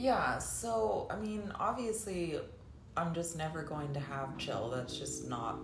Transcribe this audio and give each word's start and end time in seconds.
Yeah, 0.00 0.38
so 0.38 1.06
I 1.10 1.16
mean, 1.16 1.52
obviously, 1.60 2.40
I'm 2.96 3.12
just 3.12 3.36
never 3.36 3.62
going 3.62 3.92
to 3.92 4.00
have 4.00 4.38
chill. 4.38 4.70
That's 4.70 4.96
just 4.96 5.28
not 5.28 5.58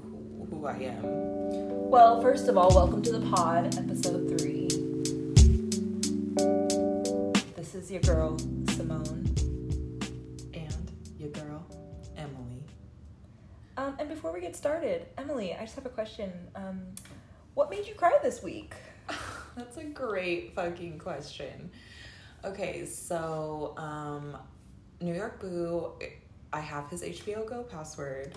who, 0.00 0.46
who 0.48 0.66
I 0.66 0.76
am. 0.76 1.90
Well, 1.90 2.22
first 2.22 2.46
of 2.46 2.56
all, 2.56 2.72
welcome 2.72 3.02
to 3.02 3.18
the 3.18 3.28
pod, 3.34 3.76
episode 3.76 4.38
three. 4.38 4.68
This 7.56 7.74
is 7.74 7.90
your 7.90 8.02
girl, 8.02 8.38
Simone. 8.68 9.34
And 10.54 10.92
your 11.18 11.30
girl, 11.30 11.66
Emily. 12.16 12.62
Um, 13.76 13.96
and 13.98 14.08
before 14.08 14.32
we 14.32 14.40
get 14.40 14.54
started, 14.54 15.06
Emily, 15.18 15.56
I 15.56 15.62
just 15.62 15.74
have 15.74 15.86
a 15.86 15.90
question. 15.90 16.30
Um, 16.54 16.82
what 17.54 17.68
made 17.68 17.88
you 17.88 17.94
cry 17.96 18.16
this 18.22 18.44
week? 18.44 18.74
That's 19.56 19.76
a 19.76 19.84
great 19.84 20.54
fucking 20.54 21.00
question. 21.00 21.72
Okay, 22.44 22.86
so 22.86 23.74
um, 23.76 24.36
New 25.00 25.14
York 25.14 25.40
Boo, 25.40 25.92
I 26.52 26.60
have 26.60 26.90
his 26.90 27.02
HBO 27.02 27.46
Go 27.46 27.62
password. 27.62 28.34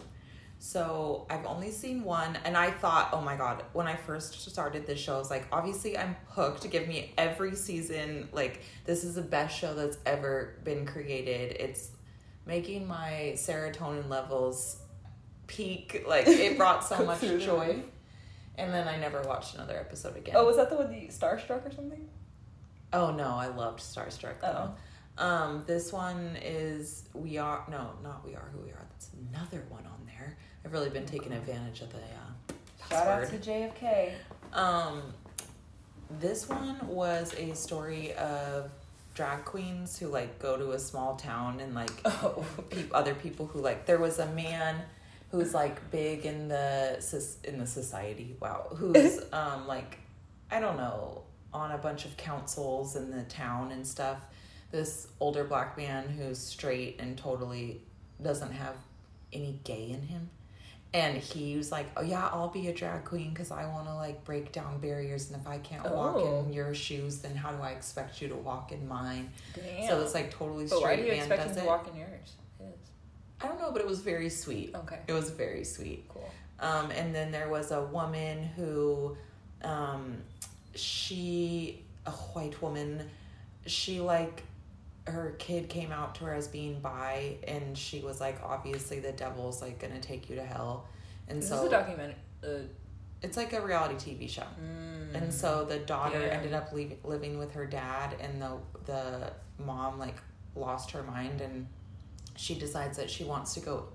So 0.60 1.26
I've 1.30 1.46
only 1.46 1.70
seen 1.70 2.04
one, 2.04 2.38
and 2.46 2.56
I 2.56 2.72
thought, 2.72 3.10
oh 3.14 3.22
my 3.22 3.36
god, 3.36 3.64
when 3.74 3.88
I 3.88 3.96
first 3.96 4.50
started 4.50 4.88
this 4.88 5.00
show, 5.00 5.16
I 5.16 5.18
was 5.18 5.30
like, 5.30 5.46
obviously 5.52 5.98
I'm 5.98 6.16
hooked. 6.28 6.70
Give 6.72 6.88
me 6.88 7.14
every 7.18 7.56
season. 7.56 8.30
Like, 8.32 8.62
this 8.86 9.04
is 9.04 9.16
the 9.16 9.22
best 9.22 9.58
show 9.58 9.74
that's 9.74 9.98
ever 10.06 10.56
been 10.64 10.86
created. 10.86 11.58
It's 11.60 11.90
making 12.46 12.88
my 12.88 13.34
serotonin 13.36 14.08
levels 14.08 14.78
peak. 15.48 16.06
Like, 16.08 16.28
it 16.28 16.58
brought 16.58 16.84
so 16.86 17.06
much 17.06 17.22
joy. 17.22 17.84
And 18.58 18.74
then 18.74 18.88
I 18.88 18.98
never 18.98 19.22
watched 19.24 19.56
another 19.56 19.78
episode 19.78 20.16
again. 20.16 20.36
Oh, 20.38 20.46
was 20.46 20.56
that 20.56 20.70
the 20.70 20.78
one 20.78 20.90
the 20.90 21.08
Starstruck 21.08 21.68
or 21.68 21.72
something? 21.72 22.08
Oh 22.94 23.12
no, 23.12 23.28
I 23.36 23.48
loved 23.48 23.80
Starstruck 23.82 24.40
though. 24.42 24.72
Um, 25.18 25.64
this 25.66 25.94
one 25.94 26.38
is 26.42 27.04
We 27.14 27.38
Are 27.38 27.64
no, 27.70 27.92
not 28.04 28.26
We 28.26 28.36
Are 28.36 28.50
Who 28.54 28.60
We 28.60 28.72
Are. 28.72 28.86
That's 28.92 29.10
another 29.32 29.64
one 29.70 29.86
on 29.86 30.06
there. 30.06 30.38
I've 30.64 30.74
really 30.74 30.90
been 30.90 31.06
taking 31.06 31.32
advantage 31.32 31.82
of 31.82 31.92
the 31.92 32.00
uh, 32.00 32.54
Shout 32.90 33.08
out 33.08 33.30
to. 33.30 33.38
JFK. 33.38 34.12
Um, 34.54 35.02
this 36.20 36.48
one 36.50 36.86
was 36.88 37.34
a 37.36 37.54
story 37.56 38.14
of 38.14 38.70
drag 39.14 39.46
queens 39.46 39.98
who 39.98 40.08
like 40.08 40.40
go 40.40 40.58
to 40.58 40.72
a 40.72 40.80
small 40.80 41.16
town 41.16 41.60
and 41.62 41.74
like 41.74 41.92
Oh. 42.06 42.46
peop 42.70 42.90
other 42.94 43.16
people 43.16 43.48
who 43.48 43.62
like 43.62 43.86
there 43.86 43.98
was 43.98 44.20
a 44.20 44.28
man 44.34 44.76
who's 45.32 45.54
like 45.54 45.90
big 45.90 46.26
in 46.26 46.50
the 46.50 47.02
in 47.46 47.58
the 47.58 47.66
society 47.66 48.36
wow 48.42 48.68
who's 48.76 49.20
um 49.34 49.68
like 49.68 50.00
i 50.52 50.60
don't 50.60 50.76
know 50.76 51.22
on 51.56 51.72
a 51.72 51.78
bunch 51.78 52.06
of 52.06 52.16
councils 52.18 52.96
in 52.96 53.10
the 53.12 53.24
town 53.24 53.72
and 53.72 53.86
stuff 53.88 54.20
this 54.72 55.08
older 55.20 55.44
black 55.46 55.78
man 55.78 56.04
who's 56.10 56.38
straight 56.38 56.98
and 57.00 57.18
totally 57.18 57.82
doesn't 58.22 58.52
have 58.52 58.76
any 59.32 59.60
gay 59.64 59.90
in 59.90 60.02
him 60.02 60.30
and 60.94 61.18
he 61.18 61.56
was 61.58 61.72
like 61.72 61.88
oh 61.98 62.02
yeah 62.02 62.28
i'll 62.34 62.50
be 62.50 62.68
a 62.68 62.74
drag 62.74 63.04
queen 63.06 63.30
because 63.32 63.52
i 63.52 63.66
want 63.68 63.86
to 63.88 63.94
like 63.96 64.24
break 64.26 64.52
down 64.52 64.80
barriers 64.80 65.30
and 65.32 65.40
if 65.42 65.48
i 65.48 65.58
can't 65.60 65.84
walk 65.92 66.16
Oh. 66.18 66.44
in 66.46 66.52
your 66.54 66.74
shoes 66.74 67.20
then 67.20 67.36
how 67.36 67.52
do 67.52 67.62
i 67.62 67.72
expect 67.72 68.22
you 68.22 68.28
to 68.28 68.36
walk 68.36 68.72
in 68.74 68.86
mine 68.88 69.30
Damn. 69.54 69.88
so 69.88 70.02
it's 70.02 70.14
like 70.14 70.30
totally 70.32 70.68
straight. 70.68 70.82
But 70.82 70.90
why 70.90 70.96
do 70.98 71.02
you 71.04 71.08
man 71.12 71.18
expect 71.20 71.44
him 71.50 71.56
to 71.56 71.62
it 71.64 71.68
walk 71.68 71.88
in 71.90 71.96
yours? 71.98 72.34
His. 72.60 72.68
I 73.42 73.48
don't 73.48 73.60
know, 73.60 73.72
but 73.72 73.82
it 73.82 73.88
was 73.88 74.00
very 74.00 74.30
sweet. 74.30 74.74
Okay. 74.76 75.00
It 75.08 75.14
was 75.14 75.30
very 75.30 75.64
sweet. 75.66 76.06
Cool. 76.10 76.30
Um, 76.62 76.90
and 76.92 77.14
then 77.14 77.32
there 77.32 77.50
was 77.50 77.72
a 77.72 77.82
woman 77.84 78.44
who, 78.56 79.18
um, 79.64 80.18
she, 80.76 81.84
a 82.06 82.12
white 82.12 82.62
woman, 82.62 83.10
she 83.66 84.00
like, 84.00 84.44
her 85.08 85.36
kid 85.38 85.70
came 85.70 85.92
out 85.92 86.16
to 86.16 86.26
her 86.26 86.34
as 86.34 86.48
being 86.48 86.80
bi, 86.80 87.36
and 87.48 87.78
she 87.78 88.00
was 88.00 88.20
like, 88.20 88.42
obviously 88.44 89.00
the 89.00 89.12
devil's 89.12 89.62
like 89.62 89.80
gonna 89.80 90.00
take 90.00 90.30
you 90.30 90.36
to 90.36 90.44
hell, 90.44 90.88
and 91.28 91.40
Is 91.40 91.50
so 91.50 91.58
this 91.58 91.66
a 91.68 91.70
documentary? 91.70 92.16
Uh, 92.44 92.48
it's 93.22 93.38
like 93.38 93.54
a 93.54 93.62
reality 93.62 93.96
TV 93.96 94.30
show. 94.30 94.44
mm, 94.62 95.16
And 95.16 95.34
so 95.34 95.64
the 95.66 95.80
daughter 95.80 96.20
Yeah. 96.20 96.38
ended 96.38 96.54
up 96.54 96.72
leave, 96.74 96.98
living 97.04 97.38
with 97.38 97.54
her 97.54 97.66
dad, 97.66 98.16
and 98.20 98.42
the 98.42 98.58
the 98.86 99.32
mom 99.64 100.00
like 100.00 100.18
lost 100.56 100.92
her 100.92 101.04
mind, 101.04 101.42
and 101.42 101.68
she 102.36 102.56
decides 102.56 102.98
that 102.98 103.10
she 103.10 103.24
wants 103.24 103.54
to 103.54 103.60
go, 103.60 103.88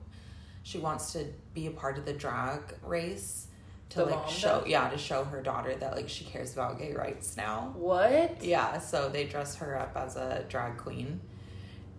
she 0.63 0.79
wants 0.79 1.13
to 1.13 1.27
be 1.55 1.67
a 1.67 1.71
part 1.71 1.99
of 1.99 2.05
the 2.07 2.13
drag 2.13 2.61
race 2.83 3.47
to 3.91 3.99
The 3.99 4.05
like 4.07 4.29
show 4.29 4.65
yeah 4.67 4.89
to 4.89 4.97
show 4.97 5.25
her 5.25 5.43
daughter 5.43 5.75
that 5.75 5.97
like 5.97 6.09
she 6.09 6.25
cares 6.25 6.53
about 6.53 6.79
gay 6.79 6.95
rights 6.95 7.37
now. 7.37 7.73
what? 7.77 8.43
Yeah, 8.43 8.79
so 8.79 9.09
they 9.09 9.25
dress 9.25 9.57
her 9.57 9.79
up 9.79 9.97
as 9.97 10.17
a 10.17 10.45
drag 10.49 10.77
queen, 10.79 11.21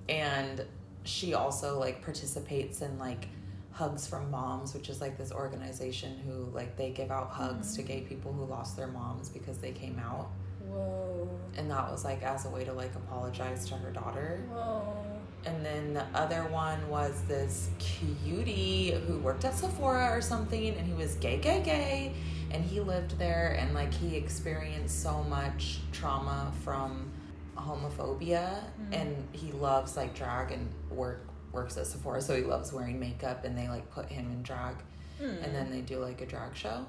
and 0.09 0.65
she 1.03 1.33
also 1.33 1.79
like 1.79 2.01
participates 2.01 2.81
in 2.81 2.97
like 2.97 3.27
hugs 3.71 4.05
from 4.05 4.29
moms 4.29 4.73
which 4.73 4.89
is 4.89 4.99
like 5.01 5.17
this 5.17 5.31
organization 5.31 6.19
who 6.25 6.45
like 6.53 6.75
they 6.75 6.91
give 6.91 7.09
out 7.09 7.29
hugs 7.29 7.75
to 7.75 7.81
gay 7.81 8.01
mm. 8.01 8.09
people 8.09 8.31
who 8.33 8.45
lost 8.45 8.75
their 8.75 8.87
moms 8.87 9.29
because 9.29 9.57
they 9.59 9.71
came 9.71 9.97
out 9.97 10.29
Whoa. 10.67 11.27
and 11.57 11.71
that 11.71 11.89
was 11.89 12.03
like 12.03 12.21
as 12.21 12.45
a 12.45 12.49
way 12.49 12.65
to 12.65 12.73
like 12.73 12.93
apologize 12.95 13.67
to 13.69 13.75
her 13.75 13.91
daughter 13.91 14.43
Whoa. 14.51 15.10
And 15.45 15.65
then 15.65 15.93
the 15.93 16.05
other 16.13 16.43
one 16.45 16.87
was 16.89 17.21
this 17.27 17.69
cutie 17.79 18.91
who 19.07 19.17
worked 19.19 19.45
at 19.45 19.55
Sephora 19.55 20.09
or 20.15 20.21
something, 20.21 20.75
and 20.75 20.87
he 20.87 20.93
was 20.93 21.15
gay, 21.15 21.37
gay, 21.37 21.61
gay, 21.63 22.13
and 22.51 22.63
he 22.63 22.79
lived 22.79 23.17
there, 23.17 23.55
and 23.59 23.73
like 23.73 23.93
he 23.93 24.15
experienced 24.15 25.01
so 25.01 25.23
much 25.23 25.79
trauma 25.91 26.51
from 26.63 27.11
homophobia, 27.55 28.63
mm-hmm. 28.63 28.93
and 28.93 29.27
he 29.31 29.51
loves 29.53 29.97
like 29.97 30.15
drag 30.15 30.51
and 30.51 30.69
work 30.89 31.27
works 31.51 31.75
at 31.77 31.85
Sephora, 31.85 32.21
so 32.21 32.35
he 32.35 32.43
loves 32.43 32.71
wearing 32.71 32.99
makeup, 32.99 33.43
and 33.43 33.57
they 33.57 33.67
like 33.67 33.89
put 33.91 34.05
him 34.07 34.31
in 34.31 34.41
drag, 34.41 34.75
hmm. 35.17 35.25
and 35.25 35.53
then 35.53 35.69
they 35.69 35.81
do 35.81 35.97
like 35.99 36.21
a 36.21 36.25
drag 36.25 36.55
show, 36.55 36.85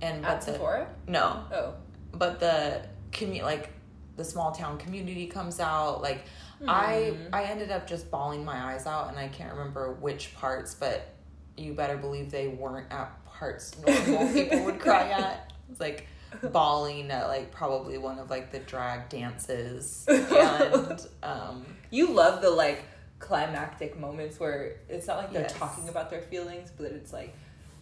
and 0.00 0.24
At 0.24 0.38
but 0.38 0.46
the- 0.46 0.52
Sephora? 0.52 0.88
no, 1.06 1.44
Oh. 1.52 1.74
but 2.12 2.40
the 2.40 2.82
commu 3.12 3.42
like 3.42 3.70
the 4.16 4.24
small 4.24 4.52
town 4.52 4.78
community 4.78 5.26
comes 5.26 5.60
out 5.60 6.02
like 6.02 6.24
i 6.68 7.14
Hmm. 7.16 7.34
i 7.34 7.44
ended 7.44 7.70
up 7.70 7.86
just 7.86 8.10
bawling 8.10 8.44
my 8.44 8.72
eyes 8.72 8.86
out 8.86 9.08
and 9.08 9.18
i 9.18 9.28
can't 9.28 9.52
remember 9.52 9.92
which 9.94 10.34
parts 10.34 10.74
but 10.74 11.08
you 11.56 11.72
better 11.74 11.96
believe 11.96 12.30
they 12.30 12.48
weren't 12.48 12.90
at 12.92 13.24
parts 13.26 13.74
normal 13.86 14.32
people 14.32 14.64
would 14.64 14.78
cry 14.78 15.08
at 15.10 15.52
it's 15.70 15.80
like 15.80 16.06
bawling 16.52 17.10
at 17.10 17.26
like 17.28 17.50
probably 17.50 17.98
one 17.98 18.18
of 18.18 18.30
like 18.30 18.52
the 18.52 18.58
drag 18.60 19.08
dances 19.08 20.04
and 20.08 21.06
um 21.22 21.64
You 21.90 22.10
love 22.12 22.40
the 22.40 22.50
like 22.50 22.84
climactic 23.18 23.98
moments 23.98 24.38
where 24.40 24.76
it's 24.88 25.06
not 25.06 25.18
like 25.18 25.32
they're 25.32 25.42
Yes. 25.42 25.52
talking 25.54 25.88
about 25.88 26.08
their 26.08 26.22
feelings, 26.22 26.70
but 26.76 26.86
it's 26.92 27.12
like 27.12 27.34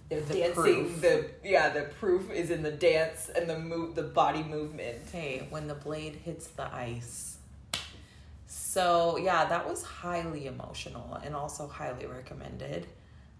they're 0.09 0.21
The 0.22 0.34
dancing. 0.34 0.55
proof. 0.55 1.00
The 1.03 1.31
yeah, 1.44 1.69
the 1.69 1.83
proof 2.00 2.31
is 2.31 2.50
in 2.50 2.62
the 2.62 2.71
dance 2.72 3.28
and 3.37 3.49
the 3.49 3.59
move, 3.59 3.94
the 3.94 4.03
body 4.03 4.43
movement. 4.43 4.97
hey 5.12 5.47
when 5.50 5.69
the 5.69 5.75
blade 5.75 6.17
hits 6.25 6.47
the 6.49 6.67
ice 6.75 7.28
so 8.69 9.17
yeah 9.17 9.47
that 9.47 9.67
was 9.67 9.83
highly 9.83 10.47
emotional 10.47 11.19
and 11.25 11.34
also 11.34 11.67
highly 11.67 12.05
recommended. 12.05 12.87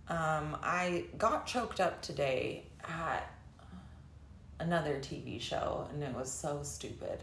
Um, 0.09 0.57
i 0.63 1.05
got 1.19 1.47
choked 1.47 1.81
up 1.81 2.01
today 2.01 2.65
at 2.83 3.31
another 4.59 4.95
tv 5.01 5.39
show 5.39 5.87
and 5.93 6.03
it 6.03 6.15
was 6.15 6.33
so 6.33 6.61
stupid. 6.63 7.23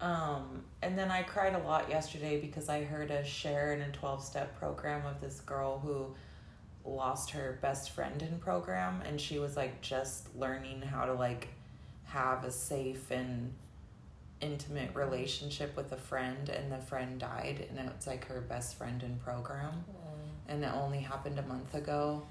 Um, 0.00 0.64
and 0.80 0.98
then 0.98 1.10
i 1.10 1.22
cried 1.22 1.54
a 1.54 1.58
lot 1.58 1.90
yesterday 1.90 2.40
because 2.40 2.70
i 2.70 2.82
heard 2.82 3.10
a 3.10 3.22
share 3.26 3.74
in 3.74 3.82
a 3.82 3.92
12-step 3.92 4.58
program 4.58 5.04
of 5.04 5.20
this 5.20 5.40
girl 5.40 5.80
who 5.80 6.14
lost 6.90 7.30
her 7.32 7.58
best 7.60 7.90
friend 7.90 8.22
in 8.22 8.38
program 8.38 9.02
and 9.06 9.20
she 9.20 9.38
was 9.38 9.54
like 9.54 9.82
just 9.82 10.34
learning 10.34 10.80
how 10.80 11.04
to 11.04 11.12
like 11.12 11.48
have 12.04 12.42
a 12.44 12.50
safe 12.50 13.10
and 13.10 13.52
intimate 14.42 14.94
relationship 14.94 15.76
with 15.76 15.92
a 15.92 15.96
friend 15.96 16.48
and 16.48 16.70
the 16.70 16.78
friend 16.78 17.18
died 17.18 17.66
and 17.70 17.88
it's 17.88 18.06
like 18.06 18.26
her 18.26 18.40
best 18.40 18.76
friend 18.76 19.02
in 19.02 19.16
program. 19.16 19.72
Mm. 19.72 20.52
And 20.52 20.64
it 20.64 20.70
only 20.74 20.98
happened 20.98 21.38
a 21.38 21.42
month 21.42 21.74
ago 21.74 22.22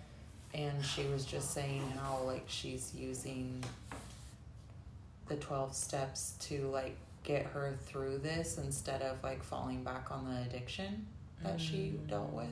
and 0.53 0.83
she 0.86 1.06
was 1.06 1.25
just 1.25 1.51
saying 1.51 1.81
how 1.97 2.19
like 2.25 2.44
she's 2.47 2.94
using 2.95 3.63
the 5.27 5.36
12 5.38 5.74
steps 5.74 6.36
to 6.41 6.68
like 6.68 6.97
get 7.24 7.45
her 7.45 7.77
through 7.86 8.18
this 8.18 8.57
instead 8.57 9.01
of 9.01 9.24
like 9.24 9.41
falling 9.44 9.83
back 9.83 10.12
on 10.12 10.25
the 10.30 10.41
addiction 10.41 11.07
that 11.44 11.59
she 11.59 11.94
mm. 11.95 12.07
dealt 12.09 12.33
with. 12.33 12.47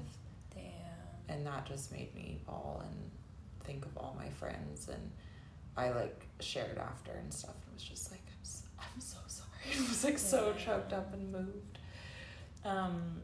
Damn. 0.55 1.35
and 1.35 1.45
that 1.45 1.65
just 1.65 1.91
made 1.91 2.13
me 2.15 2.39
bawl 2.47 2.83
and 2.83 3.09
think 3.63 3.85
of 3.85 3.95
all 3.97 4.15
my 4.17 4.29
friends 4.29 4.87
and 4.89 5.11
i 5.77 5.89
like 5.91 6.25
shared 6.39 6.77
after 6.77 7.11
and 7.11 7.31
stuff 7.33 7.55
it 7.67 7.73
was 7.73 7.83
just 7.83 8.11
like 8.11 8.21
i'm, 8.27 8.41
s- 8.43 8.63
I'm 8.79 8.99
so 8.99 9.17
it 9.79 9.79
was 9.89 10.03
like 10.03 10.17
so 10.17 10.53
choked 10.53 10.93
up 10.93 11.13
and 11.13 11.31
moved 11.31 11.77
um 12.65 13.21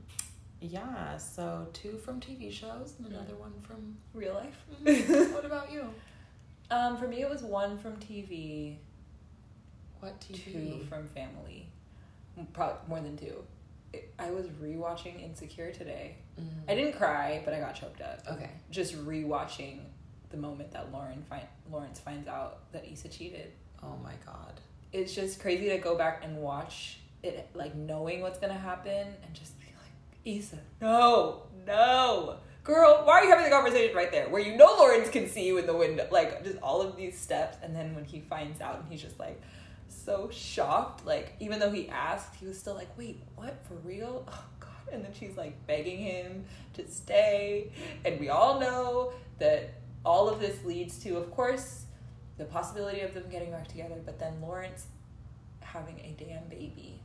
yeah 0.62 1.18
so 1.18 1.68
two 1.74 1.98
from 1.98 2.20
tv 2.20 2.52
shows 2.52 2.94
and 2.98 3.08
another 3.08 3.36
one 3.36 3.54
from 3.62 3.98
Real 4.14 4.34
life. 4.34 4.58
Mhm. 4.84 5.34
what 5.34 5.46
about 5.46 5.72
you 5.72 5.90
Um, 6.72 6.98
for 6.98 7.08
me, 7.08 7.22
it 7.22 7.30
was 7.30 7.44
one 7.44 7.78
from 7.78 7.98
TV, 7.98 8.78
what 10.00 10.20
tv 10.20 10.52
two 10.80 10.86
from 10.90 11.08
family. 11.10 11.68
Probably 12.54 12.78
more 12.90 13.02
than 13.02 13.16
two. 13.18 13.44
I 14.18 14.32
was 14.32 14.48
rewatching 14.48 15.22
Insecure 15.24 15.72
today. 15.72 16.16
Mm. 16.40 16.48
I 16.68 16.74
didn't 16.76 16.94
cry, 16.94 17.42
but 17.46 17.54
I 17.54 17.60
got 17.60 17.76
choked 17.76 18.02
up. 18.02 18.20
Okay. 18.30 18.50
Just 18.72 18.94
rewatching 19.06 19.80
the 20.32 20.38
moment 20.38 20.72
that 20.72 20.92
Lauren 20.92 21.24
find 21.30 21.46
Lawrence 21.72 22.00
finds 22.00 22.28
out 22.28 22.72
that 22.72 22.84
Issa 22.92 23.10
cheated. 23.10 23.52
Oh 23.84 23.96
my 24.04 24.14
god. 24.26 24.60
It's 24.96 25.14
just 25.14 25.42
crazy 25.42 25.68
to 25.70 25.78
go 25.78 25.98
back 25.98 26.22
and 26.24 26.38
watch 26.38 27.00
it, 27.22 27.50
like 27.54 27.76
knowing 27.76 28.22
what's 28.22 28.40
gonna 28.40 28.54
happen, 28.54 28.92
and 28.92 29.34
just 29.34 29.60
be 29.60 29.66
like, 29.82 30.38
Issa, 30.38 30.58
no, 30.80 31.44
no, 31.68 32.38
girl, 32.64 33.02
why 33.04 33.20
are 33.20 33.24
you 33.26 33.30
having 33.30 33.44
the 33.44 33.52
conversation 33.52 33.94
right 33.94 34.10
there 34.10 34.30
where 34.30 34.42
you 34.42 34.56
know 34.56 34.74
Lawrence 34.80 35.10
can 35.10 35.28
see 35.28 35.46
you 35.46 35.58
in 35.58 35.66
the 35.66 35.76
window? 35.76 36.08
Like 36.10 36.46
just 36.46 36.58
all 36.60 36.82
of 36.82 36.96
these 36.96 37.20
steps, 37.20 37.58
and 37.62 37.76
then 37.76 37.94
when 37.94 38.06
he 38.06 38.22
finds 38.22 38.62
out, 38.62 38.80
and 38.80 38.88
he's 38.90 39.02
just 39.02 39.20
like 39.20 39.42
so 39.90 40.30
shocked. 40.32 41.06
Like 41.06 41.34
even 41.42 41.60
though 41.60 41.72
he 41.72 41.90
asked, 41.90 42.36
he 42.36 42.46
was 42.46 42.58
still 42.58 42.76
like, 42.76 42.98
wait, 42.98 43.22
what 43.36 43.66
for 43.68 43.76
real? 43.84 44.24
Oh 44.30 44.44
god. 44.62 44.94
And 44.94 45.04
then 45.04 45.12
she's 45.14 45.36
like 45.36 45.68
begging 45.68 45.98
him 45.98 46.46
to 46.76 46.88
stay, 46.88 47.72
and 48.06 48.18
we 48.18 48.30
all 48.30 48.62
know 48.62 49.12
that 49.40 49.74
all 50.06 50.30
of 50.30 50.40
this 50.40 50.64
leads 50.64 51.00
to, 51.00 51.18
of 51.18 51.32
course, 51.32 51.85
the 52.38 52.46
possibility 52.46 53.02
of 53.02 53.14
them 53.14 53.24
getting 53.32 53.52
back 53.52 53.68
together, 53.68 53.96
but 54.06 54.20
then 54.20 54.42
Lawrence 54.42 54.88
having 55.62 56.00
a 56.00 56.16
damn 56.22 56.48
baby. 56.50 57.00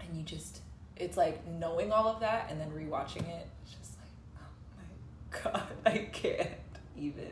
And 0.00 0.16
you 0.16 0.22
just, 0.22 0.60
it's 0.96 1.16
like 1.16 1.46
knowing 1.46 1.92
all 1.92 2.06
of 2.08 2.20
that 2.20 2.48
and 2.50 2.60
then 2.60 2.70
rewatching 2.70 3.28
it, 3.28 3.46
it's 3.62 3.72
just 3.72 3.92
like, 3.98 4.10
oh 4.38 5.50
my 5.52 5.52
god, 5.52 5.62
I 5.86 5.98
can't 6.12 6.50
even 6.96 7.30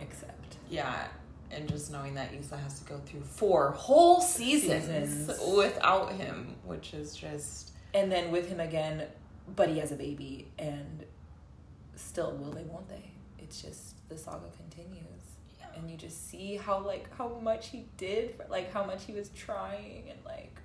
accept. 0.00 0.56
Yeah, 0.68 1.06
and 1.50 1.68
just 1.68 1.90
knowing 1.92 2.14
that 2.14 2.32
Issa 2.34 2.56
has 2.56 2.80
to 2.80 2.84
go 2.86 2.98
through 3.06 3.22
four 3.22 3.72
whole 3.72 4.20
seasons, 4.20 4.84
Seasons. 4.86 5.40
without 5.56 6.12
him, 6.12 6.56
which 6.64 6.94
is 6.94 7.14
just 7.14 7.72
And 7.94 8.10
then 8.10 8.30
with 8.30 8.48
him 8.48 8.60
again, 8.60 9.04
but 9.54 9.68
he 9.68 9.78
has 9.78 9.92
a 9.92 9.96
baby, 9.96 10.48
and 10.58 11.04
still, 11.96 12.32
will 12.32 12.52
they, 12.52 12.62
won't 12.64 12.88
they? 12.88 13.10
It's 13.38 13.60
just, 13.62 14.08
the 14.08 14.16
saga 14.16 14.46
continues. 14.56 15.04
And 15.82 15.90
you 15.90 15.96
just 15.96 16.28
see 16.30 16.56
how 16.56 16.78
like 16.80 17.06
how 17.16 17.28
much 17.42 17.68
he 17.68 17.84
did 17.96 18.34
for, 18.36 18.46
like 18.48 18.72
how 18.72 18.84
much 18.84 19.04
he 19.04 19.12
was 19.12 19.28
trying 19.30 20.04
and 20.08 20.18
like 20.24 20.56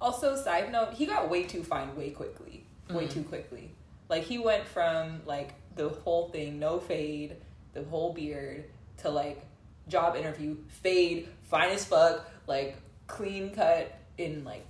also 0.00 0.36
side 0.36 0.70
note 0.72 0.94
he 0.94 1.06
got 1.06 1.28
way 1.28 1.42
too 1.44 1.62
fine 1.62 1.94
way 1.96 2.10
quickly 2.10 2.64
way 2.90 3.06
Mhm. 3.06 3.10
too 3.12 3.22
quickly 3.24 3.70
like 4.08 4.22
he 4.24 4.38
went 4.38 4.66
from 4.66 5.20
like 5.26 5.54
the 5.76 5.88
whole 5.88 6.28
thing 6.28 6.58
no 6.58 6.78
fade 6.80 7.36
the 7.74 7.82
whole 7.84 8.12
beard 8.12 8.64
to 8.98 9.08
like 9.10 9.44
job 9.88 10.16
interview 10.16 10.56
fade 10.68 11.28
fine 11.50 11.70
as 11.70 11.84
fuck 11.84 12.28
like 12.46 12.76
clean 13.06 13.50
cut 13.54 13.92
in 14.18 14.44
like 14.44 14.64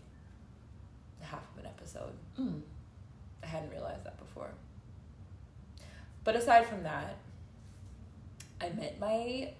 half 1.21 1.43
of 1.53 1.59
an 1.65 1.67
episode 1.67 2.13
Mm. 2.39 2.63
I 3.43 3.47
hadn't 3.47 3.71
realized 3.71 4.05
that 4.05 4.17
before. 4.19 4.49
But 6.25 6.37
aside 6.37 6.65
from 6.67 6.85
that, 6.85 7.17
I 8.63 8.71
met 8.71 9.01
my 9.01 9.51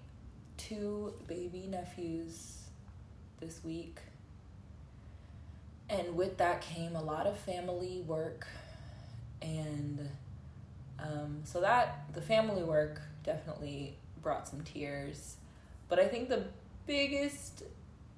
two 0.55 1.13
baby 1.27 1.67
nephews 1.69 2.59
this 3.41 3.61
week. 3.63 3.99
And 5.89 6.15
with 6.15 6.37
that 6.37 6.61
came 6.61 6.95
a 6.95 7.03
lot 7.03 7.27
of 7.27 7.37
family 7.37 8.01
work. 8.07 8.47
And 9.41 10.09
um, 10.99 11.41
so 11.43 11.59
that, 11.59 12.05
the 12.13 12.21
family 12.21 12.63
work 12.63 13.01
definitely 13.23 13.97
brought 14.21 14.47
some 14.47 14.61
tears. 14.61 15.35
But 15.89 15.99
I 15.99 16.07
think 16.07 16.29
the 16.29 16.45
biggest 16.87 17.63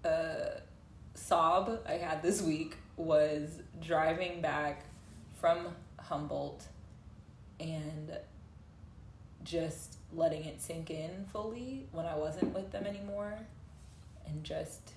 uh, 0.03 0.59
sob 1.15 1.79
I 1.87 1.93
had 1.93 2.21
this 2.21 2.43
week 2.43 2.77
was 2.95 3.49
driving 3.81 4.39
back 4.39 4.85
from 5.33 5.75
Humboldt 5.99 6.67
and 7.59 8.15
just 9.43 9.94
letting 10.15 10.45
it 10.45 10.61
sink 10.61 10.89
in 10.89 11.25
fully 11.31 11.87
when 11.91 12.05
I 12.05 12.15
wasn't 12.15 12.53
with 12.53 12.71
them 12.71 12.85
anymore 12.85 13.37
and 14.27 14.43
just 14.43 14.91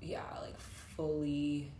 yeah, 0.00 0.22
like 0.42 0.58
fully 0.58 1.70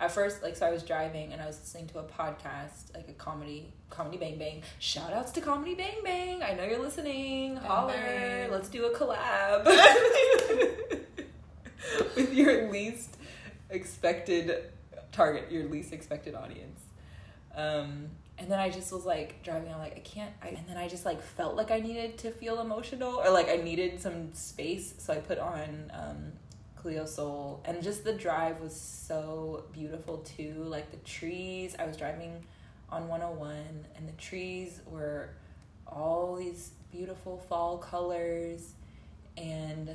at 0.00 0.12
first 0.12 0.42
like 0.42 0.56
so 0.56 0.66
I 0.66 0.70
was 0.70 0.82
driving 0.82 1.32
and 1.32 1.42
I 1.42 1.46
was 1.46 1.58
listening 1.58 1.88
to 1.88 1.98
a 1.98 2.04
podcast, 2.04 2.94
like 2.94 3.08
a 3.08 3.12
comedy 3.12 3.72
comedy 3.90 4.16
bang 4.16 4.38
bang. 4.38 4.62
Shout 4.78 5.12
outs 5.12 5.32
to 5.32 5.40
Comedy 5.40 5.74
Bang 5.74 6.02
Bang. 6.04 6.42
I 6.42 6.54
know 6.54 6.64
you're 6.64 6.82
listening. 6.82 7.54
Bang 7.56 7.64
Holler. 7.64 7.92
bang. 7.92 8.50
Let's 8.50 8.68
do 8.68 8.86
a 8.86 8.94
collab. 8.94 9.64
with 12.16 12.32
your 12.32 12.70
least 12.70 13.16
expected 13.70 14.70
target, 15.12 15.50
your 15.50 15.64
least 15.64 15.92
expected 15.92 16.34
audience. 16.34 16.80
Um, 17.54 18.10
and 18.38 18.50
then 18.50 18.58
I 18.58 18.70
just 18.70 18.92
was 18.92 19.04
like 19.04 19.42
driving. 19.42 19.72
I'm 19.72 19.78
like, 19.78 19.96
I 19.96 20.00
can't. 20.00 20.32
I, 20.42 20.48
and 20.48 20.66
then 20.68 20.76
I 20.76 20.88
just 20.88 21.04
like 21.04 21.20
felt 21.20 21.56
like 21.56 21.70
I 21.70 21.80
needed 21.80 22.18
to 22.18 22.30
feel 22.30 22.60
emotional, 22.60 23.14
or 23.14 23.30
like 23.30 23.48
I 23.48 23.56
needed 23.56 24.00
some 24.00 24.32
space. 24.32 24.94
So 24.98 25.12
I 25.12 25.16
put 25.16 25.38
on 25.38 25.90
um, 25.92 26.32
Cleo 26.76 27.04
Sol, 27.04 27.62
and 27.64 27.82
just 27.82 28.04
the 28.04 28.12
drive 28.12 28.60
was 28.60 28.78
so 28.78 29.64
beautiful 29.72 30.18
too. 30.18 30.54
Like 30.66 30.90
the 30.90 30.98
trees. 30.98 31.74
I 31.78 31.86
was 31.86 31.96
driving 31.96 32.44
on 32.90 33.08
101, 33.08 33.56
and 33.96 34.08
the 34.08 34.12
trees 34.12 34.80
were 34.86 35.30
all 35.86 36.36
these 36.36 36.70
beautiful 36.92 37.38
fall 37.48 37.78
colors, 37.78 38.72
and 39.36 39.90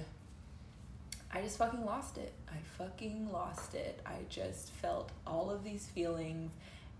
I 1.31 1.41
just 1.41 1.57
fucking 1.57 1.85
lost 1.85 2.17
it. 2.17 2.33
I 2.49 2.57
fucking 2.77 3.31
lost 3.31 3.73
it. 3.73 4.01
I 4.05 4.17
just 4.29 4.71
felt 4.73 5.11
all 5.25 5.49
of 5.49 5.63
these 5.63 5.85
feelings. 5.87 6.51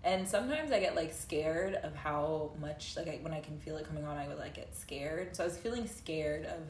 And 0.04 0.28
sometimes 0.28 0.70
I 0.70 0.80
get 0.80 0.94
like 0.94 1.14
scared 1.14 1.76
of 1.76 1.96
how 1.96 2.50
much 2.60 2.94
like 2.96 3.08
I, 3.08 3.18
when 3.22 3.32
I 3.32 3.40
can 3.40 3.58
feel 3.58 3.78
it 3.78 3.86
coming 3.86 4.04
on, 4.04 4.18
I 4.18 4.28
would 4.28 4.38
like 4.38 4.54
get 4.54 4.76
scared. 4.76 5.34
So 5.34 5.44
I 5.44 5.46
was 5.46 5.56
feeling 5.56 5.88
scared 5.88 6.44
of 6.44 6.60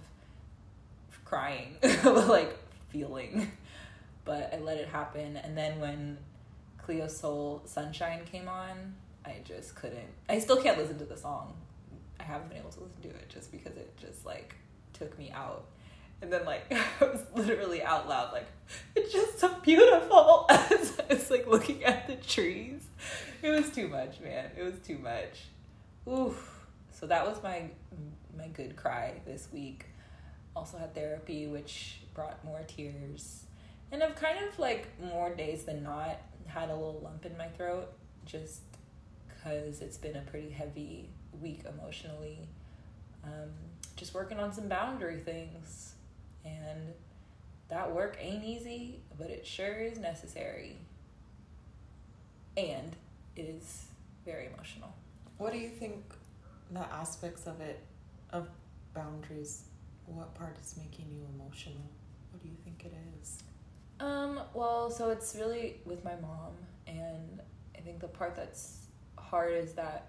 crying, 1.24 1.76
like 2.04 2.56
feeling, 2.90 3.50
but 4.24 4.54
I 4.54 4.58
let 4.58 4.78
it 4.78 4.88
happen. 4.88 5.36
And 5.36 5.58
then 5.58 5.80
when 5.80 6.16
Cleo 6.78 7.08
Sol 7.08 7.62
Sunshine 7.64 8.20
came 8.24 8.48
on, 8.48 8.94
I 9.24 9.38
just 9.44 9.74
couldn't. 9.74 10.08
I 10.28 10.38
still 10.38 10.62
can't 10.62 10.78
listen 10.78 10.98
to 10.98 11.04
the 11.04 11.16
song. 11.16 11.54
I 12.20 12.22
haven't 12.22 12.50
been 12.50 12.58
able 12.58 12.70
to 12.70 12.80
listen 12.80 13.02
to 13.02 13.08
it 13.08 13.28
just 13.28 13.50
because 13.50 13.76
it 13.76 13.96
just 13.96 14.24
like 14.24 14.54
took 14.92 15.18
me 15.18 15.32
out. 15.34 15.64
And 16.24 16.32
then 16.32 16.46
like 16.46 16.64
I 17.00 17.04
was 17.04 17.20
literally 17.34 17.82
out 17.82 18.08
loud 18.08 18.32
like 18.32 18.46
it's 18.96 19.12
just 19.12 19.38
so 19.38 19.54
beautiful 19.60 20.46
as 20.50 20.98
I 20.98 21.12
was 21.12 21.30
like 21.30 21.46
looking 21.46 21.84
at 21.84 22.06
the 22.06 22.16
trees. 22.16 22.80
It 23.42 23.50
was 23.50 23.68
too 23.68 23.88
much, 23.88 24.20
man. 24.20 24.50
It 24.56 24.62
was 24.62 24.78
too 24.82 24.96
much. 24.96 25.44
Oof. 26.10 26.66
So 26.92 27.06
that 27.08 27.26
was 27.26 27.42
my 27.42 27.64
my 28.38 28.48
good 28.48 28.74
cry 28.74 29.20
this 29.26 29.48
week. 29.52 29.84
Also 30.56 30.78
had 30.78 30.94
therapy 30.94 31.46
which 31.46 32.00
brought 32.14 32.42
more 32.42 32.62
tears. 32.66 33.44
And 33.92 34.02
I've 34.02 34.16
kind 34.16 34.38
of 34.48 34.58
like 34.58 34.88
more 34.98 35.34
days 35.34 35.64
than 35.64 35.82
not 35.82 36.16
had 36.46 36.70
a 36.70 36.74
little 36.74 37.00
lump 37.04 37.26
in 37.26 37.36
my 37.36 37.48
throat 37.48 37.92
just 38.24 38.62
cuz 39.42 39.82
it's 39.82 39.98
been 39.98 40.16
a 40.16 40.22
pretty 40.22 40.48
heavy 40.48 41.10
week 41.38 41.66
emotionally. 41.68 42.48
Um, 43.22 43.52
just 43.94 44.14
working 44.14 44.38
on 44.38 44.54
some 44.54 44.68
boundary 44.68 45.18
things 45.18 45.93
and 46.44 46.92
that 47.68 47.92
work 47.94 48.16
ain't 48.20 48.44
easy, 48.44 49.00
but 49.18 49.30
it 49.30 49.46
sure 49.46 49.74
is 49.74 49.98
necessary. 49.98 50.76
And 52.56 52.94
it 53.36 53.42
is 53.42 53.86
very 54.24 54.48
emotional. 54.54 54.94
What 55.38 55.52
do 55.52 55.58
you 55.58 55.68
think 55.68 56.02
the 56.70 56.80
aspects 56.80 57.46
of 57.46 57.60
it, 57.60 57.80
of 58.30 58.48
boundaries, 58.94 59.64
what 60.06 60.34
part 60.34 60.56
is 60.62 60.76
making 60.76 61.06
you 61.10 61.26
emotional? 61.34 61.82
What 62.30 62.42
do 62.42 62.48
you 62.48 62.56
think 62.64 62.84
it 62.84 62.94
is? 63.20 63.42
Um, 64.00 64.40
well, 64.54 64.90
so 64.90 65.10
it's 65.10 65.36
really 65.38 65.76
with 65.84 66.04
my 66.04 66.14
mom, 66.16 66.52
and 66.86 67.40
I 67.76 67.80
think 67.80 68.00
the 68.00 68.08
part 68.08 68.34
that's 68.34 68.86
hard 69.16 69.54
is 69.54 69.72
that 69.74 70.08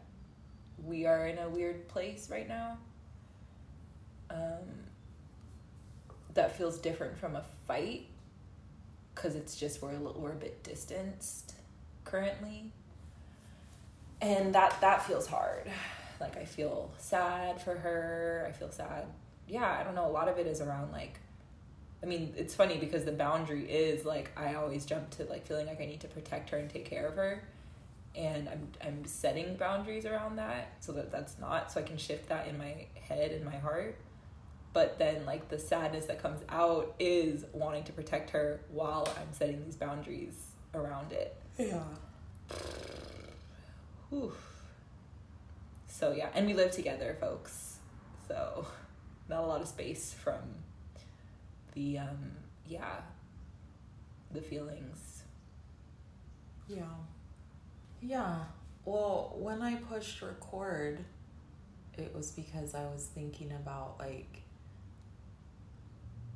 we 0.83 1.05
are 1.05 1.27
in 1.27 1.37
a 1.39 1.49
weird 1.49 1.87
place 1.87 2.29
right 2.29 2.47
now. 2.47 2.77
Um, 4.29 4.85
that 6.35 6.55
feels 6.57 6.77
different 6.77 7.17
from 7.17 7.35
a 7.35 7.43
fight 7.67 8.07
because 9.13 9.35
it's 9.35 9.55
just 9.55 9.81
we're 9.81 9.91
a 9.91 9.97
little, 9.97 10.21
we're 10.21 10.33
a 10.33 10.35
bit 10.35 10.63
distanced 10.63 11.53
currently, 12.03 12.71
and 14.21 14.53
that 14.53 14.79
that 14.81 15.03
feels 15.05 15.27
hard. 15.27 15.69
Like 16.19 16.37
I 16.37 16.45
feel 16.45 16.91
sad 16.97 17.61
for 17.61 17.75
her. 17.75 18.45
I 18.47 18.51
feel 18.53 18.71
sad. 18.71 19.05
Yeah, 19.47 19.77
I 19.79 19.83
don't 19.83 19.95
know. 19.95 20.05
A 20.05 20.11
lot 20.11 20.29
of 20.29 20.37
it 20.37 20.47
is 20.47 20.61
around 20.61 20.91
like 20.91 21.19
I 22.03 22.07
mean, 22.07 22.33
it's 22.37 22.53
funny 22.53 22.77
because 22.77 23.03
the 23.03 23.11
boundary 23.11 23.63
is 23.69 24.05
like 24.05 24.31
I 24.37 24.55
always 24.55 24.85
jump 24.85 25.09
to 25.11 25.23
like 25.25 25.45
feeling 25.45 25.65
like 25.65 25.81
I 25.81 25.85
need 25.85 26.01
to 26.01 26.07
protect 26.07 26.51
her 26.51 26.57
and 26.57 26.69
take 26.69 26.85
care 26.85 27.07
of 27.07 27.15
her, 27.15 27.43
and 28.15 28.47
I'm 28.47 28.67
I'm 28.85 29.05
setting 29.05 29.55
boundaries 29.55 30.05
around 30.05 30.35
that 30.37 30.67
so 30.81 30.91
that 30.93 31.11
that's 31.11 31.39
not 31.39 31.71
so 31.71 31.79
I 31.79 31.83
can 31.83 31.97
shift 31.97 32.29
that 32.29 32.47
in 32.47 32.57
my 32.57 32.85
head 33.07 33.31
and 33.31 33.43
my 33.43 33.57
heart. 33.57 33.97
But 34.75 34.99
then 34.99 35.25
like 35.25 35.47
the 35.47 35.57
sadness 35.57 36.05
that 36.07 36.21
comes 36.21 36.41
out 36.49 36.93
is 36.99 37.45
wanting 37.53 37.85
to 37.85 37.93
protect 37.93 38.31
her 38.31 38.59
while 38.69 39.07
I'm 39.17 39.31
setting 39.31 39.63
these 39.63 39.77
boundaries 39.77 40.35
around 40.73 41.13
it. 41.13 41.33
Yeah. 41.57 41.81
Whew. 44.09 44.33
So 45.87 46.11
yeah, 46.11 46.27
and 46.35 46.45
we 46.45 46.53
live 46.53 46.71
together, 46.71 47.15
folks. 47.21 47.77
So 48.27 48.67
not 49.29 49.45
a 49.45 49.47
lot 49.47 49.61
of 49.61 49.69
space 49.69 50.13
from 50.13 50.41
the 51.73 51.99
um 51.99 52.33
yeah 52.67 52.97
the 54.33 54.41
feelings. 54.41 55.23
Yeah. 56.67 56.83
Yeah. 58.01 58.39
Well, 58.83 59.37
when 59.37 59.61
I 59.61 59.75
pushed 59.75 60.21
record, 60.21 61.05
it 61.97 62.13
was 62.13 62.31
because 62.31 62.75
I 62.75 62.83
was 62.87 63.05
thinking 63.15 63.53
about 63.53 63.95
like 63.99 64.41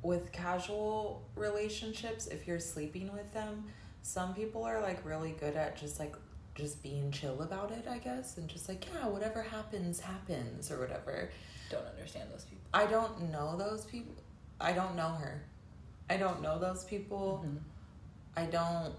with 0.02 0.32
casual 0.32 1.22
relationships, 1.36 2.26
if 2.26 2.46
you're 2.46 2.58
sleeping 2.60 3.12
with 3.12 3.32
them, 3.32 3.64
some 4.02 4.34
people 4.34 4.64
are 4.64 4.80
like 4.80 5.04
really 5.04 5.32
good 5.32 5.56
at 5.56 5.76
just 5.76 5.98
like 5.98 6.14
just 6.54 6.82
being 6.82 7.10
chill 7.10 7.42
about 7.42 7.70
it, 7.70 7.86
I 7.88 7.98
guess, 7.98 8.36
and 8.38 8.48
just 8.48 8.68
like, 8.68 8.86
yeah, 8.92 9.06
whatever 9.08 9.42
happens, 9.42 10.00
happens, 10.00 10.70
or 10.70 10.78
whatever. 10.78 11.30
Don't 11.70 11.86
understand 11.86 12.30
those 12.32 12.44
people. 12.44 12.64
I 12.74 12.86
don't 12.86 13.30
know 13.30 13.56
those 13.56 13.84
people. 13.84 14.14
I 14.60 14.72
don't 14.72 14.96
know 14.96 15.08
her. 15.08 15.42
I 16.08 16.16
don't 16.16 16.42
know 16.42 16.58
those 16.58 16.84
people. 16.84 17.44
Mhm. 17.46 17.58
I 18.36 18.46
don't, 18.46 18.94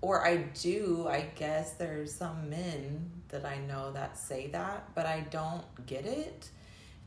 or 0.00 0.24
I 0.26 0.36
do, 0.36 1.06
I 1.08 1.22
guess 1.36 1.74
there's 1.74 2.14
some 2.14 2.50
men 2.50 3.10
that 3.28 3.44
I 3.44 3.58
know 3.58 3.92
that 3.92 4.18
say 4.18 4.48
that, 4.48 4.94
but 4.94 5.06
I 5.06 5.20
don't 5.30 5.64
get 5.86 6.06
it. 6.06 6.50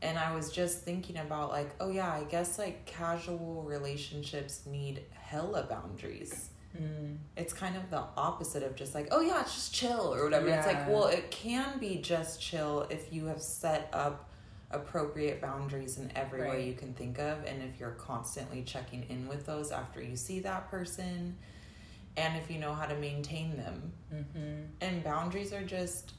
And 0.06 0.18
I 0.18 0.34
was 0.34 0.52
just 0.52 0.82
thinking 0.82 1.18
about, 1.18 1.50
like, 1.50 1.74
oh 1.80 1.90
yeah, 1.90 2.12
I 2.12 2.22
guess 2.24 2.58
like 2.58 2.86
casual 2.86 3.64
relationships 3.66 4.64
need 4.64 5.02
hella 5.10 5.64
boundaries. 5.64 6.50
Mm. 6.80 7.16
It's 7.36 7.52
kind 7.52 7.76
of 7.76 7.90
the 7.90 8.02
opposite 8.16 8.62
of 8.62 8.76
just 8.76 8.94
like, 8.94 9.08
oh 9.10 9.20
yeah, 9.20 9.40
it's 9.40 9.54
just 9.54 9.74
chill 9.74 10.14
or 10.14 10.22
whatever. 10.24 10.46
It's 10.48 10.66
like, 10.66 10.86
well, 10.88 11.06
it 11.06 11.30
can 11.30 11.78
be 11.80 11.96
just 11.96 12.40
chill 12.40 12.86
if 12.88 13.12
you 13.12 13.26
have 13.26 13.42
set 13.42 13.88
up 13.92 14.30
appropriate 14.70 15.40
boundaries 15.40 15.98
in 15.98 16.12
every 16.14 16.42
way 16.42 16.66
you 16.66 16.74
can 16.74 16.92
think 16.94 17.18
of 17.18 17.44
and 17.44 17.62
if 17.62 17.78
you're 17.80 17.92
constantly 17.92 18.62
checking 18.62 19.04
in 19.08 19.26
with 19.28 19.46
those 19.46 19.70
after 19.70 20.02
you 20.02 20.16
see 20.16 20.40
that 20.40 20.68
person 20.70 21.36
and 22.16 22.36
if 22.36 22.50
you 22.50 22.58
know 22.58 22.74
how 22.74 22.84
to 22.86 22.96
maintain 22.96 23.56
them. 23.56 23.92
Mm-hmm. 24.12 24.62
And 24.80 25.04
boundaries 25.04 25.52
are 25.52 25.62
just 25.62 26.14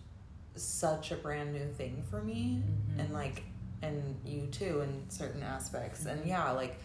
such 0.56 1.12
a 1.12 1.15
brand 1.15 1.53
new 1.53 1.67
thing 1.74 2.03
for 2.10 2.22
me 2.22 2.63
Mhm. 2.65 3.00
and 3.01 3.13
like 3.13 3.44
and 3.82 4.16
you 4.26 4.48
too 4.52 4.82
in 4.82 5.10
certain 5.10 5.44
aspects. 5.44 6.06
And 6.06 6.26
yeah 6.26 6.52
like 6.52 6.78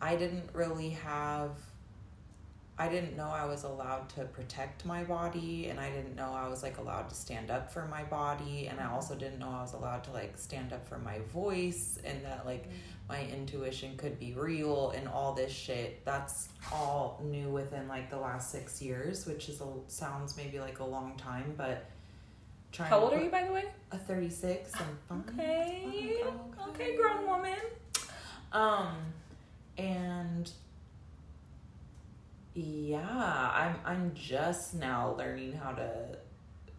i 0.00 0.16
didn't 0.16 0.48
really 0.52 0.90
have 0.90 1.50
i 2.78 2.88
didn't 2.88 3.16
know 3.16 3.28
i 3.28 3.44
was 3.44 3.64
allowed 3.64 4.08
to 4.08 4.24
protect 4.24 4.84
my 4.84 5.02
body 5.04 5.68
and 5.68 5.80
i 5.80 5.88
didn't 5.90 6.16
know 6.16 6.32
i 6.32 6.48
was 6.48 6.62
like 6.62 6.78
allowed 6.78 7.08
to 7.08 7.14
stand 7.14 7.50
up 7.50 7.72
for 7.72 7.86
my 7.86 8.02
body 8.04 8.66
and 8.66 8.80
i 8.80 8.90
also 8.90 9.14
didn't 9.14 9.38
know 9.38 9.48
i 9.48 9.62
was 9.62 9.72
allowed 9.72 10.02
to 10.04 10.10
like 10.10 10.36
stand 10.36 10.72
up 10.72 10.86
for 10.86 10.98
my 10.98 11.18
voice 11.32 11.98
and 12.04 12.22
that 12.24 12.44
like 12.44 12.68
mm. 12.68 12.72
my 13.08 13.24
intuition 13.26 13.96
could 13.96 14.18
be 14.18 14.32
real 14.32 14.90
and 14.96 15.06
all 15.06 15.34
this 15.34 15.52
shit. 15.52 16.04
That's 16.04 16.48
all 16.72 17.20
new 17.22 17.48
within 17.48 17.86
like 17.86 18.10
the 18.10 18.18
last 18.18 18.50
six 18.50 18.82
years 18.82 19.26
which 19.26 19.48
is 19.48 19.60
a 19.60 19.66
sounds 19.88 20.36
maybe 20.36 20.58
like 20.58 20.80
a 20.80 20.84
long 20.84 21.16
time 21.16 21.54
but 21.56 21.86
trying 22.74 22.90
How 22.90 22.98
old 22.98 23.14
are 23.14 23.22
you, 23.22 23.30
by 23.30 23.44
the 23.44 23.52
way? 23.52 23.64
a 23.92 23.98
36 23.98 24.72
and. 25.10 25.22
Okay. 25.30 25.84
Okay. 25.86 26.24
Okay, 26.68 26.96
grown 26.96 27.26
woman. 27.26 27.58
Um, 28.52 28.96
and 29.78 30.50
yeah, 32.54 33.50
I'm 33.54 33.76
I'm 33.84 34.12
just 34.14 34.74
now 34.74 35.14
learning 35.16 35.52
how 35.52 35.72
to 35.72 36.18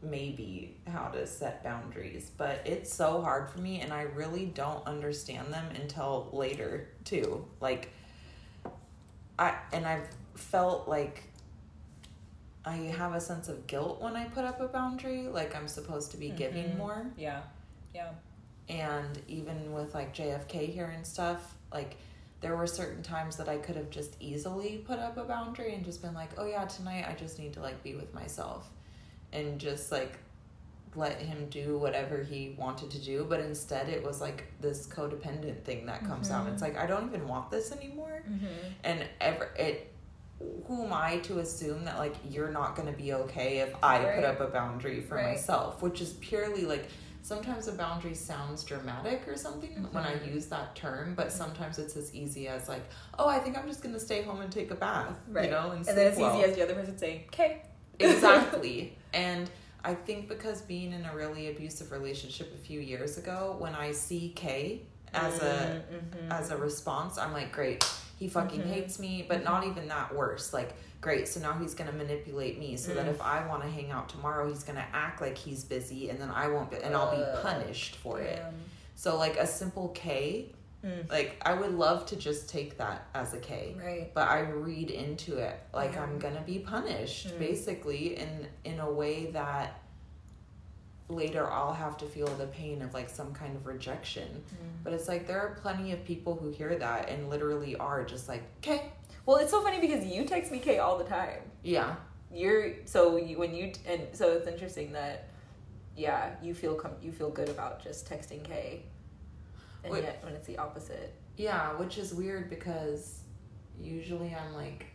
maybe 0.01 0.77
how 0.87 1.07
to 1.07 1.25
set 1.25 1.63
boundaries, 1.63 2.31
but 2.37 2.61
it's 2.65 2.93
so 2.93 3.21
hard 3.21 3.49
for 3.49 3.59
me 3.59 3.81
and 3.81 3.91
I 3.93 4.03
really 4.03 4.45
don't 4.45 4.85
understand 4.85 5.53
them 5.53 5.65
until 5.75 6.29
later 6.31 6.89
too. 7.03 7.45
Like 7.59 7.89
I 9.39 9.55
and 9.73 9.85
I've 9.85 10.07
felt 10.35 10.87
like 10.87 11.23
I 12.65 12.73
have 12.97 13.13
a 13.13 13.21
sense 13.21 13.47
of 13.47 13.67
guilt 13.67 14.01
when 14.01 14.15
I 14.15 14.25
put 14.25 14.43
up 14.43 14.59
a 14.59 14.67
boundary, 14.67 15.27
like 15.27 15.55
I'm 15.55 15.67
supposed 15.67 16.11
to 16.11 16.17
be 16.17 16.29
giving 16.31 16.71
Mhm. 16.71 16.77
more 16.77 17.05
Yeah. 17.17 17.41
Yeah. 17.93 18.09
and 18.67 19.21
even 19.27 19.71
with 19.73 19.93
like 19.93 20.13
JFK 20.13 20.65
here 20.65 20.87
and 20.87 21.05
stuff, 21.05 21.55
like 21.71 21.97
there 22.41 22.55
were 22.55 22.67
certain 22.67 23.01
times 23.03 23.37
that 23.37 23.47
I 23.47 23.57
could 23.57 23.75
have 23.75 23.89
just 23.91 24.15
easily 24.19 24.79
put 24.85 24.99
up 24.99 25.17
a 25.17 25.23
boundary 25.23 25.73
and 25.75 25.85
just 25.85 26.01
been 26.01 26.13
like, 26.13 26.31
"Oh 26.37 26.45
yeah, 26.45 26.65
tonight 26.65 27.05
I 27.07 27.13
just 27.13 27.37
need 27.39 27.53
to 27.53 27.61
like 27.61 27.81
be 27.83 27.93
with 27.95 28.13
myself." 28.13 28.69
And 29.31 29.59
just 29.59 29.91
like 29.91 30.17
let 30.95 31.19
him 31.21 31.47
do 31.49 31.77
whatever 31.77 32.23
he 32.23 32.55
wanted 32.57 32.89
to 32.91 32.99
do, 32.99 33.25
but 33.27 33.39
instead 33.41 33.89
it 33.89 34.01
was 34.03 34.21
like 34.21 34.45
this 34.61 34.87
codependent 34.87 35.61
thing 35.63 35.85
that 35.87 36.03
comes 36.05 36.31
out. 36.31 36.47
Mhm. 36.47 36.53
It's 36.53 36.61
like 36.61 36.77
I 36.77 36.85
don't 36.87 37.05
even 37.07 37.27
want 37.27 37.51
this 37.51 37.71
anymore. 37.71 38.21
Mm-hmm. 38.29 38.45
And 38.83 39.05
ever 39.21 39.45
it 39.57 39.91
who 40.39 40.83
am 40.85 40.93
I 40.93 41.17
to 41.19 41.39
assume 41.39 41.85
that 41.85 41.97
like 41.97 42.15
you're 42.29 42.51
not 42.51 42.75
going 42.75 42.91
to 42.91 42.97
be 42.97 43.13
okay 43.13 43.59
if 43.59 43.73
I 43.81 44.03
Right. 44.03 44.15
put 44.15 44.23
up 44.25 44.39
a 44.41 44.47
boundary 44.47 45.01
for 45.01 45.15
Right. 45.15 45.29
myself, 45.31 45.81
which 45.81 46.01
is 46.01 46.13
purely 46.13 46.63
like 46.65 46.87
sometimes 47.21 47.67
a 47.67 47.71
boundary 47.71 48.13
sounds 48.13 48.63
dramatic 48.63 49.27
or 49.27 49.35
something 49.35 49.87
when 49.91 50.03
I 50.03 50.21
use 50.23 50.45
that 50.47 50.75
term, 50.75 51.15
but 51.15 51.31
sometimes 51.31 51.79
it's 51.79 51.95
as 51.95 52.13
easy 52.13 52.47
as 52.47 52.69
like, 52.69 52.83
oh, 53.17 53.27
I 53.27 53.39
think 53.39 53.57
I'm 53.57 53.67
just 53.67 53.81
going 53.81 53.93
to 53.95 53.99
stay 53.99 54.21
home 54.21 54.41
and 54.41 54.51
take 54.51 54.69
a 54.69 54.75
bath, 54.75 55.15
Right. 55.29 55.45
you 55.45 55.51
know, 55.51 55.71
and, 55.71 55.87
And 55.87 55.97
then 55.97 56.07
it's 56.07 56.19
well. 56.19 56.35
easy 56.35 56.43
as 56.47 56.55
the 56.55 56.63
other 56.63 56.75
person 56.75 56.97
saying, 56.97 57.23
"Okay." 57.29 57.63
exactly. 57.99 58.97
And 59.13 59.49
I 59.83 59.93
think 59.95 60.27
because 60.27 60.61
being 60.61 60.91
in 60.93 61.05
a 61.05 61.15
really 61.15 61.49
abusive 61.49 61.91
relationship 61.91 62.53
a 62.53 62.57
few 62.57 62.79
years 62.79 63.17
ago, 63.17 63.55
when 63.57 63.73
I 63.73 63.91
see 63.91 64.29
Kay 64.35 64.81
as 65.13 65.39
a 65.39 65.81
Mhm. 65.91 66.29
as 66.31 66.51
a 66.51 66.57
response, 66.57 67.17
I'm 67.17 67.31
like, 67.33 67.51
great, 67.51 67.83
he 68.15 68.27
fucking 68.27 68.61
Mhm. 68.61 68.71
hates 68.73 68.99
me, 68.99 69.25
but 69.27 69.43
not 69.43 69.65
even 69.65 69.87
that 69.89 70.13
worse. 70.15 70.53
Like, 70.53 70.73
great, 71.01 71.27
so 71.27 71.39
now 71.39 71.53
he's 71.59 71.73
gonna 71.75 71.91
manipulate 71.91 72.57
me 72.57 72.77
so 72.77 72.93
that 72.93 73.05
Mm. 73.05 73.09
if 73.11 73.21
I 73.21 73.45
want 73.47 73.61
to 73.63 73.69
hang 73.69 73.91
out 73.91 74.09
tomorrow, 74.09 74.47
he's 74.47 74.63
gonna 74.63 74.85
act 74.93 75.21
like 75.21 75.37
he's 75.37 75.63
busy, 75.63 76.09
and 76.09 76.19
then 76.19 76.31
I 76.31 76.47
won't 76.47 76.71
be, 76.71 76.77
and 76.77 76.95
I'll 76.95 77.15
be 77.15 77.41
punished 77.41 77.95
for 77.97 78.19
it. 78.19 78.41
So 78.95 79.17
like 79.17 79.37
a 79.37 79.45
simple 79.45 79.89
K, 79.89 80.51
Mm. 80.83 81.09
like 81.11 81.35
I 81.45 81.53
would 81.53 81.73
love 81.73 82.05
to 82.07 82.15
just 82.15 82.47
take 82.49 82.77
that 82.77 83.07
as 83.13 83.33
a 83.33 83.39
K. 83.39 83.75
Right. 83.77 84.11
But 84.13 84.27
I 84.29 84.39
read 84.41 84.89
into 84.91 85.37
it 85.37 85.59
like 85.73 85.93
Yeah. 85.93 86.03
I'm 86.03 86.17
gonna 86.19 86.41
be 86.45 86.59
punished, 86.59 87.27
Mm. 87.29 87.39
basically, 87.39 88.15
in 88.17 88.47
in 88.63 88.79
a 88.79 88.89
way 88.91 89.27
that 89.31 89.79
later 91.07 91.49
I'll 91.51 91.73
have 91.73 91.97
to 91.97 92.05
feel 92.05 92.27
the 92.27 92.47
pain 92.47 92.81
of 92.81 92.93
like 92.93 93.09
some 93.09 93.33
kind 93.33 93.55
of 93.55 93.65
rejection. 93.67 94.27
Mm. 94.27 94.83
But 94.83 94.93
it's 94.93 95.07
like 95.07 95.27
there 95.27 95.39
are 95.39 95.55
plenty 95.61 95.91
of 95.91 96.03
people 96.03 96.35
who 96.35 96.49
hear 96.51 96.75
that 96.75 97.09
and 97.09 97.29
literally 97.29 97.75
are 97.75 98.03
just 98.03 98.27
like, 98.27 98.43
okay, 98.59 98.91
Well, 99.25 99.37
it's 99.37 99.51
so 99.51 99.61
funny 99.61 99.79
because 99.79 100.03
you 100.05 100.25
text 100.25 100.51
me 100.51 100.59
K 100.59 100.79
all 100.79 100.97
the 100.97 101.03
time. 101.03 101.41
yeah, 101.63 101.95
You're 102.33 102.73
so 102.85 103.17
you, 103.17 103.37
when 103.37 103.53
you 103.53 103.71
and 103.87 104.01
so 104.13 104.31
it's 104.33 104.47
interesting 104.47 104.93
that 104.93 105.29
yeah 105.95 106.31
you 106.41 106.53
feel 106.53 106.75
com- 106.75 106.97
you 107.01 107.11
feel 107.11 107.29
good 107.29 107.49
about 107.49 107.81
just 107.83 108.09
texting 108.09 108.43
K, 108.43 108.81
and 109.83 109.93
Wait. 109.93 110.03
yet 110.03 110.23
when 110.25 110.33
it's 110.33 110.47
the 110.47 110.57
opposite. 110.57 111.13
yeah, 111.37 111.73
which 111.77 111.97
is 111.97 112.13
weird 112.13 112.49
because 112.49 113.19
usually 113.79 114.35
I'm 114.35 114.53
like 114.55 114.87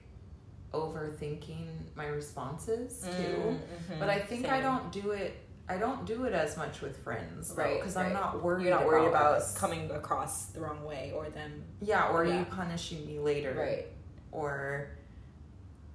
overthinking 0.75 1.67
my 1.95 2.07
responses 2.07 3.01
too. 3.03 3.59
Mhm. 3.93 3.99
But 3.99 4.09
I 4.09 4.19
think 4.21 4.49
I 4.49 4.61
don't 4.61 4.91
do 4.93 5.11
it. 5.13 5.35
I 5.71 5.77
don't 5.79 6.05
do 6.05 6.25
it 6.25 6.33
as 6.33 6.57
much 6.57 6.81
with 6.81 6.97
friends, 7.05 7.53
Right, 7.57 7.79
Because 7.79 7.97
I'm 7.97 8.13
not 8.13 8.43
worried. 8.43 8.65
You're 8.67 8.75
not 8.79 8.87
worried 8.87 9.09
about, 9.09 9.37
us. 9.39 9.57
coming 9.57 9.91
across 9.91 10.47
the 10.47 10.61
wrong 10.61 10.85
way 10.85 11.13
or 11.15 11.29
them. 11.31 11.63
Yeah, 11.81 12.09
or 12.09 12.25
Yeah. 12.25 12.39
you 12.41 12.45
punishing 12.47 13.07
me 13.07 13.19
later, 13.21 13.55
Right. 13.57 13.87
or 14.33 14.89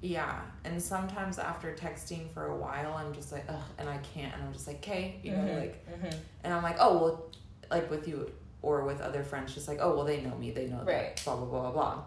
yeah 0.01 0.41
and 0.65 0.79
sometimes 0.79 1.39
after 1.39 1.73
texting 1.73 2.29
for 2.31 2.47
a 2.47 2.55
while 2.55 2.93
i'm 2.95 3.11
just 3.13 3.31
like 3.31 3.45
ugh 3.49 3.55
and 3.79 3.89
i 3.89 3.97
can't 3.99 4.31
and 4.35 4.43
i'm 4.43 4.53
just 4.53 4.67
like 4.67 4.75
okay 4.75 5.19
you 5.23 5.31
know 5.31 5.37
Mhm, 5.39 5.59
like 5.61 5.87
mhm. 5.89 6.13
and 6.43 6.53
i'm 6.53 6.61
like 6.61 6.75
oh 6.79 6.97
well 6.99 7.31
like 7.71 7.89
with 7.89 8.07
you 8.07 8.29
or 8.61 8.83
with 8.83 8.99
other 9.01 9.23
friends 9.23 9.55
just 9.55 9.67
like 9.67 9.79
oh 9.81 9.95
well 9.95 10.05
they 10.05 10.21
know 10.21 10.35
me 10.35 10.51
they 10.51 10.67
know 10.67 10.83
Right. 10.83 11.15
that 11.15 11.21
blah 11.25 11.37
blah 11.37 11.45
blah 11.45 11.61
blah 11.61 11.71
blah 11.71 12.03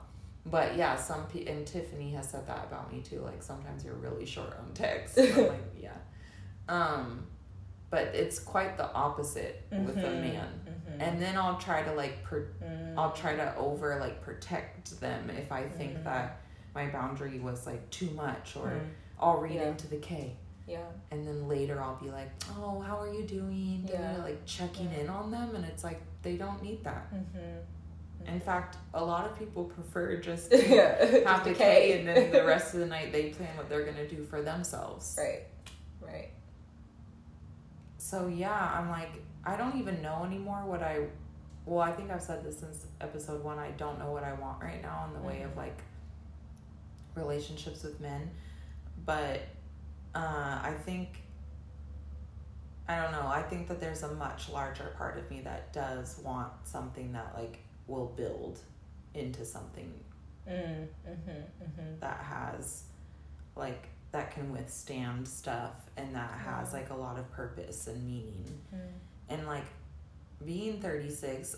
but 0.47 0.77
yeah 0.77 0.95
some 0.97 1.27
pe- 1.27 1.47
and 1.47 1.67
tiffany 1.67 2.13
has 2.13 2.29
said 2.29 2.47
that 2.47 2.67
about 2.71 2.93
me 2.93 3.01
too 3.01 3.21
like 3.21 3.43
sometimes 3.43 3.85
you're 3.85 3.95
really 3.95 4.27
short 4.27 4.57
on 4.61 4.71
text 4.75 5.17
And 5.17 5.33
I'm 5.35 5.49
like 5.55 5.75
yeah 5.81 5.91
um 6.69 7.27
but 7.91 8.09
it's 8.15 8.39
quite 8.39 8.77
the 8.77 8.91
opposite 8.93 9.63
with 9.71 9.97
a 9.97 10.01
Mhm, 10.01 10.21
man 10.21 10.61
mhm. 10.67 11.01
and 11.01 11.21
then 11.23 11.37
i'll 11.39 11.59
try 11.59 11.83
to 11.83 11.93
like 11.95 12.23
per- 12.23 12.49
Mm. 12.63 12.95
I'll 12.99 13.13
try 13.13 13.37
to 13.37 13.55
over 13.57 13.99
like 14.01 14.21
protect 14.23 14.99
them 15.01 15.31
if 15.31 15.53
I 15.53 15.63
think 15.69 15.99
Mhm. 15.99 16.05
that 16.05 16.41
my 16.75 16.87
boundary 16.89 17.39
was 17.39 17.65
like 17.67 17.89
too 17.91 18.11
much 18.11 18.57
or 18.57 18.71
Mm. 18.71 18.89
I'll 19.21 19.39
read 19.39 19.55
Yeah. 19.55 19.69
into 19.69 19.87
the 19.87 19.99
K 19.99 20.37
yeah. 20.67 20.81
and 21.13 21.25
then 21.27 21.47
later 21.49 21.81
I'll 21.81 21.95
be 21.97 22.11
like, 22.11 22.31
"Oh, 22.59 22.81
how 22.81 22.99
are 23.01 23.13
you 23.13 23.23
doing?" 23.25 23.89
Yeah. 23.89 24.17
like 24.23 24.45
checking 24.45 24.91
Yeah. 24.91 24.99
in 25.01 25.09
on 25.09 25.31
them 25.31 25.55
and 25.55 25.65
it's 25.65 25.85
like 25.85 26.01
they 26.23 26.37
don't 26.37 26.61
need 26.63 26.83
that. 26.85 27.05
Mm-hmm. 27.15 28.27
In 28.35 28.41
fact, 28.41 28.77
a 28.93 29.03
lot 29.05 29.25
of 29.31 29.39
people 29.39 29.65
prefer 29.65 30.17
just 30.17 30.51
to 30.51 30.57
yeah. 30.69 31.05
have 31.31 31.45
the 31.45 31.55
K 31.55 31.99
and 32.01 32.09
then 32.09 32.33
the 32.33 32.45
rest 32.55 32.75
of 32.75 32.81
the 32.81 32.87
night 32.87 33.13
they 33.13 33.31
plan 33.31 33.57
what 33.57 33.69
they're 33.69 33.85
gonna 33.85 34.09
do 34.09 34.25
for 34.25 34.43
themselves. 34.43 35.17
Right. 35.17 35.45
Right. 36.01 36.31
So 38.09 38.29
yeah, 38.29 38.73
I'm 38.75 38.89
like, 38.89 39.11
I 39.45 39.57
don't 39.59 39.79
even 39.79 40.01
know 40.01 40.25
anymore 40.25 40.63
what 40.65 40.83
I. 40.83 41.01
Well, 41.67 41.81
I 41.81 41.93
think 41.93 42.11
I've 42.11 42.23
said 42.23 42.43
this 42.43 42.59
since 42.59 42.87
episode 43.03 43.45
one. 43.45 43.59
I 43.59 43.71
don't 43.73 43.99
know 43.99 44.11
what 44.11 44.25
I 44.25 44.33
want 44.33 44.63
right 44.63 44.81
now 44.81 45.07
in 45.09 45.21
the 45.21 45.27
way 45.29 45.43
of 45.43 45.55
like 45.59 45.79
relationships 47.15 47.83
with 47.83 48.01
men, 48.01 48.31
but 49.05 49.43
uh, 50.15 50.59
I 50.63 50.75
think. 50.87 51.23
I 52.91 53.03
don't 53.03 53.13
know. 53.13 53.27
I 53.27 53.43
think 53.43 53.69
that 53.69 53.81
there's 53.81 54.03
a 54.03 54.15
much 54.15 54.49
larger 54.49 54.95
part 54.97 55.19
of 55.19 55.31
me 55.31 55.43
that 55.43 55.75
does 55.75 56.19
want 56.25 56.51
something 56.65 57.13
that 57.13 57.35
like 57.37 57.59
will 57.87 58.07
build 58.17 58.61
into 59.13 59.45
something 59.45 59.93
Mm, 60.49 60.87
mm-hmm, 61.07 61.31
mm-hmm. 61.31 62.01
that 62.01 62.21
has 62.21 62.85
like 63.55 63.89
that 64.13 64.31
can 64.31 64.51
withstand 64.53 65.27
stuff 65.29 65.75
and 65.97 66.15
that 66.15 66.31
has 66.31 66.71
Mm. 66.71 66.73
like 66.75 66.91
a 66.91 66.95
lot 66.95 67.19
of 67.19 67.31
purpose 67.31 67.87
and 67.87 68.05
meaning 68.07 68.45
Mm. 68.75 68.79
and 69.29 69.47
like 69.47 69.65
being 70.45 70.81
36 70.81 71.57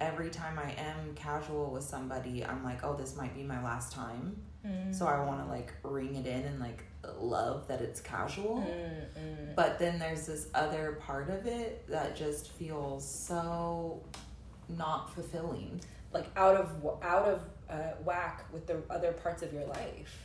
every 0.00 0.30
time 0.30 0.58
i 0.58 0.72
am 0.72 1.14
casual 1.14 1.70
with 1.70 1.84
somebody 1.84 2.44
i'm 2.44 2.64
like 2.64 2.82
oh 2.82 2.94
this 2.94 3.14
might 3.16 3.34
be 3.34 3.42
my 3.42 3.62
last 3.62 3.92
time 3.92 4.36
Mm. 4.66 4.94
so 4.94 5.06
i 5.06 5.22
want 5.24 5.44
to 5.44 5.50
like 5.50 5.72
ring 5.82 6.14
it 6.14 6.26
in 6.26 6.42
and 6.44 6.58
like 6.60 6.84
love 7.18 7.66
that 7.68 7.80
it's 7.80 8.00
casual 8.00 8.58
Mm, 8.58 9.20
mm. 9.20 9.54
but 9.56 9.78
then 9.78 9.98
there's 9.98 10.26
this 10.26 10.48
other 10.54 10.92
part 11.00 11.28
of 11.30 11.46
it 11.46 11.86
that 11.88 12.16
just 12.16 12.52
feels 12.52 13.06
so 13.06 14.02
not 14.68 15.12
fulfilling 15.14 15.80
like 16.12 16.26
out 16.36 16.56
of 16.56 16.68
out 17.02 17.26
of 17.26 17.42
uh, 17.68 17.92
whack 18.04 18.44
with 18.52 18.66
the 18.66 18.82
other 18.90 19.12
parts 19.12 19.42
of 19.42 19.52
your 19.52 19.64
life 19.66 20.16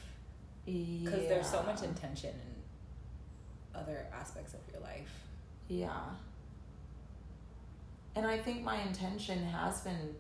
because 0.68 1.28
there's 1.28 1.50
so 1.50 1.64
much 1.64 1.82
intention 1.82 2.30
in 2.32 3.80
other 3.80 4.06
aspects 4.14 4.54
of 4.54 4.60
your 4.72 4.82
life. 4.82 5.10
Yeah. 5.68 5.90
And 8.16 8.26
I 8.26 8.38
think 8.38 8.64
my 8.64 8.82
intention 8.82 9.44
has 9.46 9.82
been 9.82 10.16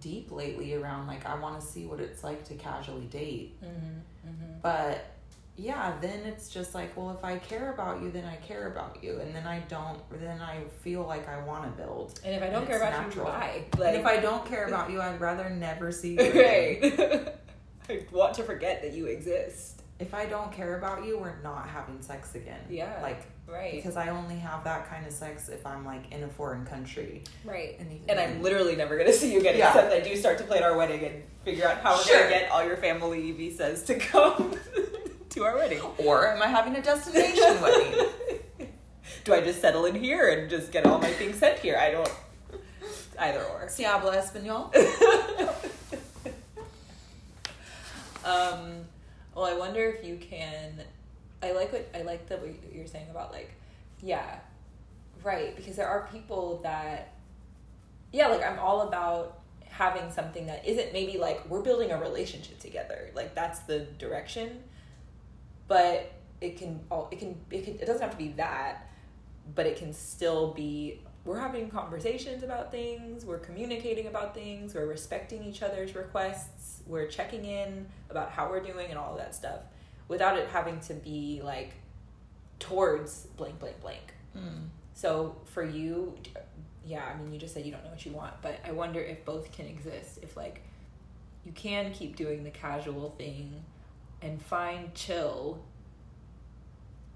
deep 0.00 0.30
lately 0.30 0.74
around 0.74 1.06
like 1.06 1.26
I 1.26 1.34
want 1.38 1.60
to 1.60 1.66
see 1.66 1.84
what 1.84 2.00
it's 2.00 2.24
like 2.24 2.44
to 2.44 2.54
casually 2.54 3.06
date. 3.06 3.60
Mm-hmm, 3.62 4.30
mm-hmm. 4.30 4.52
But 4.62 5.04
yeah, 5.56 5.92
then 6.00 6.20
it's 6.20 6.48
just 6.48 6.74
like, 6.74 6.96
well, 6.96 7.10
if 7.10 7.22
I 7.22 7.36
care 7.36 7.72
about 7.72 8.00
you, 8.00 8.10
then 8.10 8.24
I 8.24 8.36
care 8.36 8.68
about 8.68 9.02
you, 9.02 9.18
and 9.18 9.34
then 9.34 9.46
I 9.46 9.60
don't. 9.68 10.00
Then 10.10 10.40
I 10.40 10.62
feel 10.80 11.02
like 11.02 11.28
I 11.28 11.42
want 11.44 11.64
to 11.64 11.82
build. 11.82 12.18
And 12.24 12.34
if 12.34 12.42
I 12.42 12.48
don't 12.48 12.66
care 12.66 12.78
about 12.78 12.92
natural. 12.92 13.26
you, 13.26 13.32
why? 13.32 13.64
and 13.86 13.96
if 13.96 14.06
I 14.06 14.16
don't 14.16 14.46
care 14.46 14.66
about 14.66 14.90
you, 14.90 15.02
I'd 15.02 15.20
rather 15.20 15.50
never 15.50 15.92
see 15.92 16.14
you. 16.14 16.32
right, 16.40 17.34
I 17.88 18.04
want 18.12 18.34
to 18.34 18.42
forget 18.44 18.82
that 18.82 18.92
you 18.92 19.06
exist. 19.06 19.82
If 19.98 20.14
I 20.14 20.26
don't 20.26 20.52
care 20.52 20.78
about 20.78 21.04
you, 21.04 21.18
we're 21.18 21.40
not 21.42 21.68
having 21.68 22.00
sex 22.00 22.34
again. 22.34 22.60
Yeah. 22.70 22.98
Like 23.02 23.22
Right, 23.46 23.72
because 23.74 23.96
I 23.96 24.10
only 24.10 24.36
have 24.36 24.62
that 24.62 24.88
kind 24.88 25.04
of 25.04 25.12
sex 25.12 25.48
if 25.48 25.66
I'm 25.66 25.84
like 25.84 26.12
in 26.12 26.22
a 26.22 26.28
foreign 26.28 26.64
country. 26.64 27.24
right. 27.44 27.76
And, 27.80 27.90
And 28.08 28.16
then- 28.18 28.18
I'm 28.36 28.42
literally 28.42 28.76
never 28.76 28.96
gonna 28.96 29.12
see 29.22 29.32
you 29.32 29.40
again 29.40 29.56
Yeah. 29.58 29.68
except 29.68 29.92
I 29.92 29.98
do 30.00 30.14
start 30.16 30.38
to 30.38 30.44
plan 30.44 30.62
our 30.62 30.76
wedding 30.76 31.04
and 31.04 31.22
figure 31.44 31.66
out 31.66 31.78
how 31.78 31.96
we're 31.96 32.04
Sure. 32.04 32.18
gonna 32.22 32.30
get 32.30 32.50
all 32.52 32.64
your 32.64 32.76
family 32.76 33.32
visas 33.32 33.82
to 33.84 33.96
come 33.98 34.54
to 35.30 35.44
our 35.44 35.56
wedding. 35.56 35.80
Or 35.98 36.28
am 36.28 36.40
I 36.40 36.46
having 36.46 36.76
a 36.76 36.82
destination 36.82 37.60
wedding? 37.60 38.08
Do 39.24 39.34
I 39.34 39.40
just 39.40 39.60
settle 39.60 39.84
in 39.86 39.96
here 39.96 40.28
and 40.30 40.48
just 40.48 40.70
get 40.72 40.86
all 40.86 40.98
my 40.98 41.10
things 41.12 41.36
sent 41.38 41.58
here? 41.58 41.76
I 41.76 41.90
don't. 41.90 42.10
Either 43.18 43.42
or. 43.44 43.68
Si 43.68 43.82
habla 43.82 44.16
español? 44.16 44.72
Um, 48.24 48.84
well, 49.34 49.44
I 49.44 49.54
wonder 49.54 49.84
if 49.84 50.04
you 50.04 50.16
can. 50.16 50.82
I 51.42 51.52
like 51.52 51.72
what 51.72 51.88
I 51.94 52.02
like 52.02 52.28
the 52.28 52.36
what 52.36 52.54
you're 52.72 52.86
saying 52.86 53.08
about 53.10 53.32
like, 53.32 53.52
yeah, 54.02 54.38
right. 55.22 55.56
Because 55.56 55.76
there 55.76 55.88
are 55.88 56.08
people 56.12 56.60
that, 56.62 57.14
yeah, 58.12 58.28
like 58.28 58.44
I'm 58.44 58.58
all 58.58 58.82
about 58.82 59.40
having 59.64 60.10
something 60.12 60.46
that 60.46 60.66
isn't 60.66 60.92
maybe 60.92 61.16
like 61.16 61.48
we're 61.48 61.62
building 61.62 61.90
a 61.90 61.98
relationship 62.00 62.58
together. 62.58 63.10
Like 63.14 63.34
that's 63.34 63.60
the 63.60 63.80
direction, 63.98 64.62
but 65.68 66.12
it 66.40 66.58
can 66.58 66.80
all 66.90 67.08
it 67.10 67.18
can 67.18 67.36
it 67.50 67.64
can 67.64 67.74
it 67.74 67.86
doesn't 67.86 68.02
have 68.02 68.10
to 68.10 68.16
be 68.16 68.32
that, 68.32 68.90
but 69.54 69.66
it 69.66 69.76
can 69.76 69.94
still 69.94 70.52
be 70.52 71.00
we're 71.24 71.38
having 71.38 71.70
conversations 71.70 72.42
about 72.42 72.70
things, 72.70 73.24
we're 73.24 73.38
communicating 73.38 74.06
about 74.06 74.34
things, 74.34 74.74
we're 74.74 74.86
respecting 74.86 75.44
each 75.44 75.62
other's 75.62 75.94
requests, 75.94 76.59
we're 76.90 77.06
checking 77.06 77.44
in 77.44 77.86
about 78.10 78.30
how 78.30 78.50
we're 78.50 78.60
doing 78.60 78.90
and 78.90 78.98
all 78.98 79.12
of 79.12 79.18
that 79.18 79.34
stuff 79.34 79.60
without 80.08 80.36
it 80.36 80.48
having 80.48 80.80
to 80.80 80.94
be 80.94 81.40
like 81.42 81.72
towards 82.58 83.26
blank 83.36 83.58
blank 83.58 83.80
blank. 83.80 84.14
Mm. 84.36 84.68
So 84.92 85.36
for 85.46 85.64
you, 85.64 86.14
yeah, 86.84 87.04
I 87.04 87.16
mean, 87.16 87.32
you 87.32 87.38
just 87.38 87.54
said 87.54 87.64
you 87.64 87.72
don't 87.72 87.84
know 87.84 87.90
what 87.90 88.04
you 88.04 88.12
want, 88.12 88.34
but 88.42 88.58
I 88.66 88.72
wonder 88.72 89.00
if 89.00 89.24
both 89.24 89.52
can 89.52 89.66
exist. 89.66 90.18
If 90.22 90.36
like 90.36 90.62
you 91.44 91.52
can 91.52 91.92
keep 91.92 92.16
doing 92.16 92.44
the 92.44 92.50
casual 92.50 93.14
thing 93.16 93.62
and 94.20 94.42
find 94.42 94.94
chill 94.94 95.62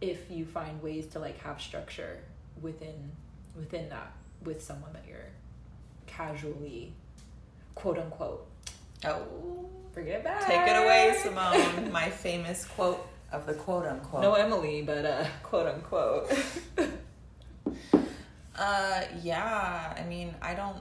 if 0.01 0.31
you 0.31 0.45
find 0.45 0.83
ways 0.83 1.07
to 1.09 1.19
like 1.19 1.39
have 1.41 1.61
structure 1.61 2.21
within 2.61 3.13
within 3.57 3.89
that 3.89 4.13
with 4.43 4.63
someone 4.63 4.93
that 4.93 5.05
you're 5.09 5.31
casually 6.07 6.93
quote 7.75 7.99
unquote 7.99 8.47
Oh. 9.07 9.69
bring 9.93 10.09
it 10.09 10.25
back 10.25 10.47
Take 10.47 10.67
it 10.67 10.77
away, 10.77 11.17
Simone. 11.23 11.93
My 11.93 12.11
famous 12.11 12.65
quote 12.65 13.07
of 13.33 13.47
the 13.47 13.55
quote 13.55 13.87
unquote. 13.87 14.23
no 14.23 14.35
emily 14.35 14.83
but 14.83 15.05
uh 15.05 15.25
quote 15.43 15.67
unquote 15.67 16.33
Uh, 18.57 19.03
yeah. 19.23 19.95
I 19.99 20.05
mean, 20.05 20.35
I 20.41 20.55
don't. 20.55 20.81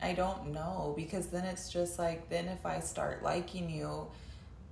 I 0.00 0.12
don't 0.12 0.52
know 0.52 0.92
because 0.96 1.28
then 1.28 1.44
it's 1.44 1.70
just 1.70 1.98
like 1.98 2.28
then 2.28 2.48
if 2.48 2.66
I 2.66 2.80
start 2.80 3.22
liking 3.22 3.70
you, 3.70 4.06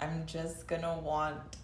I'm 0.01 0.27
just 0.27 0.67
gonna 0.67 0.99
want 0.99 1.57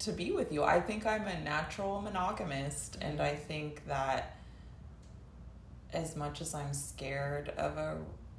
to 0.00 0.12
be 0.12 0.30
with 0.32 0.52
you. 0.52 0.62
I 0.62 0.80
think 0.80 1.06
I'm 1.06 1.26
a 1.26 1.40
natural 1.40 2.02
monogamist, 2.02 2.98
and 3.00 3.20
I 3.20 3.34
think 3.34 3.86
that 3.86 4.36
as 5.92 6.16
much 6.16 6.40
as 6.40 6.54
I'm 6.54 6.74
scared 6.74 7.50
of 7.56 7.78
a 7.78 7.96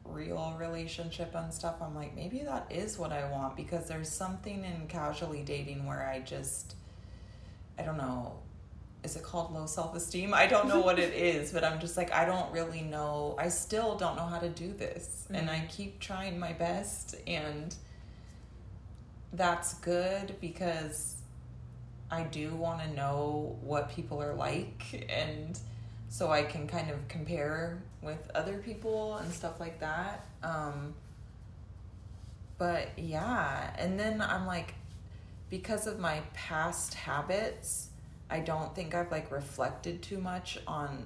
real 0.10 0.56
relationship 0.60 1.36
and 1.36 1.54
stuff, 1.54 1.76
I'm 1.82 1.96
like 1.96 2.16
maybe 2.16 2.40
that 2.40 2.68
is 2.70 2.98
what 2.98 3.12
I 3.12 3.30
want 3.32 3.56
because 3.56 3.88
there's 3.88 4.10
something 4.10 4.64
in 4.64 4.88
casually 4.88 5.44
dating 5.44 5.86
where 5.86 6.08
I 6.08 6.20
just 6.20 6.76
I 7.78 7.84
don't 7.84 7.98
know 7.98 8.40
is 9.04 9.16
it 9.16 9.24
called 9.24 9.54
low 9.54 9.66
self 9.66 9.96
esteem? 9.96 10.34
I 10.34 10.48
don't 10.48 10.68
know 10.68 10.82
what 10.82 11.00
it 11.00 11.14
is, 11.16 11.52
but 11.52 11.64
I'm 11.64 11.80
just 11.80 11.98
like, 11.98 12.12
I 12.12 12.26
don't 12.26 12.52
really 12.52 12.82
know. 12.82 13.36
I 13.38 13.50
still 13.50 13.96
don't 13.96 14.16
know 14.16 14.26
how 14.26 14.40
to 14.40 14.50
do 14.50 14.74
this. 14.74 15.28
And 15.34 15.50
I 15.50 15.60
mm. 15.60 15.70
keep 15.70 16.00
trying 16.00 16.40
my 16.40 16.54
best, 16.54 17.16
and 17.26 17.74
that's 19.34 19.76
good 19.76 20.36
because 20.42 21.16
I 22.10 22.24
do 22.24 22.54
want 22.56 22.82
to 22.82 22.94
know 22.94 23.58
what 23.62 23.90
people 23.90 24.22
are 24.22 24.34
like, 24.34 25.06
and 25.10 25.58
so 26.10 26.32
I 26.32 26.44
can 26.44 26.68
kind 26.68 26.90
of 26.90 27.08
compare 27.08 27.82
with 28.02 28.30
other 28.34 28.58
people 28.60 29.18
and 29.18 29.32
stuff 29.32 29.60
like 29.60 29.80
that. 29.80 30.26
Um, 30.44 30.94
but 32.58 32.90
yeah, 32.98 33.74
and 33.78 34.00
then 34.00 34.22
I'm 34.22 34.48
like, 34.48 34.74
because 35.50 35.88
of 35.88 36.00
my 36.00 36.22
past 36.34 36.94
habits, 36.94 37.90
I 38.30 38.40
don't 38.40 38.74
think 38.76 38.96
I've 38.96 39.12
like 39.12 39.32
reflected 39.32 40.02
too 40.02 40.20
much 40.20 40.60
on 40.68 41.06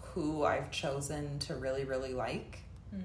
who 0.00 0.44
I've 0.44 0.70
chosen 0.70 1.38
to 1.40 1.54
really, 1.54 1.84
really 1.84 2.14
like. 2.14 2.60
Hmm. 2.90 3.00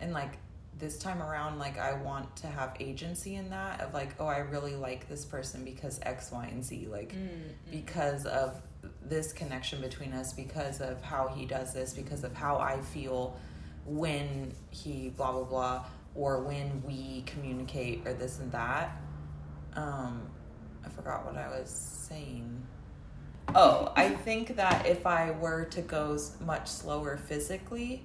And 0.00 0.12
like 0.12 0.38
this 0.78 0.98
time 0.98 1.22
around, 1.22 1.58
like 1.58 1.78
I 1.78 1.94
want 1.94 2.34
to 2.36 2.46
have 2.46 2.76
agency 2.80 3.36
in 3.36 3.50
that 3.50 3.80
of 3.80 3.94
like, 3.94 4.14
oh, 4.20 4.26
I 4.26 4.38
really 4.38 4.76
like 4.76 5.08
this 5.08 5.24
person 5.24 5.64
because 5.64 5.98
X, 6.02 6.30
Y, 6.30 6.46
and 6.46 6.64
Z. 6.64 6.88
Like, 6.90 7.14
mm, 7.14 7.28
mm. 7.28 7.70
because 7.70 8.26
of 8.26 8.60
this 9.02 9.32
connection 9.32 9.80
between 9.80 10.12
us, 10.12 10.32
because 10.32 10.80
of 10.80 11.02
how 11.02 11.28
he 11.28 11.46
does 11.46 11.72
this, 11.74 11.92
because 11.92 12.24
of 12.24 12.34
how 12.34 12.58
I 12.58 12.80
feel 12.80 13.38
when 13.84 14.52
he 14.70 15.10
blah, 15.10 15.32
blah, 15.32 15.44
blah, 15.44 15.84
or 16.14 16.42
when 16.42 16.82
we 16.84 17.22
communicate 17.26 18.06
or 18.06 18.14
this 18.14 18.38
and 18.38 18.50
that. 18.52 18.96
Um, 19.74 20.22
I 20.84 20.88
forgot 20.88 21.24
what 21.26 21.36
I 21.36 21.48
was 21.48 21.70
saying. 21.70 22.66
Oh, 23.54 23.92
I 23.94 24.10
think 24.10 24.56
that 24.56 24.86
if 24.86 25.06
I 25.06 25.30
were 25.30 25.64
to 25.66 25.82
go 25.82 26.18
much 26.40 26.68
slower 26.68 27.16
physically 27.16 28.04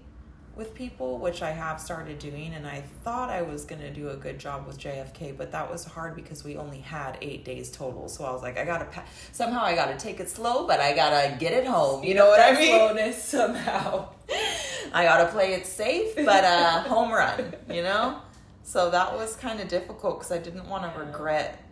with 0.56 0.76
people, 0.76 1.18
which 1.18 1.42
I 1.42 1.52
have 1.52 1.80
started 1.80 2.20
doing, 2.20 2.54
and 2.54 2.68
I 2.68 2.82
thought 3.04 3.30
I 3.30 3.42
was 3.42 3.64
gonna 3.66 3.92
do 3.92 4.10
a 4.10 4.16
good 4.16 4.38
job 4.38 4.68
with 4.68 4.78
JFK, 4.78 5.38
but 5.38 5.52
that 5.52 5.72
was 5.72 5.86
hard 5.86 6.16
because 6.16 6.44
we 6.44 6.58
only 6.58 6.80
had 6.80 7.18
eight 7.22 7.46
days 7.46 7.72
total. 7.72 8.10
So 8.10 8.26
I 8.26 8.32
was 8.32 8.42
like, 8.42 8.58
I 8.58 8.66
gotta 8.66 8.86
pa- 8.86 9.06
somehow 9.32 9.64
I 9.64 9.76
gotta 9.76 9.98
take 9.98 10.20
it 10.20 10.30
slow, 10.30 10.68
but 10.68 10.80
I 10.80 10.94
gotta 10.94 11.38
get 11.38 11.54
it 11.54 11.66
home. 11.66 12.04
You 12.04 12.16
know 12.16 12.28
what 12.28 12.42
I 12.42 12.58
mean? 12.58 12.76
slowness 12.76 13.24
somehow 13.24 14.10
I 14.94 15.04
gotta 15.06 15.32
play 15.32 15.54
it 15.54 15.66
safe, 15.66 16.16
but 16.16 16.44
uh, 16.44 16.84
home 16.84 17.12
run, 17.12 17.56
you 17.70 17.82
know? 17.82 18.22
So 18.64 18.90
that 18.92 19.16
was 19.16 19.36
kind 19.36 19.60
of 19.60 19.68
difficult 19.68 20.20
because 20.20 20.32
I 20.32 20.38
didn't 20.38 20.68
want 20.68 20.94
to 20.94 21.00
regret 21.00 21.64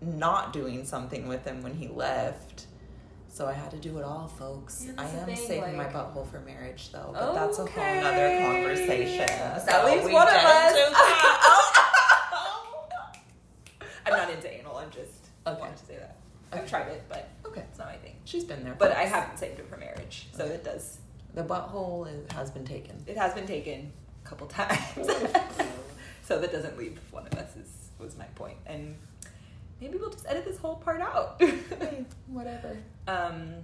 not 0.00 0.52
doing 0.52 0.84
something 0.84 1.28
with 1.28 1.44
him 1.44 1.62
when 1.62 1.74
he 1.74 1.88
left. 1.88 2.66
So 3.32 3.46
I 3.46 3.54
had 3.54 3.70
to 3.70 3.78
do 3.78 3.96
it 3.96 4.04
all, 4.04 4.28
folks. 4.28 4.84
Yeah, 4.86 4.92
I 4.98 5.08
am 5.08 5.24
thing, 5.24 5.36
saving 5.36 5.78
like- 5.78 5.94
my 5.94 6.00
butthole 6.00 6.30
for 6.30 6.38
marriage, 6.40 6.92
though. 6.92 7.12
But 7.14 7.32
that's 7.32 7.58
a 7.58 7.64
whole 7.64 8.04
other 8.04 8.40
conversation. 8.42 9.26
That 9.26 9.70
So 9.70 9.86
leaves 9.86 10.12
one 10.12 10.28
of 10.28 10.34
us. 10.34 10.76
I'm 14.06 14.12
not 14.12 14.28
into 14.30 14.52
anal. 14.52 14.76
I'm 14.76 14.90
just 14.90 15.08
Okay. 15.46 15.58
wanted 15.58 15.78
to 15.78 15.86
say 15.86 15.96
that. 15.96 16.16
I've 16.52 16.68
tried 16.68 16.88
it, 16.88 17.04
but 17.08 17.30
okay, 17.46 17.62
it's 17.70 17.78
not 17.78 17.88
my 17.88 17.96
thing. 17.96 18.16
she's 18.24 18.44
been 18.44 18.62
there, 18.64 18.74
But 18.78 18.92
I 18.92 19.04
haven't 19.04 19.38
saved 19.38 19.58
it 19.58 19.66
for 19.70 19.78
marriage, 19.78 20.28
so 20.36 20.44
Okay. 20.44 20.52
it 20.54 20.64
does. 20.64 20.98
The 21.34 21.42
butthole 21.42 22.06
is, 22.12 22.30
has 22.32 22.50
been 22.50 22.66
taken. 22.66 23.02
It 23.06 23.16
has 23.16 23.32
been 23.32 23.46
taken 23.46 23.90
a 24.22 24.28
couple 24.28 24.46
times, 24.48 24.78
oh. 24.98 25.66
so 26.22 26.38
that 26.38 26.52
doesn't 26.52 26.76
leave 26.76 26.98
one 27.10 27.26
of 27.26 27.32
us. 27.38 27.56
Is 27.56 27.68
was 27.98 28.18
my 28.18 28.26
point, 28.34 28.58
and 28.66 28.94
maybe 29.82 29.98
we'll 29.98 30.10
just 30.10 30.26
edit 30.28 30.44
this 30.44 30.58
whole 30.58 30.76
part 30.76 31.00
out. 31.00 31.36
Hey, 31.40 32.04
whatever. 32.28 32.76
um. 33.08 33.54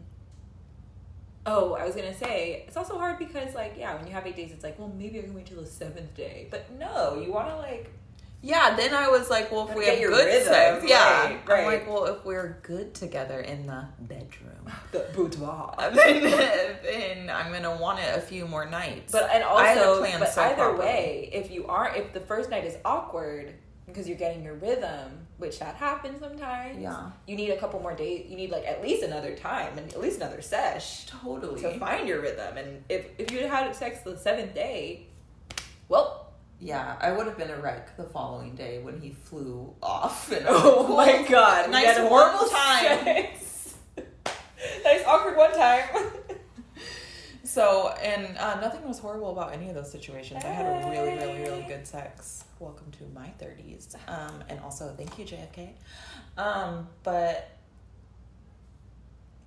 Oh, 1.47 1.75
I 1.75 1.85
was 1.87 1.95
gonna 1.95 2.15
say 2.15 2.65
it's 2.67 2.77
also 2.77 2.99
hard 2.99 3.19
because 3.19 3.55
like 3.55 3.75
yeah, 3.79 3.95
when 3.97 4.07
you 4.07 4.13
have 4.13 4.27
eight 4.27 4.37
days, 4.37 4.53
it's 4.53 4.65
like 4.65 4.79
well 4.79 4.93
maybe 4.99 5.19
I 5.19 5.23
can 5.23 5.35
wait 5.35 5.47
till 5.47 5.61
the 5.61 5.67
seventh 5.67 6.15
day, 6.15 6.49
but 6.51 6.71
no, 6.79 7.19
you 7.25 7.33
want 7.33 7.49
to 7.49 7.57
like 7.57 7.91
Yeah, 8.43 8.77
then 8.77 8.93
I 8.95 9.09
was 9.09 9.31
like, 9.31 9.51
well, 9.51 9.67
if 9.69 9.75
we 9.75 9.87
have 9.87 9.99
good 9.99 10.11
rhythm, 10.27 10.53
sex, 10.53 10.85
yeah. 10.87 11.23
Right, 11.25 11.49
right. 11.49 11.61
I'm 11.61 11.67
like, 11.67 11.89
well, 11.89 12.05
if 12.05 12.25
we're 12.25 12.59
good 12.63 12.93
together 12.95 13.41
in 13.41 13.67
the 13.67 13.87
bedroom, 14.01 14.71
the 14.93 15.07
boudoir. 15.15 15.75
then, 15.95 16.23
then 16.83 17.31
I'm 17.31 17.51
gonna 17.51 17.77
want 17.79 17.99
it 18.01 18.17
a 18.19 18.21
few 18.21 18.45
more 18.47 18.67
nights. 18.69 19.11
But 19.13 19.31
and 19.33 19.43
I 19.43 19.79
also, 19.79 20.01
plan 20.01 20.21
but 20.21 20.31
so 20.33 20.43
either 20.43 20.55
properly. 20.57 20.79
way, 20.87 21.31
if 21.33 21.51
you 21.51 21.67
are, 21.67 21.95
if 21.97 22.13
the 22.13 22.21
first 22.21 22.51
night 22.51 22.65
is 22.67 22.77
awkward 22.85 23.55
because 23.89 24.09
you're 24.09 24.19
getting 24.19 24.45
your 24.45 24.55
rhythm, 24.55 25.27
which 25.39 25.59
that 25.59 25.75
happens 25.77 26.21
sometimes. 26.21 26.81
Yeah. 26.81 27.11
You 27.27 27.37
need 27.37 27.51
a 27.51 27.57
couple 27.57 27.81
more 27.81 27.95
days. 27.95 28.27
You 28.29 28.37
need 28.37 28.51
like 28.51 28.67
at 28.67 28.83
least 28.83 29.03
another 29.03 29.35
time 29.35 29.77
and 29.79 29.93
at 29.93 30.01
least 30.01 30.19
another 30.19 30.41
sesh 30.43 31.07
totally. 31.07 31.61
to 31.63 31.79
find 31.79 32.07
your 32.07 32.21
rhythm. 32.21 32.57
And 32.57 32.85
if 32.89 33.07
if 33.19 33.31
you 33.33 33.47
had 33.47 33.75
sex 33.75 34.01
the 34.01 34.17
seventh 34.17 34.55
day, 34.55 35.07
well, 35.89 36.33
yeah, 36.61 36.97
I 37.01 37.13
would 37.13 37.27
have 37.27 37.39
been 37.39 37.51
a 37.51 37.57
wreck 37.57 37.97
the 37.97 38.05
following 38.05 38.55
day 38.55 38.81
when 38.83 39.01
he 39.01 39.11
flew 39.11 39.75
off. 39.83 40.31
And 40.31 40.47
oh 40.49 40.89
my 40.97 41.27
god, 41.29 41.71
nice 41.71 41.97
horrible 41.99 42.47
time. 42.51 43.05
nice 44.85 45.05
awkward 45.07 45.37
one 45.37 45.53
time. 45.55 45.89
So, 47.49 47.95
and 48.03 48.37
uh, 48.37 48.61
nothing 48.61 48.87
was 48.87 48.99
horrible 48.99 49.31
about 49.31 49.55
any 49.55 49.71
of 49.71 49.75
those 49.75 49.91
situations. 49.91 50.45
I 50.45 50.49
had 50.49 50.67
a 50.67 50.87
really, 50.91 51.17
really, 51.17 51.41
really 51.41 51.63
good 51.63 51.87
sex. 51.87 52.45
Welcome 52.59 52.91
to 52.99 53.05
my 53.15 53.33
30s. 53.41 53.95
Um, 54.07 54.45
and 54.51 54.61
also, 54.61 54.93
thank 54.99 55.19
you, 55.19 55.25
JFK. 55.25 55.71
Um, 56.37 56.87
but, 57.05 57.57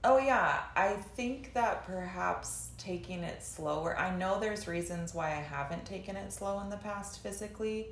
oh, 0.03 0.17
yeah, 0.17 0.61
I 0.75 0.93
think 1.15 1.53
that 1.53 1.85
perhaps 1.85 2.69
taking 2.79 3.19
it 3.19 3.43
slower, 3.43 3.95
I 3.95 4.15
know 4.17 4.39
there's 4.39 4.67
reasons 4.67 5.13
why 5.13 5.27
I 5.27 5.41
haven't 5.41 5.85
taken 5.85 6.15
it 6.15 6.33
slow 6.33 6.59
in 6.61 6.71
the 6.71 6.77
past 6.77 7.21
physically. 7.21 7.85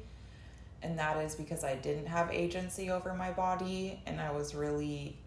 And 0.81 0.97
that 0.97 1.17
is 1.17 1.35
because 1.35 1.63
I 1.63 1.75
didn't 1.75 2.07
have 2.07 2.31
agency 2.31 2.89
over 2.89 3.13
my 3.13 3.29
body 3.29 4.01
and 4.07 4.19
I 4.19 4.31
was 4.31 4.55
really, 4.55 5.17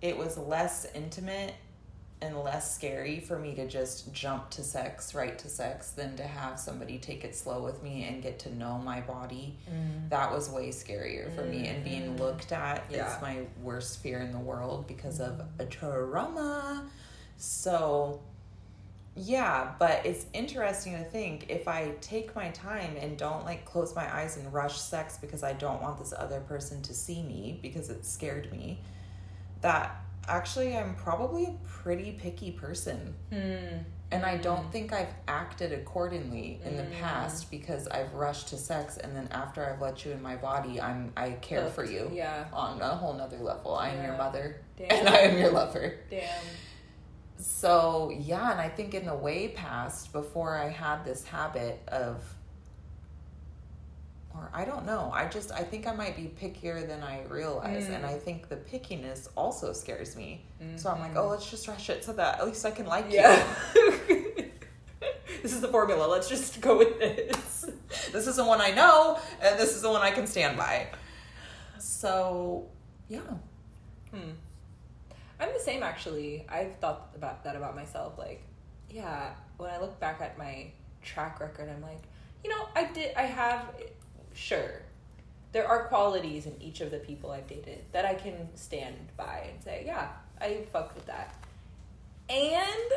it 0.00 0.16
was 0.16 0.38
less 0.38 0.86
intimate 0.94 1.54
and 2.22 2.38
less 2.42 2.74
scary 2.74 3.20
for 3.20 3.38
me 3.38 3.54
to 3.54 3.68
just 3.68 4.12
jump 4.12 4.48
to 4.50 4.62
sex, 4.62 5.14
right 5.14 5.38
to 5.38 5.48
sex, 5.48 5.90
than 5.90 6.16
to 6.16 6.22
have 6.22 6.58
somebody 6.58 6.98
take 6.98 7.24
it 7.24 7.34
slow 7.36 7.62
with 7.62 7.82
me 7.82 8.04
and 8.04 8.22
get 8.22 8.38
to 8.40 8.54
know 8.54 8.78
my 8.78 9.00
body. 9.02 9.58
That 10.08 10.32
was 10.32 10.48
way 10.48 10.68
scarier 10.70 11.34
for 11.34 11.44
me. 11.44 11.66
And 11.68 11.84
being 11.84 12.14
Mhm. 12.16 12.20
looked 12.20 12.52
at 12.52 12.84
Yeah. 12.90 13.14
is 13.14 13.20
my 13.20 13.46
worst 13.62 13.98
fear 13.98 14.20
in 14.20 14.32
the 14.32 14.38
world 14.38 14.86
because 14.86 15.20
of 15.20 15.42
a 15.58 15.66
trauma. 15.66 16.88
So, 17.36 18.20
yeah, 19.14 19.74
but 19.78 20.04
it's 20.06 20.24
interesting 20.32 20.92
to 20.94 21.04
think 21.04 21.50
if 21.50 21.68
I 21.68 21.92
take 22.00 22.34
my 22.34 22.50
time 22.50 22.96
and 22.98 23.18
don't 23.18 23.44
like 23.44 23.64
close 23.66 23.94
my 23.94 24.14
eyes 24.14 24.36
and 24.38 24.50
rush 24.52 24.80
sex 24.80 25.18
because 25.18 25.42
I 25.42 25.52
don't 25.52 25.82
want 25.82 25.98
this 25.98 26.14
other 26.16 26.40
person 26.40 26.80
to 26.82 26.94
see 26.94 27.22
me 27.22 27.58
because 27.62 27.90
it 27.90 28.06
scared 28.06 28.50
me, 28.52 28.80
that 29.60 29.96
actually 30.28 30.76
I'm 30.76 30.94
probably 30.94 31.44
a 31.46 31.54
pretty 31.66 32.12
picky 32.12 32.50
person. 32.52 33.14
Hmm. 33.32 33.78
And 34.12 34.24
I 34.24 34.36
don't 34.36 34.70
think 34.70 34.92
I've 34.92 35.12
acted 35.26 35.72
accordingly 35.72 36.60
in 36.64 36.76
the 36.76 36.84
Mm. 36.84 37.00
past 37.00 37.50
because 37.50 37.88
I've 37.88 38.14
rushed 38.14 38.46
to 38.48 38.56
sex 38.56 38.98
and 38.98 39.16
then 39.16 39.26
after 39.32 39.64
I've 39.68 39.80
let 39.80 40.04
you 40.04 40.12
in 40.12 40.22
my 40.22 40.36
body, 40.36 40.80
I'm 40.80 41.12
I 41.16 41.30
care 41.32 41.66
for 41.68 41.84
you 41.84 42.08
Yeah. 42.12 42.44
on 42.52 42.80
a 42.80 42.94
whole 42.94 43.14
nother 43.14 43.38
level. 43.38 43.74
I 43.74 43.88
am 43.88 44.04
your 44.04 44.16
mother 44.16 44.60
Damn. 44.76 44.92
and 44.92 45.08
I 45.08 45.16
am 45.22 45.36
your 45.38 45.50
lover. 45.50 45.94
Damn. 46.08 46.22
So 47.38 48.10
yeah, 48.16 48.52
and 48.52 48.60
I 48.60 48.68
think 48.68 48.94
in 48.94 49.06
the 49.06 49.14
way 49.14 49.48
past, 49.48 50.12
before 50.12 50.56
I 50.56 50.68
had 50.68 51.04
this 51.04 51.24
habit 51.24 51.80
of, 51.88 52.22
or 54.36 54.50
I 54.52 54.64
don't 54.64 54.84
know, 54.86 55.10
I 55.14 55.26
just 55.26 55.50
I 55.52 55.62
think 55.62 55.86
I 55.86 55.92
might 55.92 56.16
be 56.16 56.30
pickier 56.40 56.86
than 56.86 57.02
I 57.02 57.22
realize, 57.28 57.84
Mm. 57.86 57.96
and 57.96 58.06
I 58.06 58.18
think 58.18 58.48
the 58.48 58.56
pickiness 58.56 59.28
also 59.36 59.72
scares 59.72 60.14
me. 60.16 60.44
So 60.76 60.90
I'm 60.90 61.00
like, 61.00 61.14
Mhm. 61.14 61.16
oh, 61.18 61.28
let's 61.28 61.48
just 61.50 61.66
rush 61.68 61.88
it 61.90 62.04
so 62.04 62.12
that 62.14 62.38
at 62.40 62.46
least 62.46 62.64
I 62.66 62.70
can 62.70 62.86
like 62.86 63.06
Yeah. 63.10 63.42
this 65.42 65.52
is 65.52 65.60
the 65.60 65.68
formula. 65.68 66.06
Let's 66.06 66.28
just 66.28 66.60
go 66.60 66.78
with 66.78 66.98
this. 66.98 67.66
This 68.12 68.26
is 68.26 68.36
the 68.36 68.44
one 68.44 68.60
I 68.60 68.70
know, 68.72 69.18
and 69.40 69.58
this 69.58 69.74
is 69.74 69.82
the 69.82 69.90
one 69.90 70.02
I 70.02 70.10
can 70.10 70.26
stand 70.26 70.56
by. 70.56 70.88
So 71.78 72.68
yeah, 73.08 73.20
Hmm. 74.10 74.30
I'm 75.38 75.52
the 75.52 75.60
same 75.60 75.82
actually. 75.82 76.46
I've 76.48 76.76
thought 76.76 77.10
about 77.14 77.44
that 77.44 77.56
about 77.56 77.74
myself. 77.76 78.18
Like, 78.18 78.42
yeah, 78.90 79.34
when 79.58 79.70
I 79.70 79.78
look 79.78 79.98
back 80.00 80.20
at 80.20 80.38
my 80.38 80.70
track 81.02 81.40
record, 81.40 81.68
I'm 81.68 81.82
like, 81.82 82.02
you 82.42 82.50
know, 82.50 82.68
I 82.74 82.84
did, 82.86 83.14
I 83.16 83.22
have, 83.22 83.74
sure, 84.36 84.82
there 85.52 85.66
are 85.66 85.84
qualities 85.84 86.46
in 86.46 86.54
each 86.60 86.80
of 86.80 86.90
the 86.90 86.98
people 86.98 87.30
I've 87.30 87.46
dated 87.46 87.80
that 87.92 88.04
I 88.04 88.14
can 88.14 88.48
stand 88.54 88.96
by 89.16 89.48
and 89.50 89.62
say, 89.62 89.84
yeah, 89.86 90.08
I 90.40 90.64
fucked 90.70 90.94
with 90.94 91.06
that. 91.06 91.34
And 92.28 92.92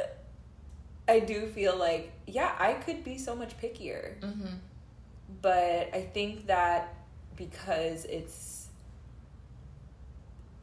I 1.08 1.20
do 1.20 1.48
feel 1.48 1.78
like, 1.78 2.12
yeah, 2.28 2.54
I 2.60 2.74
could 2.74 3.04
be 3.04 3.18
so 3.18 3.36
much 3.36 3.58
pickier. 3.60 4.20
mm-hmm. 4.20 4.56
but 5.42 5.90
I 5.94 6.10
think 6.14 6.48
that 6.48 6.94
because 7.36 8.06
it's 8.06 8.68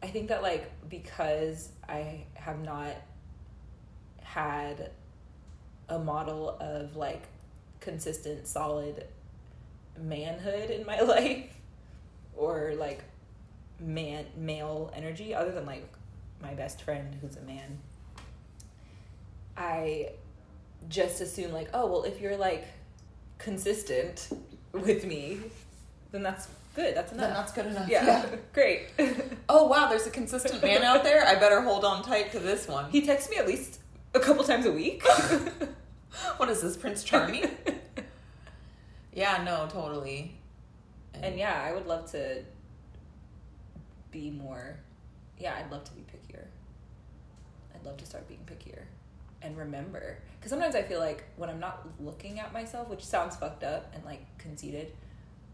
I 0.02 0.08
think 0.08 0.28
that 0.28 0.42
like 0.42 0.70
because 0.88 1.70
I 1.88 2.24
have 2.34 2.62
not 2.62 2.94
had 4.20 4.90
a 5.88 5.98
model 5.98 6.56
of 6.60 6.96
like 6.96 7.22
consistent 7.80 8.46
solid 8.46 9.06
manhood 10.02 10.70
in 10.70 10.85
my 10.87 11.00
life 11.14 11.50
or 12.37 12.74
like 12.78 13.04
man 13.80 14.24
male 14.37 14.90
energy 14.94 15.35
other 15.35 15.52
than 15.52 15.66
like 15.66 15.87
my 16.42 16.54
best 16.54 16.82
friend 16.82 17.16
who's 17.20 17.37
a 17.37 17.42
man 17.42 17.78
I 19.56 20.11
just 20.88 21.20
assume 21.20 21.52
like 21.52 21.68
oh 21.74 21.87
well 21.87 22.04
if 22.04 22.20
you're 22.20 22.37
like 22.37 22.66
consistent 23.38 24.28
with 24.72 25.04
me 25.04 25.40
then 26.12 26.22
that's 26.22 26.48
good 26.74 26.94
that's 26.94 27.12
enough 27.12 27.26
then 27.26 27.35
that's 27.35 27.52
good 27.52 27.66
enough. 27.66 27.88
yeah, 27.88 28.24
great 28.52 28.88
Oh 29.48 29.66
wow, 29.66 29.88
there's 29.88 30.06
a 30.06 30.11
consistent 30.11 30.62
man 30.62 30.82
out 30.82 31.04
there. 31.04 31.24
I 31.26 31.35
better 31.37 31.61
hold 31.62 31.85
on 31.85 32.02
tight 32.02 32.32
to 32.32 32.38
this 32.40 32.66
one. 32.68 32.90
he 32.90 33.00
texts 33.04 33.30
me 33.30 33.37
at 33.37 33.46
least 33.46 33.80
a 34.14 34.20
couple 34.20 34.42
times 34.44 34.66
a 34.66 34.72
week 34.72 35.02
What 36.38 36.48
is 36.48 36.62
this, 36.62 36.76
Prince 36.76 37.04
Charming? 37.04 37.44
Yeah, 39.16 39.42
no, 39.44 39.66
totally. 39.68 40.37
and 41.22 41.38
yeah 41.38 41.62
i 41.66 41.72
would 41.72 41.87
love 41.87 42.11
to 42.12 42.42
be 44.11 44.31
more 44.31 44.76
yeah 45.38 45.55
i'd 45.59 45.70
love 45.70 45.83
to 45.85 45.92
be 45.92 46.02
pickier 46.02 46.44
i'd 47.74 47.85
love 47.85 47.96
to 47.96 48.05
start 48.07 48.29
being 48.29 48.40
pickier 48.46 48.83
and 49.42 49.57
remember 49.57 50.18
because 50.38 50.50
sometimes 50.50 50.74
i 50.74 50.83
feel 50.83 51.00
like 51.00 51.24
when 51.37 51.48
i'm 51.48 51.61
not 51.61 51.87
looking 52.00 52.38
at 52.38 52.52
myself 52.52 52.88
which 52.88 53.05
sounds 53.05 53.35
fucked 53.37 53.64
up 53.64 53.90
and 53.94 54.05
like 54.05 54.20
conceited 54.38 54.92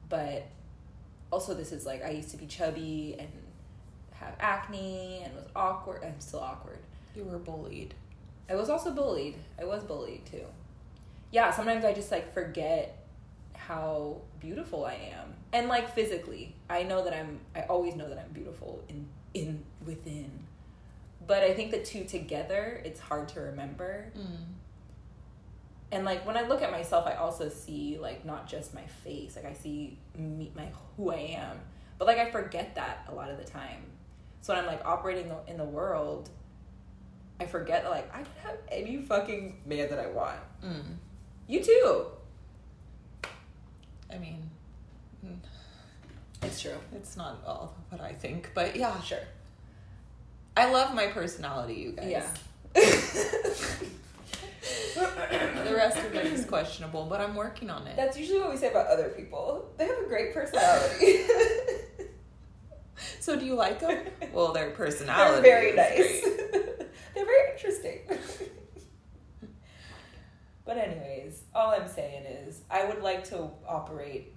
but 0.08 0.46
also 1.30 1.54
this 1.54 1.70
is 1.72 1.86
like 1.86 2.04
i 2.04 2.10
used 2.10 2.30
to 2.30 2.36
be 2.36 2.46
chubby 2.46 3.14
and 3.18 3.28
have 4.12 4.34
acne 4.40 5.22
and 5.24 5.32
was 5.34 5.46
awkward 5.54 6.02
i'm 6.04 6.18
still 6.18 6.40
awkward 6.40 6.78
you 7.14 7.24
were 7.24 7.38
bullied. 7.38 7.94
I 8.48 8.54
was 8.54 8.70
also 8.70 8.90
bullied. 8.90 9.36
I 9.60 9.64
was 9.64 9.84
bullied 9.84 10.24
too. 10.26 10.44
Yeah, 11.30 11.50
sometimes 11.50 11.84
I 11.84 11.92
just 11.92 12.10
like 12.10 12.32
forget 12.32 13.01
how 13.66 14.20
beautiful 14.40 14.84
I 14.84 14.94
am. 14.94 15.34
And 15.52 15.68
like 15.68 15.94
physically, 15.94 16.54
I 16.68 16.82
know 16.82 17.04
that 17.04 17.14
I'm 17.14 17.40
I 17.54 17.62
always 17.62 17.94
know 17.94 18.08
that 18.08 18.18
I'm 18.18 18.32
beautiful 18.32 18.82
in 18.88 19.06
in 19.34 19.64
within. 19.84 20.30
But 21.26 21.42
I 21.44 21.54
think 21.54 21.70
the 21.70 21.82
two 21.82 22.04
together, 22.04 22.82
it's 22.84 23.00
hard 23.00 23.28
to 23.30 23.40
remember. 23.40 24.12
and 25.92 26.04
like 26.04 26.26
when 26.26 26.36
I 26.36 26.42
look 26.42 26.62
at 26.62 26.70
myself, 26.72 27.06
I 27.06 27.14
also 27.14 27.48
see 27.48 27.98
like 28.00 28.24
not 28.24 28.48
just 28.48 28.74
my 28.74 28.86
face, 29.04 29.36
like 29.36 29.44
I 29.44 29.52
see 29.52 29.98
me, 30.16 30.50
my 30.56 30.68
who 30.96 31.10
I 31.10 31.36
am, 31.38 31.60
but 31.98 32.06
like 32.06 32.18
I 32.18 32.30
forget 32.30 32.74
that 32.74 33.06
a 33.08 33.14
lot 33.14 33.30
of 33.30 33.38
the 33.38 33.44
time. 33.44 33.84
So 34.40 34.52
when 34.52 34.64
I'm 34.64 34.66
like 34.66 34.84
operating 34.84 35.30
in 35.46 35.56
the 35.56 35.64
world, 35.64 36.30
I 37.38 37.46
forget 37.46 37.84
that 37.84 37.90
like 37.90 38.12
I 38.12 38.22
can 38.22 38.32
have 38.42 38.56
any 38.70 39.02
fucking 39.02 39.62
man 39.66 39.88
that 39.90 39.98
I 39.98 40.08
want. 40.08 40.40
Mm. 40.64 40.96
You 41.46 41.62
too. 41.62 42.06
I 44.14 44.18
mean, 44.18 44.50
It's 46.42 46.60
true. 46.60 46.78
it's 46.94 47.16
not 47.16 47.42
all 47.46 47.74
what 47.90 48.00
I 48.00 48.12
think, 48.12 48.50
but 48.54 48.76
yeah, 48.76 49.00
Sure. 49.00 49.18
I 50.56 50.70
love 50.70 50.94
my 50.94 51.06
personality, 51.06 51.74
you 51.74 51.92
guys. 51.92 52.10
Yeah. 52.10 52.28
The 55.64 55.74
rest 55.74 55.96
of 55.98 56.14
it 56.14 56.26
is 56.26 56.44
questionable, 56.44 57.06
but 57.06 57.20
I'm 57.20 57.34
working 57.34 57.70
on 57.70 57.86
it. 57.86 57.96
That's 57.96 58.16
usually 58.18 58.40
what 58.40 58.50
we 58.50 58.56
say 58.56 58.70
about 58.70 58.86
other 58.88 59.08
people. 59.08 59.70
They 59.78 59.86
have 59.86 59.98
a 59.98 60.06
great 60.08 60.34
personality. 60.34 61.20
So 63.18 63.36
do 63.36 63.44
you 63.44 63.54
like 63.54 63.80
them? 63.80 63.98
Well, 64.32 64.52
their 64.52 64.70
personality. 64.70 65.42
They're 65.42 65.60
very 65.60 65.76
nice. 65.76 66.22
They're 67.14 67.24
very 67.24 67.50
interesting. 67.52 67.98
But 70.64 70.76
anyways, 70.78 71.42
all 71.54 71.70
I'm 71.72 71.88
saying 71.88 72.24
is 72.24 72.62
I 72.70 72.84
would 72.84 73.02
like 73.02 73.24
to 73.30 73.48
operate 73.68 74.32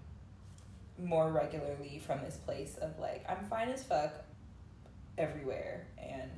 more 1.03 1.29
regularly 1.31 2.01
from 2.05 2.21
this 2.23 2.37
place 2.37 2.77
of 2.81 2.97
like 2.99 3.25
I'm 3.29 3.45
fine 3.45 3.69
as 3.69 3.83
fuck 3.83 4.13
everywhere 5.17 5.85
and 5.97 6.31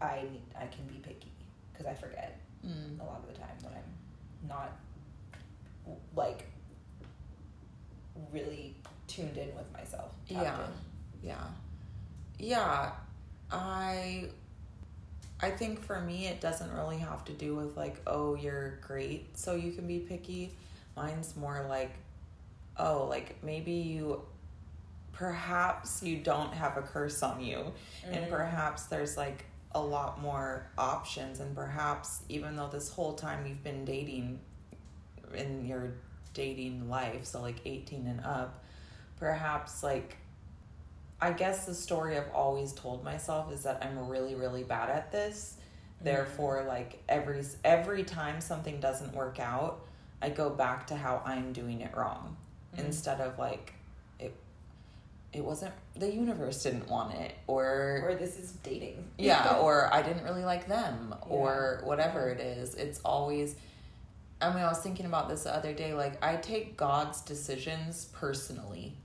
I 0.00 0.22
need, 0.30 0.42
I 0.56 0.66
can 0.66 0.84
be 0.86 0.98
picky 1.02 1.32
because 1.72 1.86
I 1.86 1.94
forget 1.94 2.38
Mm. 2.66 3.00
a 3.00 3.04
lot 3.04 3.18
of 3.18 3.26
the 3.26 3.40
time 3.40 3.56
when 3.62 3.72
I'm 3.72 4.48
not 4.48 4.70
like 6.14 6.44
really 8.32 8.76
tuned 9.08 9.36
in 9.36 9.48
with 9.56 9.72
myself. 9.72 10.12
Yeah. 10.28 10.58
in. 11.22 11.28
Yeah. 11.28 11.44
Yeah. 12.38 12.92
I 13.50 14.28
I 15.42 15.50
think 15.50 15.82
for 15.82 16.00
me 16.00 16.26
it 16.28 16.40
doesn't 16.40 16.72
really 16.72 16.98
have 16.98 17.24
to 17.26 17.32
do 17.32 17.54
with 17.56 17.76
like, 17.76 18.00
oh, 18.06 18.34
you're 18.36 18.78
great, 18.86 19.36
so 19.36 19.54
you 19.54 19.72
can 19.72 19.86
be 19.86 19.98
picky. 19.98 20.52
Mine's 20.96 21.34
more 21.36 21.66
like, 21.68 21.92
oh, 22.76 23.06
like 23.08 23.42
maybe 23.42 23.72
you 23.72 24.22
perhaps 25.12 26.02
you 26.02 26.16
don't 26.18 26.52
have 26.54 26.76
a 26.78 26.82
curse 26.82 27.22
on 27.22 27.40
you 27.40 27.72
and 28.06 28.24
Mm. 28.26 28.30
perhaps 28.30 28.84
there's 28.84 29.16
like 29.16 29.44
a 29.74 29.80
lot 29.80 30.20
more 30.22 30.66
options 30.78 31.38
and 31.40 31.54
perhaps 31.54 32.22
even 32.30 32.56
though 32.56 32.68
this 32.68 32.88
whole 32.90 33.12
time 33.12 33.46
you've 33.46 33.62
been 33.62 33.84
dating 33.84 34.40
in 35.34 35.66
your 35.66 35.92
dating 36.34 36.88
life 36.88 37.24
so 37.26 37.40
like 37.42 37.56
18 37.66 38.06
and 38.06 38.20
up 38.24 38.64
perhaps 39.18 39.82
like 39.82 40.16
i 41.22 41.30
guess 41.32 41.64
the 41.64 41.74
story 41.74 42.16
i've 42.18 42.30
always 42.34 42.72
told 42.72 43.02
myself 43.04 43.50
is 43.52 43.62
that 43.62 43.82
i'm 43.82 44.08
really 44.08 44.34
really 44.34 44.64
bad 44.64 44.90
at 44.90 45.10
this 45.12 45.56
Mm. 46.00 46.04
therefore 46.04 46.64
like 46.66 47.00
every 47.08 47.44
every 47.64 48.02
time 48.02 48.40
something 48.40 48.80
doesn't 48.80 49.14
work 49.14 49.38
out 49.38 49.86
i 50.20 50.28
go 50.28 50.50
back 50.50 50.86
to 50.88 50.96
how 50.96 51.22
i'm 51.24 51.52
doing 51.52 51.80
it 51.80 51.94
wrong 51.96 52.36
Mhm. 52.74 52.86
instead 52.86 53.20
of 53.20 53.38
like 53.38 53.72
it 54.18 54.34
it 55.32 55.44
wasn't 55.44 55.72
the 55.94 56.12
universe 56.12 56.62
didn't 56.64 56.88
want 56.88 57.14
it 57.14 57.32
or 57.46 58.02
Or 58.04 58.14
this 58.16 58.36
is 58.38 58.50
dating. 58.64 59.08
yeah 59.18 59.56
or 59.62 59.92
i 59.94 60.02
didn't 60.02 60.24
really 60.24 60.44
like 60.44 60.66
them 60.66 61.14
or 61.28 61.80
whatever 61.84 62.28
it 62.30 62.40
is 62.40 62.74
it's 62.74 63.00
always 63.04 63.54
i 64.40 64.48
mean 64.52 64.64
i 64.64 64.68
was 64.68 64.78
thinking 64.78 65.06
about 65.06 65.28
this 65.28 65.44
the 65.44 65.54
other 65.54 65.72
day 65.72 65.94
like 65.94 66.22
i 66.24 66.34
take 66.36 66.76
god's 66.76 67.20
decisions 67.20 68.06
personally 68.12 68.96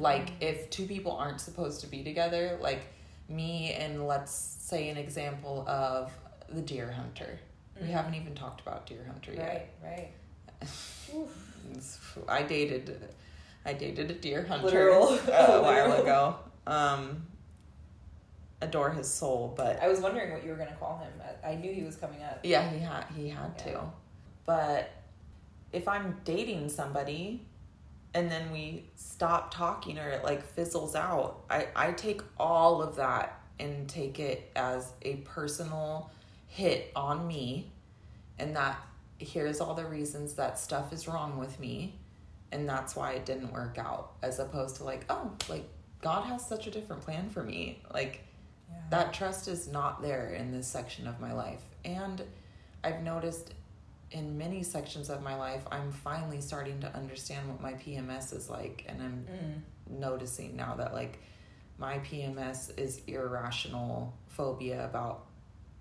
like 0.00 0.30
if 0.40 0.68
two 0.70 0.86
people 0.86 1.12
aren't 1.12 1.40
supposed 1.40 1.80
to 1.82 1.86
be 1.86 2.02
together 2.02 2.58
like 2.60 2.80
me 3.28 3.72
and 3.74 4.06
let's 4.06 4.32
say 4.32 4.88
an 4.88 4.96
example 4.96 5.64
of 5.68 6.10
the 6.48 6.60
deer 6.62 6.90
hunter 6.90 7.38
we 7.80 7.86
Mhm. 7.86 7.90
haven't 7.92 8.14
even 8.14 8.34
talked 8.34 8.60
about 8.60 8.86
deer 8.86 9.04
hunter 9.06 9.32
yet 9.32 9.68
Right, 9.82 10.10
right. 10.62 10.68
I 12.28 12.42
dated, 12.42 13.00
I 13.64 13.72
dated 13.74 14.10
a 14.10 14.14
deer 14.14 14.44
hunter 14.44 14.66
Literal. 14.66 15.08
a 15.28 15.60
while 15.62 15.92
ago. 16.02 16.36
Um, 16.66 17.26
adore 18.60 18.90
his 18.90 19.08
soul, 19.08 19.54
but 19.56 19.80
I 19.82 19.88
was 19.88 20.00
wondering 20.00 20.32
what 20.32 20.44
you 20.44 20.50
were 20.50 20.56
gonna 20.56 20.76
call 20.78 20.98
him. 20.98 21.12
I 21.44 21.50
I 21.52 21.54
knew 21.56 21.72
he 21.72 21.82
was 21.82 21.96
coming 21.96 22.22
up. 22.22 22.40
yeah, 22.42 22.68
he 22.70 22.78
had 22.80 23.04
he 23.16 23.28
had 23.28 23.52
Yeah. 23.58 23.64
to. 23.72 23.80
But 24.46 24.90
if 25.72 25.86
I'm 25.88 26.20
dating 26.24 26.68
somebody, 26.68 27.46
and 28.14 28.30
then 28.30 28.50
we 28.50 28.84
stop 28.96 29.52
talking 29.54 29.98
or 29.98 30.08
it 30.08 30.24
like 30.24 30.42
fizzles 30.42 30.94
out, 30.94 31.44
I 31.50 31.68
I 31.76 31.92
take 31.92 32.22
all 32.38 32.82
of 32.82 32.96
that 32.96 33.40
and 33.58 33.88
take 33.88 34.18
it 34.18 34.50
as 34.56 34.92
a 35.02 35.16
personal 35.16 36.10
hit 36.46 36.90
on 36.96 37.26
me, 37.26 37.70
and 38.38 38.56
that 38.56 38.78
here's 39.18 39.60
all 39.60 39.74
the 39.74 39.84
reasons 39.84 40.34
that 40.34 40.58
stuff 40.58 40.92
is 40.92 41.06
wrong 41.06 41.38
with 41.38 41.60
me 41.60 41.94
and 42.52 42.66
that's 42.68 42.96
why 42.96 43.12
it 43.12 43.26
didn't 43.26 43.52
work 43.52 43.76
out 43.78 44.12
as 44.22 44.38
opposed 44.38 44.76
to 44.76 44.84
like 44.84 45.04
oh 45.10 45.30
like 45.48 45.68
god 46.00 46.24
has 46.24 46.44
such 46.46 46.66
a 46.66 46.70
different 46.70 47.02
plan 47.02 47.28
for 47.28 47.42
me. 47.42 47.82
Like 47.92 48.24
Yeah. 48.70 48.76
that 48.90 49.12
trust 49.12 49.46
is 49.46 49.68
not 49.68 50.00
there 50.02 50.30
in 50.30 50.50
this 50.50 50.66
section 50.66 51.06
of 51.06 51.20
my 51.20 51.32
life. 51.32 51.62
And 51.84 52.22
i've 52.82 53.02
noticed 53.02 53.52
in 54.10 54.36
many 54.36 54.62
sections 54.62 55.08
of 55.10 55.22
my 55.22 55.36
life 55.36 55.62
i'm 55.70 55.92
finally 55.92 56.40
starting 56.40 56.80
to 56.80 56.92
understand 56.96 57.48
what 57.48 57.60
my 57.60 57.72
pms 57.74 58.34
is 58.34 58.50
like 58.50 58.84
and 58.88 59.00
i'm 59.02 59.26
Mm. 59.30 59.98
noticing 60.00 60.56
now 60.56 60.74
that 60.76 60.92
like 60.94 61.18
my 61.78 61.98
PMS 62.00 62.78
is 62.78 63.00
irrational 63.06 64.12
phobia 64.28 64.84
about 64.84 65.24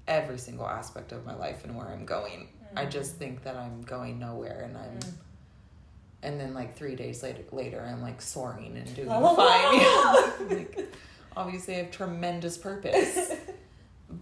every 0.08 0.38
single 0.38 0.66
aspect 0.66 1.12
of 1.12 1.26
my 1.26 1.36
life 1.36 1.66
and 1.66 1.76
where 1.76 1.88
I'm 1.90 2.06
going. 2.06 2.48
I 2.74 2.86
Mm. 2.86 2.90
just 2.90 3.16
think 3.18 3.44
that 3.44 3.58
I'm 3.58 3.82
going 3.82 4.18
nowhere 4.18 4.62
and 4.64 4.78
I'm 4.78 4.98
Mm. 5.00 5.14
and 6.24 6.40
then 6.40 6.54
like 6.54 6.76
3 6.78 6.96
days 6.96 7.22
later 7.22 7.44
later 7.52 7.82
I'm 7.86 8.02
like 8.02 8.22
soaring 8.22 8.78
and 8.78 8.96
doing 8.96 9.10
fine. 9.36 10.50
Like 10.58 10.94
obviously 11.36 11.76
I 11.76 11.80
have 11.80 11.92
tremendous 11.92 12.58
purpose. 12.58 13.32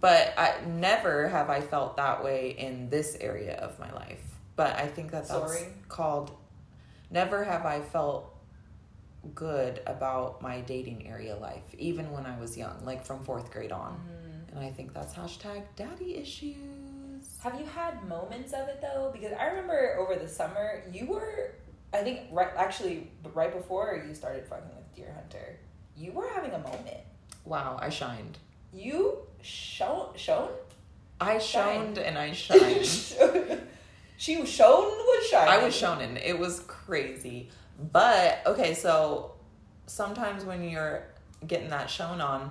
But 0.00 0.34
I 0.38 0.54
never 0.66 1.28
have 1.28 1.50
I 1.50 1.60
felt 1.60 1.96
that 1.96 2.22
way 2.22 2.54
in 2.56 2.88
this 2.88 3.16
area 3.20 3.56
of 3.56 3.78
my 3.78 3.92
life. 3.92 4.22
But 4.56 4.76
I 4.76 4.86
think 4.86 5.10
that 5.10 5.28
that's 5.28 5.52
Soaring? 5.52 5.74
called 5.88 6.36
never 7.10 7.44
have 7.44 7.64
I 7.64 7.80
felt 7.80 8.34
good 9.34 9.80
about 9.86 10.40
my 10.42 10.60
dating 10.60 11.06
area 11.08 11.36
life, 11.36 11.74
even 11.76 12.10
when 12.12 12.26
I 12.26 12.38
was 12.38 12.56
young, 12.56 12.84
like 12.84 13.04
from 13.04 13.24
fourth 13.24 13.50
grade 13.50 13.72
on. 13.72 13.92
Mm. 13.92 14.56
And 14.56 14.66
I 14.66 14.70
think 14.70 14.94
that's 14.94 15.14
hashtag 15.14 15.62
daddy 15.76 16.16
issues. 16.16 16.56
Have 17.42 17.58
you 17.58 17.66
had 17.66 18.06
moments 18.08 18.52
of 18.52 18.68
it 18.68 18.80
though? 18.80 19.10
Because 19.12 19.32
I 19.32 19.46
remember 19.46 19.96
over 19.98 20.16
the 20.16 20.28
summer 20.28 20.82
you 20.92 21.06
were, 21.06 21.54
I 21.92 22.02
think 22.02 22.20
right 22.30 22.48
actually 22.56 23.10
right 23.34 23.52
before 23.52 24.02
you 24.06 24.14
started 24.14 24.46
fucking 24.46 24.70
with 24.74 24.94
Deer 24.94 25.12
Hunter, 25.14 25.58
you 25.96 26.12
were 26.12 26.28
having 26.28 26.52
a 26.52 26.58
moment. 26.58 26.98
Wow, 27.44 27.78
I 27.80 27.88
shined. 27.88 28.38
You 28.72 29.18
shone 29.42 30.10
shone. 30.16 30.50
I 31.20 31.38
Shined. 31.38 31.96
shoned 31.96 31.98
and 31.98 32.16
I 32.18 32.32
shined. 32.32 33.60
she 34.16 34.36
was 34.36 34.48
shone 34.48 34.84
was 34.84 35.26
shining. 35.28 35.52
I 35.52 35.64
was 35.64 35.74
shonin'. 35.74 36.16
It 36.24 36.38
was 36.38 36.60
crazy. 36.60 37.50
But 37.92 38.40
okay, 38.46 38.74
so 38.74 39.32
sometimes 39.86 40.44
when 40.44 40.68
you're 40.68 41.04
getting 41.46 41.70
that 41.70 41.88
shown 41.90 42.20
on, 42.20 42.50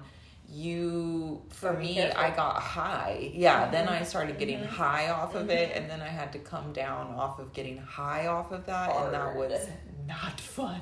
you 0.50 1.42
for 1.50 1.74
me 1.74 1.96
careful. 1.96 2.20
I 2.22 2.30
got 2.32 2.56
high. 2.62 3.32
Yeah, 3.34 3.70
then 3.70 3.88
Mhm. 3.88 3.92
I 4.02 4.04
started 4.04 4.38
getting 4.40 4.60
Mhm. 4.60 4.68
high 4.68 5.10
off 5.10 5.36
of 5.36 5.50
it 5.50 5.72
Mhm. 5.74 5.78
and 5.78 5.90
then 5.90 6.02
I 6.02 6.08
had 6.08 6.32
to 6.34 6.40
come 6.40 6.72
down 6.72 7.14
off 7.16 7.40
of 7.40 7.52
getting 7.54 7.78
high 7.78 8.28
off 8.28 8.52
of 8.52 8.66
that 8.66 8.96
and 8.96 9.14
that 9.14 9.36
was 9.36 9.68
not 10.08 10.40
fun. 10.40 10.80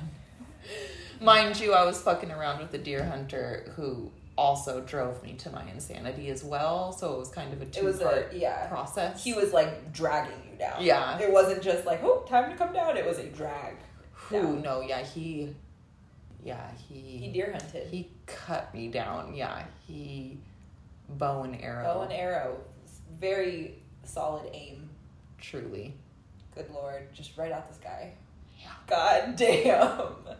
Mind 1.20 1.58
you, 1.58 1.72
I 1.72 1.84
was 1.84 2.00
fucking 2.00 2.30
around 2.30 2.60
with 2.60 2.72
a 2.74 2.78
deer 2.78 3.04
hunter 3.04 3.72
who 3.74 4.12
also 4.36 4.80
drove 4.82 5.22
me 5.22 5.32
to 5.34 5.50
my 5.50 5.64
insanity 5.70 6.28
as 6.28 6.44
well, 6.44 6.92
so 6.92 7.14
it 7.14 7.18
was 7.18 7.28
kind 7.28 7.52
of 7.52 7.60
a 7.62 7.64
It 7.64 7.82
was 7.84 7.98
two 7.98 8.04
part 8.04 8.32
a 8.32 8.38
yeah. 8.38 8.66
process. 8.66 9.22
He 9.22 9.32
was 9.32 9.52
like 9.52 9.92
dragging 9.92 10.40
you 10.50 10.58
down. 10.58 10.82
Yeah. 10.82 11.18
It 11.18 11.32
wasn't 11.32 11.62
just 11.62 11.86
like, 11.86 12.02
oh, 12.02 12.24
time 12.28 12.50
to 12.50 12.56
come 12.56 12.72
down. 12.72 12.96
It 12.96 13.06
was 13.06 13.18
a 13.18 13.26
drag. 13.26 13.76
Down. 14.30 14.60
no, 14.62 14.80
yeah, 14.80 15.02
he, 15.02 15.54
yeah, 16.44 16.68
he, 16.88 17.00
He 17.00 17.28
deer 17.32 17.52
hunted. 17.52 17.86
he 17.88 18.10
cut 18.26 18.74
me 18.74 18.88
down. 18.88 19.34
Yeah, 19.34 19.62
he 19.86 20.38
bow 21.08 21.42
and 21.42 21.60
arrow. 21.62 21.84
Bow 21.84 22.02
and 22.02 22.12
arrow. 22.12 22.58
Very 23.20 23.78
solid 24.04 24.50
aim. 24.52 24.88
Truly. 25.38 25.94
Good 26.54 26.70
lord. 26.72 27.12
Just 27.12 27.36
right 27.36 27.52
out 27.52 27.68
the 27.68 27.74
sky. 27.74 28.12
Yeah. 28.58 28.70
God 28.88 29.36
damn. 29.36 30.36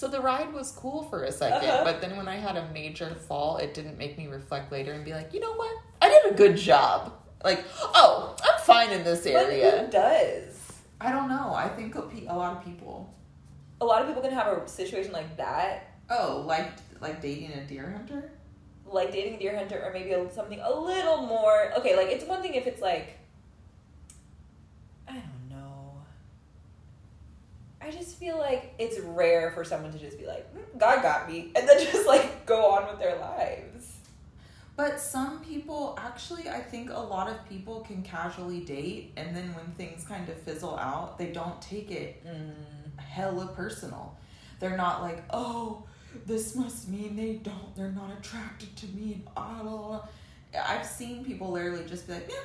So 0.00 0.08
the 0.08 0.18
ride 0.22 0.50
was 0.54 0.72
cool 0.72 1.02
for 1.02 1.24
a 1.24 1.28
2nd 1.28 1.52
Uh-huh. 1.62 1.84
but 1.84 2.00
then 2.00 2.16
when 2.16 2.26
I 2.26 2.36
had 2.36 2.56
a 2.56 2.66
major 2.72 3.14
fall, 3.14 3.58
it 3.58 3.74
didn't 3.74 3.98
make 3.98 4.16
me 4.16 4.28
reflect 4.28 4.72
later 4.72 4.92
and 4.94 5.04
be 5.04 5.12
like, 5.12 5.34
you 5.34 5.40
know 5.40 5.52
what? 5.52 5.76
I 6.00 6.08
did 6.08 6.32
a 6.32 6.34
good 6.34 6.56
job. 6.56 7.12
Like, 7.44 7.62
oh, 8.00 8.34
I'm 8.42 8.58
fine 8.62 8.92
in 8.92 9.04
this 9.04 9.24
But 9.24 9.34
area. 9.34 9.82
who 9.84 9.90
does? 9.90 10.58
I 11.02 11.12
don't 11.12 11.28
know. 11.28 11.52
I 11.54 11.68
think 11.68 11.96
a, 11.96 12.02
pe- 12.12 12.24
a 12.24 12.32
lot 12.34 12.56
of 12.56 12.64
people. 12.64 13.12
A 13.82 13.84
lot 13.84 14.00
of 14.00 14.08
people 14.08 14.22
can 14.22 14.32
have 14.32 14.46
a 14.56 14.66
situation 14.66 15.12
like 15.12 15.36
that, 15.36 15.90
Oh, 16.08 16.44
like 16.46 16.70
like 17.02 17.20
dating 17.20 17.52
a 17.52 17.64
deer 17.66 17.90
hunter. 17.94 18.30
like 18.86 19.12
dating 19.12 19.34
a 19.34 19.38
deer 19.38 19.54
hunter, 19.54 19.82
or 19.84 19.92
maybe 19.92 20.12
a, 20.12 20.30
something 20.32 20.60
a 20.60 20.72
little 20.90 21.26
more. 21.26 21.72
Okay, 21.78 21.94
like 21.94 22.08
it's 22.08 22.24
one 22.24 22.40
thing 22.40 22.54
if 22.54 22.66
it's 22.66 22.80
like, 22.80 23.18
I 25.06 25.12
don't 25.12 25.48
know. 25.50 25.92
I 27.90 27.92
just 27.92 28.16
feel 28.16 28.38
like 28.38 28.72
it's 28.78 29.00
rare 29.00 29.50
for 29.50 29.64
someone 29.64 29.92
to 29.92 29.98
just 29.98 30.16
be 30.16 30.24
like, 30.24 30.46
"Mm, 30.54 30.78
God 30.78 31.02
got 31.02 31.28
me, 31.28 31.50
and 31.56 31.68
then 31.68 31.78
just 31.92 32.06
like 32.06 32.46
go 32.46 32.70
on 32.70 32.88
with 32.88 33.00
their 33.00 33.18
lives. 33.18 33.96
But 34.76 35.00
some 35.00 35.40
people, 35.40 35.98
actually, 36.00 36.48
I 36.48 36.60
think 36.60 36.90
a 36.90 37.00
lot 37.00 37.28
of 37.28 37.46
people 37.48 37.80
can 37.80 38.02
casually 38.02 38.60
date, 38.60 39.12
and 39.16 39.36
then 39.36 39.52
when 39.54 39.66
things 39.72 40.04
kind 40.04 40.28
of 40.28 40.36
fizzle 40.40 40.78
out, 40.78 41.18
they 41.18 41.32
don't 41.32 41.60
take 41.60 41.90
it 41.90 42.24
hella 42.96 43.48
personal. 43.48 44.16
They're 44.60 44.76
not 44.76 45.02
like, 45.02 45.24
oh, 45.30 45.84
this 46.26 46.54
must 46.54 46.88
mean 46.88 47.16
they 47.16 47.34
don't, 47.34 47.74
they're 47.76 47.90
not 47.90 48.10
attracted 48.18 48.74
to 48.76 48.86
me. 48.86 49.14
And 49.14 49.24
blah, 49.34 49.62
blah, 49.62 49.76
blah." 49.76 50.08
I've 50.64 50.86
seen 50.86 51.24
people 51.24 51.50
literally 51.50 51.84
just 51.86 52.06
be 52.06 52.14
like, 52.14 52.28
yeah, 52.28 52.36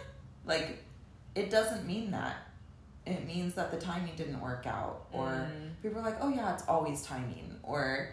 like, 0.46 0.84
it 1.36 1.50
doesn't 1.50 1.86
mean 1.86 2.12
that. 2.12 2.36
It 3.06 3.26
means 3.28 3.54
that 3.56 3.72
the 3.72 3.78
timing 3.78 4.16
didn't 4.16 4.42
work 4.42 4.66
out. 4.66 5.06
Or 5.12 5.28
Mm. 5.28 5.72
people 5.84 6.00
are 6.00 6.04
like, 6.04 6.18
oh, 6.22 6.30
yeah, 6.30 6.54
it's 6.54 6.64
always 6.68 7.04
timing. 7.04 7.60
Or, 7.64 8.10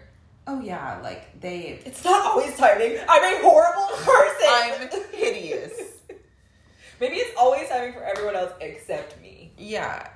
oh, 0.46 0.60
yeah, 0.60 0.98
like, 1.02 1.40
they, 1.40 1.80
It's 1.84 2.04
not 2.04 2.26
always 2.26 2.56
timing. 2.56 2.98
I'm 3.08 3.22
a 3.36 3.42
horrible 3.42 3.96
person. 3.96 4.48
I'm 4.48 5.14
hideous. 5.14 5.72
Maybe 7.00 7.16
it's 7.16 7.36
always 7.38 7.68
timing 7.68 7.94
for 7.94 8.02
everyone 8.04 8.36
else 8.36 8.52
except 8.60 9.20
me. 9.20 9.52
yeah 9.58 10.08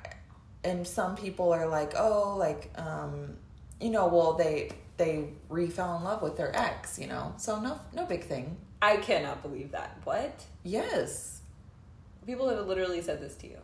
and 0.65 0.85
some 0.87 1.15
people 1.17 1.53
are 1.53 1.69
like 1.69 1.93
oh 1.97 2.35
like 2.37 2.71
um 2.77 3.37
you 3.81 3.89
know 3.91 4.09
well 4.09 4.33
they 4.33 4.71
they 4.97 5.29
re-fell 5.49 5.97
in 5.99 6.03
love 6.03 6.23
with 6.23 6.37
their 6.37 6.51
ex 6.59 6.99
you 6.99 7.07
know 7.07 7.33
so 7.37 7.61
no 7.61 7.79
no 7.95 8.05
big 8.07 8.25
thing 8.25 8.57
I 8.83 8.97
cannot 8.97 9.43
believe 9.43 9.71
that. 9.73 9.97
What? 10.05 10.45
yes 10.65 11.41
People 12.27 12.49
have 12.49 12.67
literally 12.67 13.01
said 13.03 13.21
this 13.21 13.37
to 13.37 13.47
you. 13.49 13.59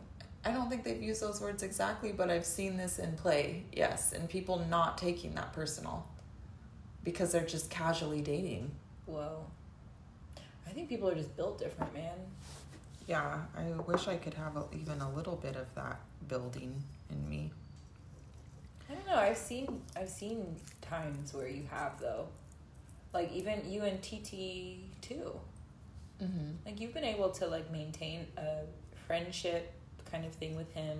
I 0.45 0.51
don't 0.51 0.69
think 0.69 0.83
they've 0.83 1.01
used 1.01 1.21
those 1.21 1.41
words 1.41 1.63
exactly 1.63 2.11
but 2.11 2.29
i've 2.29 2.45
seen 2.45 2.77
this 2.77 2.99
in 2.99 3.13
play 3.15 3.63
yes 3.71 4.13
and 4.13 4.29
people 4.29 4.65
not 4.69 4.97
taking 4.97 5.33
that 5.35 5.51
personal 5.53 6.05
because 7.03 7.31
they're 7.31 7.45
just 7.45 7.69
casually 7.69 8.21
dating 8.21 8.71
Whoa. 9.05 9.45
I 10.65 10.69
think 10.71 10.87
people 10.87 11.09
are 11.09 11.15
just 11.15 11.35
built 11.35 11.59
different, 11.59 11.93
man. 11.93 12.15
yeah 13.07 13.39
i 13.57 13.63
wish 13.85 14.07
i 14.07 14.15
could 14.15 14.33
have 14.33 14.55
a, 14.57 14.63
even 14.73 15.01
a 15.01 15.11
little 15.11 15.35
bit 15.35 15.55
of 15.55 15.73
that 15.75 15.99
building 16.27 16.81
in 17.09 17.29
me 17.29 17.51
I 18.89 18.95
don't 18.95 19.07
know. 19.07 19.15
I've 19.15 19.37
seen 19.37 19.81
I've 19.97 20.09
seen 20.09 20.55
times 20.81 21.33
where 21.33 21.47
you 21.47 21.63
have 21.71 21.99
though. 21.99 22.27
Like 23.13 23.31
even 23.31 23.61
you 23.69 23.83
and 23.83 24.01
TT 24.01 25.01
too. 25.01 25.31
mm-hmm. 26.21 26.51
Like 26.65 26.79
you've 26.79 26.93
been 26.93 27.03
able 27.03 27.29
to 27.31 27.47
like 27.47 27.71
maintain 27.71 28.27
a 28.37 28.57
friendship 29.07 29.71
kind 30.13 30.25
of 30.25 30.33
thing 30.35 30.55
with 30.55 30.71
him 30.73 30.97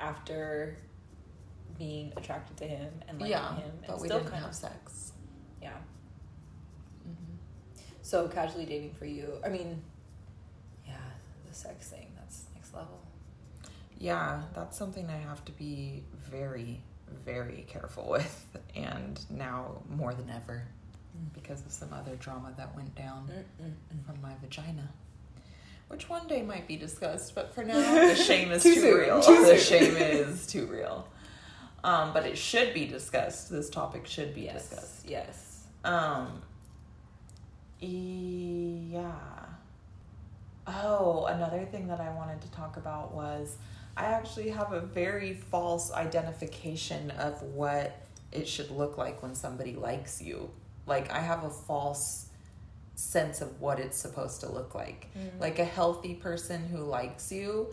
after 0.00 0.76
being 1.78 2.12
attracted 2.16 2.56
to 2.56 2.64
him 2.64 2.90
and 3.08 3.20
liking 3.20 3.32
yeah 3.32 3.54
him 3.56 3.70
and 3.70 3.86
but 3.86 4.00
we 4.00 4.08
still 4.08 4.18
didn't 4.18 4.30
kind 4.30 4.42
have 4.42 4.50
of 4.50 4.56
sex 4.56 5.12
yeah. 5.66 5.70
mm-hmm. 7.08 7.34
So 8.02 8.28
casually 8.28 8.66
dating 8.66 8.94
for 8.94 9.06
you. 9.06 9.32
I 9.44 9.48
mean, 9.48 9.82
yeah, 10.86 10.94
the 11.48 11.54
sex 11.54 11.88
thing, 11.88 12.12
that's 12.16 12.44
next 12.54 12.74
level. 12.74 13.00
Yeah, 13.98 14.42
that's 14.54 14.76
something 14.76 15.08
I 15.08 15.16
have 15.16 15.44
to 15.46 15.52
be 15.52 16.04
very, 16.30 16.82
very 17.24 17.64
careful 17.68 18.08
with, 18.10 18.46
and 18.74 19.20
now 19.30 19.82
more 19.88 20.14
than 20.14 20.30
ever 20.30 20.62
because 21.32 21.64
of 21.64 21.72
some 21.72 21.92
other 21.94 22.14
drama 22.16 22.52
that 22.58 22.76
went 22.76 22.94
down 22.94 23.30
Mm-mm-mm. 23.32 24.06
from 24.06 24.20
my 24.20 24.34
vagina. 24.42 24.90
Which 25.88 26.08
one 26.08 26.26
day 26.26 26.42
might 26.42 26.66
be 26.66 26.76
discussed, 26.76 27.34
but 27.34 27.54
for 27.54 27.62
now, 27.64 27.74
the 28.08 28.14
shame 28.16 28.50
is 28.50 28.62
Too 28.62 28.74
too, 28.74 28.98
real. 28.98 29.22
too 29.22 29.44
the 29.44 29.56
shame 29.56 29.96
is 29.96 30.46
too 30.46 30.66
real. 30.66 31.06
Um, 31.84 32.12
but 32.12 32.26
it 32.26 32.36
should 32.36 32.74
be 32.74 32.86
discussed. 32.86 33.50
This 33.50 33.70
topic 33.70 34.06
should 34.06 34.34
be 34.34 34.42
Yes, 34.42 34.68
discussed. 34.68 35.08
yes. 35.08 35.64
Um, 35.84 36.42
yeah. 37.80 39.12
Oh, 40.66 41.26
another 41.26 41.64
thing 41.64 41.86
that 41.88 42.00
I 42.00 42.10
wanted 42.12 42.40
to 42.42 42.50
talk 42.50 42.76
about 42.76 43.14
was 43.14 43.56
I 43.96 44.06
actually 44.06 44.50
have 44.50 44.72
a 44.72 44.80
very 44.80 45.34
false 45.34 45.92
identification 45.92 47.12
of 47.12 47.40
what 47.42 47.96
it 48.32 48.48
should 48.48 48.70
look 48.72 48.98
like 48.98 49.22
when 49.22 49.34
somebody 49.36 49.74
likes 49.76 50.20
you. 50.20 50.50
Like, 50.86 51.10
I 51.12 51.20
have 51.20 51.44
a 51.44 51.50
false 51.50 52.25
sense 52.96 53.40
of 53.40 53.60
what 53.60 53.78
it's 53.78 53.96
supposed 53.96 54.40
to 54.40 54.50
look 54.50 54.74
like. 54.74 55.06
Mm. 55.16 55.40
Like, 55.40 55.58
a 55.60 55.64
healthy 55.64 56.14
person 56.14 56.66
who 56.66 56.78
likes 56.78 57.30
you, 57.30 57.68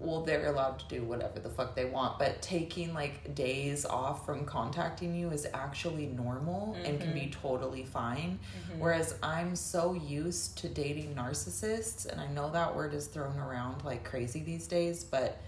well, 0.00 0.22
they're 0.22 0.46
allowed 0.46 0.78
to 0.78 0.86
do 0.88 1.02
whatever 1.02 1.40
the 1.40 1.48
fuck 1.48 1.74
they 1.74 1.84
want, 1.84 2.20
but 2.20 2.40
taking 2.40 2.94
like 2.94 3.34
days 3.34 3.84
off 3.84 4.24
from 4.24 4.44
contacting 4.44 5.12
you 5.14 5.30
is 5.30 5.46
actually 5.52 6.06
normal 6.06 6.76
and 6.84 7.00
can 7.00 7.12
be 7.12 7.30
totally 7.42 7.84
fine. 7.84 8.38
Mhm. 8.70 8.78
Whereas 8.78 9.16
I'm 9.24 9.56
so 9.56 9.94
used 9.94 10.56
to 10.58 10.68
dating 10.68 11.16
narcissists, 11.16 12.06
and 12.06 12.20
I 12.20 12.28
know 12.28 12.48
that 12.52 12.76
word 12.76 12.94
is 12.94 13.06
thrown 13.06 13.38
around 13.38 13.84
like 13.84 14.04
crazy 14.04 14.40
these 14.40 14.68
days, 14.68 15.02
but 15.02 15.40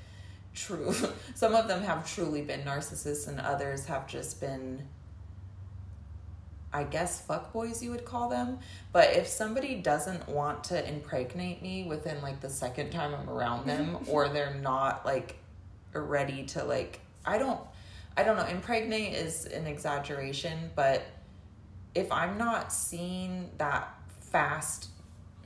true. 0.52 0.92
Some 1.36 1.54
of 1.54 1.68
them 1.68 1.82
have 1.84 2.12
truly 2.12 2.42
been 2.42 2.62
narcissists, 2.62 3.28
and 3.28 3.38
others 3.38 3.84
have 3.86 4.08
just 4.08 4.40
been, 4.40 4.82
I 6.72 6.84
guess, 6.84 7.24
fuckboys, 7.26 7.82
you 7.82 7.90
would 7.90 8.04
call 8.04 8.28
them. 8.28 8.58
But 8.92 9.14
if 9.16 9.26
somebody 9.26 9.76
doesn't 9.76 10.28
want 10.28 10.64
to 10.64 10.88
impregnate 10.88 11.62
me 11.62 11.84
within 11.84 12.22
like 12.22 12.40
the 12.40 12.50
second 12.50 12.90
time 12.90 13.14
I'm 13.14 13.28
around 13.28 13.66
them, 13.66 13.98
or 14.06 14.28
they're 14.28 14.54
not 14.54 15.04
like 15.04 15.36
ready 15.92 16.44
to 16.46 16.64
like, 16.64 17.00
I 17.26 17.38
don't, 17.38 17.60
I 18.16 18.22
don't 18.22 18.36
know, 18.36 18.46
impregnate 18.46 19.14
is 19.14 19.46
an 19.46 19.66
exaggeration, 19.66 20.70
but 20.76 21.02
if 21.94 22.10
I'm 22.12 22.38
not 22.38 22.72
seeing 22.72 23.50
that 23.58 23.92
fast 24.20 24.88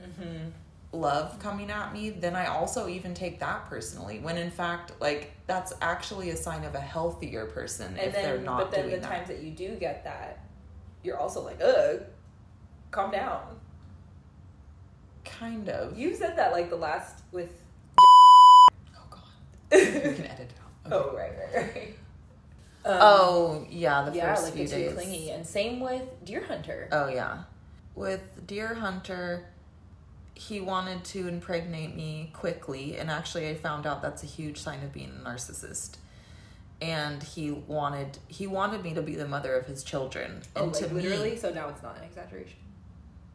Mhm. 0.01 0.51
love 0.91 1.39
coming 1.39 1.71
at 1.71 1.91
me, 1.91 2.09
then 2.11 2.35
I 2.35 2.45
also 2.45 2.87
even 2.87 3.13
take 3.15 3.39
that 3.39 3.65
personally. 3.67 4.19
When 4.19 4.37
in 4.37 4.51
fact, 4.51 4.91
like 5.01 5.31
that's 5.47 5.73
actually 5.81 6.29
a 6.29 6.37
sign 6.37 6.63
of 6.63 6.75
a 6.75 6.79
healthier 6.79 7.47
person 7.47 7.97
And 7.97 8.07
if 8.07 8.13
they're 8.13 8.35
then, 8.35 8.45
not 8.45 8.57
but 8.59 8.71
then 8.71 8.81
doing 8.89 8.95
the 8.95 9.01
that. 9.01 9.09
times 9.09 9.27
that 9.29 9.41
you 9.41 9.51
do 9.51 9.75
get 9.75 10.03
that, 10.03 10.44
you're 11.05 11.17
also 11.17 11.43
like, 11.43 11.61
ugh, 11.63 12.01
calm 12.91 13.11
down. 13.11 13.41
kind 15.23 15.69
of. 15.69 15.97
You 15.97 16.15
said 16.15 16.37
that 16.37 16.51
like 16.51 16.69
the 16.69 16.75
last 16.75 17.23
with. 17.31 17.51
oh 17.99 19.07
god, 19.09 19.19
we 19.71 19.79
oh, 19.79 19.91
can 19.91 20.25
edit 20.25 20.49
it 20.51 20.53
out. 20.89 20.93
Okay. 20.93 21.17
right, 21.17 21.31
right, 21.53 21.75
right. 21.75 21.95
Um, 22.85 22.97
oh 23.01 23.67
yeah, 23.69 24.03
the 24.09 24.15
yeah, 24.15 24.33
first 24.33 24.45
like 24.45 24.53
few 24.53 24.67
the 24.67 24.75
days. 24.75 24.93
clingy, 24.93 25.29
and 25.31 25.45
same 25.45 25.79
with 25.79 26.03
Deer 26.23 26.43
Hunter. 26.43 26.87
Oh 26.91 27.07
yeah. 27.07 27.43
With 27.95 28.45
Deer 28.45 28.75
Hunter, 28.75 29.45
he 30.35 30.59
wanted 30.59 31.03
to 31.05 31.27
impregnate 31.27 31.95
me 31.95 32.29
quickly, 32.33 32.97
and 32.97 33.09
actually 33.09 33.47
I 33.49 33.55
found 33.55 33.87
out 33.87 34.01
that's 34.01 34.21
a 34.21 34.27
huge 34.27 34.57
sign 34.59 34.83
of 34.83 34.91
being 34.93 35.11
a 35.23 35.27
narcissist. 35.29 35.95
And 36.81 37.23
he 37.23 37.51
wanted 37.51 38.17
he 38.27 38.47
wanted 38.47 38.83
me 38.83 38.93
to 38.93 39.01
be 39.01 39.15
the 39.15 39.27
mother 39.27 39.55
of 39.55 39.65
his 39.65 39.83
children. 39.83 40.41
oh, 40.55 40.63
And 40.63 40.73
like 40.73 40.87
to 40.89 40.93
literally. 40.93 41.31
me, 41.31 41.37
So 41.37 41.49
now 41.51 41.69
it's 41.69 41.81
not 41.81 41.97
an 41.97 42.03
exaggeration. 42.03 42.57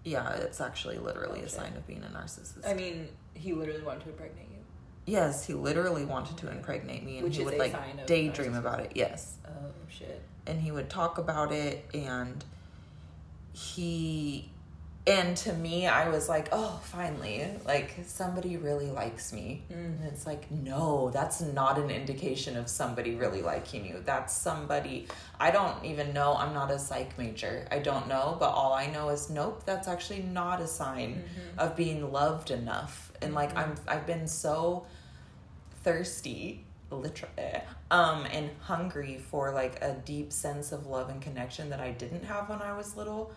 yeah, 0.04 0.30
it's 0.34 0.60
actually 0.60 0.98
literally 0.98 1.40
Oh, 1.42 1.46
a 1.46 1.48
sign 1.48 1.74
of 1.76 1.86
being 1.86 2.02
a 2.04 2.08
narcissist. 2.16 2.66
I 2.68 2.74
mean, 2.74 3.08
he 3.34 3.52
literally 3.54 3.82
wanted 3.82 4.02
to 4.04 4.10
impregnate 4.10 4.48
you. 4.50 4.58
yes, 5.06 5.46
he 5.46 5.54
literally 5.54 6.04
wanted 6.04 6.36
to 6.38 6.50
impregnate 6.50 7.02
me, 7.04 7.16
and 7.18 7.24
Which 7.24 7.38
he 7.38 7.44
would 7.44 7.54
a 7.54 7.58
like 7.58 7.72
sign 7.72 7.98
of 7.98 8.06
daydream 8.06 8.54
about 8.54 8.80
it. 8.80 8.92
Yes, 8.94 9.34
Oh 9.46 9.50
shit. 9.88 10.20
and 10.46 10.60
he 10.60 10.70
would 10.70 10.90
talk 10.90 11.16
about 11.18 11.50
it 11.52 11.84
and 11.94 12.44
he 13.52 14.50
and 15.10 15.36
to 15.36 15.52
me 15.52 15.86
i 15.86 16.08
was 16.08 16.28
like 16.28 16.48
oh 16.52 16.80
finally 16.84 17.46
like 17.66 17.88
somebody 18.06 18.56
really 18.56 18.90
likes 18.90 19.32
me. 19.32 19.62
Mm. 19.72 19.74
and 20.00 20.04
it's 20.12 20.24
like 20.26 20.50
no 20.50 21.10
that's 21.10 21.40
not 21.40 21.78
an 21.78 21.90
indication 21.90 22.56
of 22.56 22.68
somebody 22.68 23.14
really 23.14 23.42
liking 23.42 23.84
you. 23.84 23.96
That's 24.04 24.32
somebody 24.34 24.96
i 25.38 25.50
don't 25.50 25.84
even 25.84 26.12
know 26.12 26.34
i'm 26.36 26.54
not 26.54 26.70
a 26.70 26.78
psych 26.78 27.18
major. 27.18 27.66
I 27.70 27.78
don't 27.80 28.06
know 28.08 28.36
but 28.38 28.50
all 28.50 28.72
i 28.72 28.86
know 28.86 29.08
is 29.10 29.28
nope 29.30 29.62
that's 29.64 29.88
actually 29.88 30.22
not 30.22 30.60
a 30.60 30.66
sign 30.66 31.10
Mm-hmm. 31.10 31.58
of 31.58 31.76
being 31.76 32.12
loved 32.12 32.50
enough. 32.50 33.12
And 33.22 33.34
like 33.34 33.52
i'm 33.56 33.74
i've 33.88 34.06
been 34.06 34.26
so 34.28 34.86
thirsty 35.84 36.64
literally 36.90 37.34
um 37.90 38.26
and 38.32 38.50
hungry 38.60 39.18
for 39.30 39.52
like 39.52 39.80
a 39.82 39.92
deep 40.04 40.32
sense 40.32 40.72
of 40.72 40.86
love 40.86 41.08
and 41.08 41.20
connection 41.22 41.70
that 41.70 41.80
i 41.80 41.90
didn't 41.90 42.24
have 42.24 42.48
when 42.48 42.60
i 42.60 42.76
was 42.76 42.96
little 42.96 43.32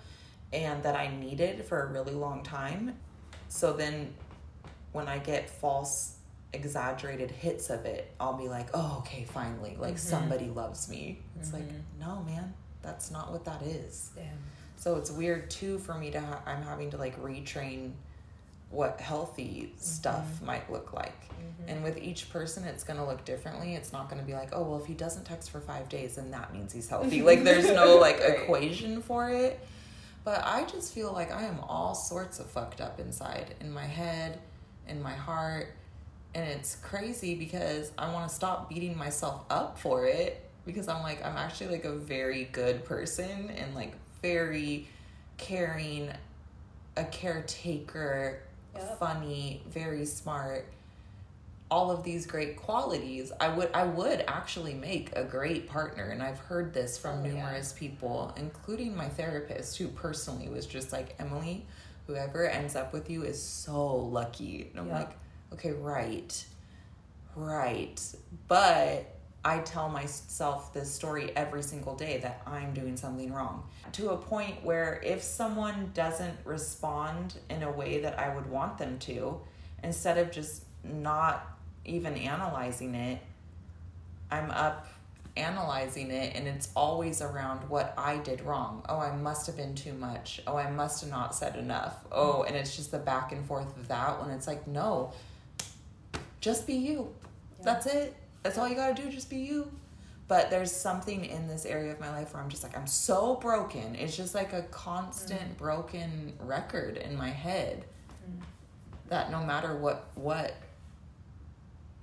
and 0.53 0.81
that 0.83 0.95
i 0.95 1.07
needed 1.17 1.65
for 1.65 1.83
a 1.83 1.87
really 1.91 2.13
long 2.13 2.43
time 2.43 2.95
so 3.49 3.73
then 3.73 4.13
when 4.93 5.07
I 5.07 5.17
get 5.19 5.49
false 5.49 6.15
exaggerated 6.53 7.29
hits 7.31 7.69
of 7.71 7.85
it, 7.85 8.11
I'll 8.19 8.37
be 8.37 8.47
like, 8.47 8.67
"Oh, 8.75 8.97
okay, 8.99 9.25
finally. 9.25 9.75
Like 9.79 9.95
Mhm. 9.95 9.99
somebody 9.99 10.49
loves 10.49 10.87
me." 10.87 11.19
It's 11.39 11.51
like, 11.51 11.67
Mhm. 11.67 11.81
"No, 11.99 12.21
man. 12.23 12.53
That's 12.83 13.09
not 13.11 13.31
what 13.31 13.43
that 13.45 13.61
is." 13.63 14.11
Damn. 14.15 14.25
So 14.77 14.95
it's 14.97 15.09
weird 15.11 15.49
too 15.49 15.79
for 15.79 15.95
me 15.95 16.11
to 16.11 16.19
ha- 16.21 16.41
I'm 16.45 16.61
having 16.63 16.89
to 16.91 16.97
like 16.97 17.19
retrain 17.21 17.91
what 18.69 18.99
healthy 19.01 19.73
stuff 19.79 20.25
Mhm. 20.41 20.45
might 20.45 20.71
look 20.71 20.93
like. 20.93 21.19
Mhm. 21.29 21.69
And 21.71 21.83
with 21.83 21.97
each 21.97 22.31
person, 22.31 22.63
it's 22.63 22.83
going 22.83 22.97
to 22.97 23.05
look 23.05 23.23
differently. 23.25 23.75
It's 23.75 23.93
not 23.93 24.09
going 24.09 24.19
to 24.19 24.25
be 24.25 24.33
like, 24.33 24.49
oh, 24.51 24.63
well, 24.63 24.79
if 24.79 24.85
he 24.87 24.95
doesn't 24.95 25.25
text 25.25 25.51
for 25.51 25.59
five 25.59 25.89
days, 25.89 26.15
then 26.15 26.31
that 26.31 26.51
means 26.53 26.73
he's 26.73 26.89
healthy. 26.89 27.21
like, 27.21 27.43
there's 27.43 27.65
no 27.71 27.97
like 28.07 28.19
Right. 28.19 28.39
equation 28.41 29.01
for 29.03 29.29
it. 29.29 29.59
But 30.23 30.43
I 30.45 30.65
just 30.65 30.93
feel 30.93 31.11
like 31.11 31.31
I 31.31 31.43
am 31.43 31.59
all 31.61 31.95
sorts 31.95 32.39
of 32.39 32.49
fucked 32.49 32.79
up 32.79 32.99
inside, 32.99 33.55
in 33.59 33.71
my 33.71 33.85
head, 33.85 34.39
in 34.87 35.01
my 35.01 35.13
heart. 35.13 35.73
And 36.33 36.49
it's 36.49 36.75
crazy 36.77 37.35
because 37.35 37.91
I 37.97 38.11
want 38.11 38.27
to 38.29 38.33
stop 38.33 38.69
beating 38.69 38.97
myself 38.97 39.43
up 39.49 39.77
for 39.77 40.05
it 40.05 40.49
because 40.65 40.87
I'm 40.87 41.03
like, 41.03 41.23
I'm 41.25 41.37
actually 41.37 41.71
like 41.71 41.85
a 41.85 41.91
very 41.93 42.45
good 42.45 42.85
person 42.85 43.51
and 43.51 43.75
like 43.75 43.93
very 44.21 44.87
caring, 45.37 46.11
a 46.95 47.03
caretaker, 47.05 48.39
Yep. 48.75 48.97
funny, 48.99 49.61
very 49.69 50.05
smart. 50.05 50.65
All 51.73 51.89
of 51.89 52.03
these 52.03 52.25
great 52.27 52.55
qualities, 52.67 53.31
I 53.39 53.47
would 53.55 53.69
I 53.73 53.83
would 53.83 54.23
actually 54.27 54.75
make 54.75 55.07
a 55.15 55.23
great 55.23 55.67
partner, 55.67 56.05
and 56.13 56.21
I've 56.21 56.37
heard 56.49 56.71
this 56.73 56.91
from 56.99 57.13
Oh, 57.21 57.25
yeah. 57.25 57.33
numerous 57.33 57.73
people, 57.73 58.31
including 58.37 58.95
my 58.95 59.09
therapist, 59.09 59.77
who 59.79 59.87
personally 59.87 60.49
was 60.49 60.65
just 60.67 60.91
like 60.97 61.15
Emily. 61.19 61.65
Whoever 62.07 62.41
ends 62.47 62.75
up 62.75 62.93
with 62.93 63.09
you 63.09 63.23
is 63.23 63.41
so 63.41 63.95
lucky, 63.95 64.69
and 64.69 64.79
I'm 64.81 64.87
Yeah. 64.89 64.99
like, 64.99 65.13
okay, 65.53 65.71
right, 65.71 66.31
right, 67.35 67.99
but 68.47 69.05
I 69.45 69.59
tell 69.59 69.89
myself 69.89 70.73
this 70.73 70.89
story 70.93 71.35
every 71.35 71.63
single 71.63 71.95
day 71.95 72.19
that 72.19 72.41
I'm 72.45 72.73
doing 72.73 72.95
something 72.97 73.33
wrong 73.33 73.63
to 73.93 74.11
a 74.11 74.17
point 74.17 74.63
where 74.63 75.01
if 75.03 75.21
someone 75.23 75.91
doesn't 75.93 76.37
respond 76.45 77.35
in 77.49 77.63
a 77.63 77.71
way 77.71 77.99
that 78.01 78.19
I 78.19 78.33
would 78.35 78.49
want 78.49 78.77
them 78.77 78.99
to, 78.99 79.41
instead 79.83 80.17
of 80.17 80.31
just 80.31 80.63
not 80.83 81.52
even 81.85 82.15
analyzing 82.15 82.95
it, 82.95 83.19
I'm 84.31 84.49
up 84.51 84.87
analyzing 85.35 86.11
it 86.11 86.35
and 86.35 86.47
it's 86.47 86.69
always 86.75 87.19
around 87.21 87.67
what 87.69 87.93
I 87.97 88.17
did 88.17 88.41
wrong. 88.41 88.83
Oh, 88.87 88.99
I 88.99 89.15
must 89.15 89.47
have 89.47 89.57
been 89.57 89.73
too 89.75 89.93
much. 89.93 90.41
Oh, 90.45 90.55
I 90.57 90.69
must 90.69 91.01
have 91.01 91.09
not 91.09 91.33
said 91.33 91.55
enough. 91.55 91.95
Oh, 92.11 92.43
and 92.43 92.55
it's 92.55 92.75
just 92.75 92.91
the 92.91 92.99
back 92.99 93.31
and 93.31 93.45
forth 93.45 93.75
of 93.77 93.87
that 93.87 94.21
when 94.21 94.29
it's 94.29 94.45
like, 94.47 94.67
no, 94.67 95.11
just 96.39 96.67
be 96.67 96.73
you. 96.75 97.13
Yeah. 97.59 97.65
That's 97.65 97.85
it. 97.87 98.15
That's 98.43 98.57
all 98.57 98.67
you 98.67 98.75
gotta 98.75 99.01
do, 99.01 99.09
just 99.09 99.29
be 99.29 99.37
you. 99.37 99.71
But 100.27 100.49
there's 100.49 100.71
something 100.71 101.25
in 101.25 101.47
this 101.47 101.65
area 101.65 101.91
of 101.91 101.99
my 101.99 102.09
life 102.09 102.33
where 102.33 102.41
I'm 102.41 102.49
just 102.49 102.63
like, 102.63 102.77
I'm 102.77 102.87
so 102.87 103.35
broken. 103.35 103.95
It's 103.95 104.15
just 104.15 104.33
like 104.35 104.53
a 104.53 104.63
constant 104.63 105.57
broken 105.57 106.33
record 106.39 106.97
in 106.97 107.15
my 107.17 107.29
head 107.29 107.85
Mm. 108.23 108.41
that 109.09 109.31
no 109.31 109.43
matter 109.43 109.75
what 109.75 110.07
what 110.15 110.53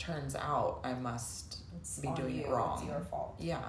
turns 0.01 0.34
out, 0.34 0.80
I 0.82 0.94
must 0.94 1.59
It's 1.76 1.98
be 1.98 2.09
doing 2.16 2.36
you. 2.36 2.44
it 2.44 2.48
wrong. 2.48 2.78
It's 2.78 2.88
your 2.88 3.01
fault. 3.01 3.36
Yeah. 3.38 3.61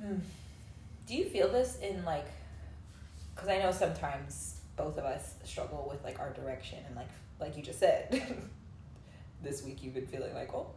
Hmm. 0.00 0.18
Do 1.06 1.14
you 1.16 1.24
feel 1.24 1.48
this 1.50 1.78
in 1.80 2.04
like? 2.04 2.26
Because 3.34 3.48
I 3.48 3.58
know 3.58 3.72
sometimes 3.72 4.60
both 4.76 4.98
of 4.98 5.04
us 5.04 5.34
struggle 5.44 5.88
with 5.90 6.04
like 6.04 6.20
our 6.20 6.32
direction 6.32 6.78
and 6.86 6.94
like 6.94 7.08
like 7.40 7.56
you 7.56 7.62
just 7.62 7.80
said. 7.80 8.22
this 9.42 9.62
week 9.62 9.82
you've 9.82 9.94
been 9.94 10.06
feeling 10.06 10.34
like, 10.34 10.52
well, 10.52 10.74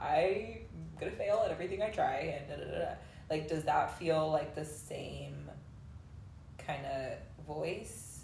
I'm 0.00 0.58
gonna 1.00 1.12
fail 1.12 1.42
at 1.44 1.50
everything 1.50 1.82
I 1.82 1.88
try, 1.90 2.36
and 2.38 2.48
da 2.48 2.56
da 2.64 2.70
da. 2.70 2.84
da. 2.84 2.90
Like, 3.30 3.48
does 3.48 3.64
that 3.64 3.98
feel 3.98 4.30
like 4.30 4.54
the 4.54 4.64
same 4.64 5.50
kind 6.58 6.84
of 6.86 7.46
voice? 7.46 8.20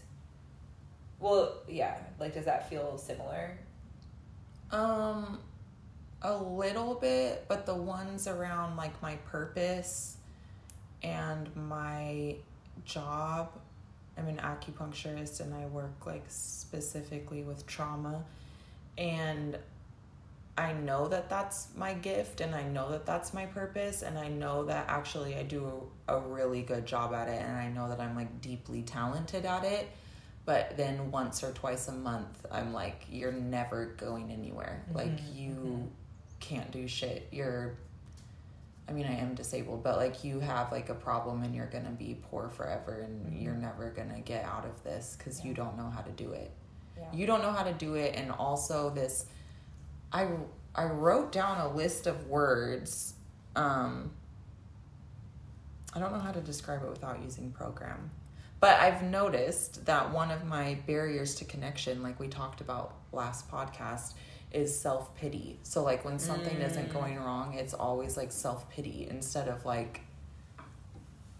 Well, 1.18 1.54
yeah. 1.68 1.96
Like, 2.20 2.34
does 2.34 2.44
that 2.44 2.68
feel 2.68 2.98
similar? 2.98 3.56
Um 4.72 5.38
a 6.22 6.36
little 6.36 6.94
bit, 6.94 7.44
but 7.48 7.66
the 7.66 7.74
ones 7.74 8.28
around 8.28 8.76
like 8.76 9.00
my 9.02 9.16
purpose 9.26 10.16
and 11.02 11.54
my 11.56 12.36
job. 12.84 13.50
I'm 14.16 14.28
an 14.28 14.36
acupuncturist 14.36 15.40
and 15.40 15.54
I 15.54 15.66
work 15.66 16.06
like 16.06 16.24
specifically 16.28 17.42
with 17.42 17.66
trauma 17.66 18.22
and 18.98 19.58
I 20.56 20.74
know 20.74 21.08
that 21.08 21.30
that's 21.30 21.68
my 21.76 21.94
gift 21.94 22.42
and 22.42 22.54
I 22.54 22.64
know 22.64 22.90
that 22.90 23.06
that's 23.06 23.32
my 23.32 23.46
purpose 23.46 24.02
and 24.02 24.18
I 24.18 24.28
know 24.28 24.64
that 24.66 24.84
actually 24.86 25.34
I 25.34 25.44
do 25.44 25.88
a, 26.08 26.18
really 26.20 26.60
good 26.60 26.84
job 26.84 27.14
at 27.14 27.28
it 27.28 27.40
and 27.40 27.56
I 27.56 27.68
know 27.68 27.88
that 27.88 28.00
I'm 28.00 28.14
like 28.14 28.42
deeply 28.42 28.82
talented 28.82 29.46
at 29.46 29.64
it 29.64 29.88
but 30.44 30.76
then 30.76 31.10
once 31.10 31.42
or 31.44 31.52
twice 31.52 31.88
a 31.88 31.92
month 31.92 32.44
I'm 32.50 32.72
like 32.72 33.06
you're 33.10 33.32
never 33.32 33.86
going 33.96 34.30
anywhere 34.32 34.84
like 34.92 35.08
Mhm, 35.20 35.34
you 35.36 35.50
mhm. 35.54 35.88
can't 36.40 36.70
do 36.70 36.86
shit 36.88 37.28
you're 37.30 37.74
I 38.88 38.92
mean 38.92 39.06
I 39.06 39.12
am 39.18 39.34
disabled 39.34 39.82
but 39.84 39.96
like 39.96 40.24
you 40.24 40.40
have 40.40 40.72
like 40.72 40.88
a 40.88 40.94
problem 40.94 41.42
and 41.44 41.54
you're 41.54 41.66
to 41.84 41.90
be 41.92 42.18
poor 42.30 42.48
forever 42.48 43.00
and 43.02 43.32
Mhm. 43.32 43.42
you're 43.42 43.54
never 43.54 43.90
to 44.12 44.20
get 44.20 44.44
out 44.44 44.64
of 44.64 44.82
this 44.82 45.16
cuz 45.16 45.44
you 45.44 45.54
don't 45.54 45.76
know 45.76 45.88
how 45.90 46.00
to 46.02 46.10
do 46.12 46.32
it 46.32 46.50
Yeah. 46.98 47.12
you 47.12 47.26
don't 47.26 47.42
know 47.42 47.52
how 47.52 47.62
to 47.62 47.72
do 47.72 47.94
it 47.94 48.14
and 48.16 48.30
also 48.32 48.90
this 48.90 49.26
i 50.12 50.28
i 50.74 50.84
wrote 50.84 51.30
down 51.32 51.58
a 51.60 51.68
list 51.72 52.06
of 52.06 52.26
words 52.28 53.14
um 53.56 54.12
i 55.94 55.98
don't 56.00 56.12
know 56.12 56.18
how 56.18 56.32
to 56.32 56.40
describe 56.40 56.82
it 56.82 56.88
without 56.90 57.22
using 57.22 57.50
program 57.52 58.10
but 58.62 58.74
i've 58.80 59.02
noticed 59.02 59.84
that 59.90 60.04
one 60.20 60.30
of 60.30 60.40
my 60.46 60.66
barriers 60.86 61.34
to 61.34 61.44
connection 61.44 62.02
like 62.02 62.18
we 62.18 62.28
talked 62.28 62.60
about 62.66 62.94
last 63.12 63.50
podcast 63.50 64.14
is 64.52 64.68
self-pity 64.88 65.58
so 65.62 65.82
like 65.82 66.04
when 66.06 66.18
something 66.18 66.58
isn't 66.68 66.88
Mm. 66.90 66.92
going 67.00 67.16
wrong 67.18 67.54
it's 67.62 67.74
always 67.74 68.16
like 68.16 68.30
self-pity 68.32 69.06
instead 69.10 69.48
of 69.48 69.64
like 69.66 70.00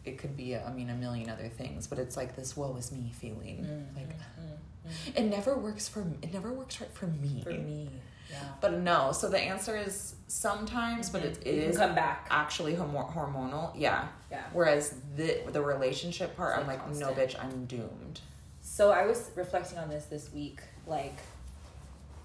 it 0.05 0.19
could 0.19 0.37
be 0.37 0.57
i 0.57 0.73
mean 0.73 0.91
a 0.91 0.95
million 0.95 1.29
other 1.31 1.49
things 1.49 1.87
but 1.87 1.99
it's 1.99 2.17
like 2.17 2.35
this 2.37 2.57
woe 2.57 2.75
is 2.77 2.91
me 2.93 3.13
feeling 3.23 3.59
Mm, 3.65 3.97
like 3.97 4.09
mm. 4.11 5.17
it 5.19 5.25
never 5.37 5.57
works 5.57 5.89
for 5.89 6.01
it 6.23 6.33
never 6.33 6.53
works 6.53 6.81
right 6.81 6.91
for 6.93 7.07
me. 7.07 7.43
For 7.45 7.51
me, 7.51 7.89
yeah. 8.33 8.39
But 8.61 8.73
no, 8.79 9.13
so 9.13 9.29
the 9.29 9.39
answer 9.39 9.77
is 9.77 10.17
sometimes, 10.27 11.11
but 11.11 11.23
it, 11.23 11.39
it 11.39 11.45
can 11.45 11.55
is 11.55 11.77
come 11.77 11.95
back. 11.95 12.27
actually 12.31 12.75
homo- 12.75 13.11
hormonal. 13.15 13.73
Yeah. 13.77 14.09
Yeah. 14.31 14.43
Whereas 14.53 14.95
the 15.17 15.43
the 15.53 15.61
relationship 15.61 16.37
part, 16.37 16.53
It's 16.59 16.63
I'm 16.63 16.67
like 16.67 16.85
like, 16.87 16.97
no, 16.97 17.13
bitch, 17.13 17.39
I'm 17.43 17.67
doomed. 17.67 18.21
So 18.63 18.91
I 18.91 19.07
was 19.07 19.31
reflecting 19.37 19.79
on 19.79 19.89
this 19.91 20.07
this 20.07 20.33
week, 20.33 20.61
like, 20.87 21.17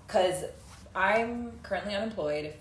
cause 0.08 0.46
I'm 0.96 1.52
currently 1.64 1.94
unemployed. 1.96 2.46
If 2.46 2.56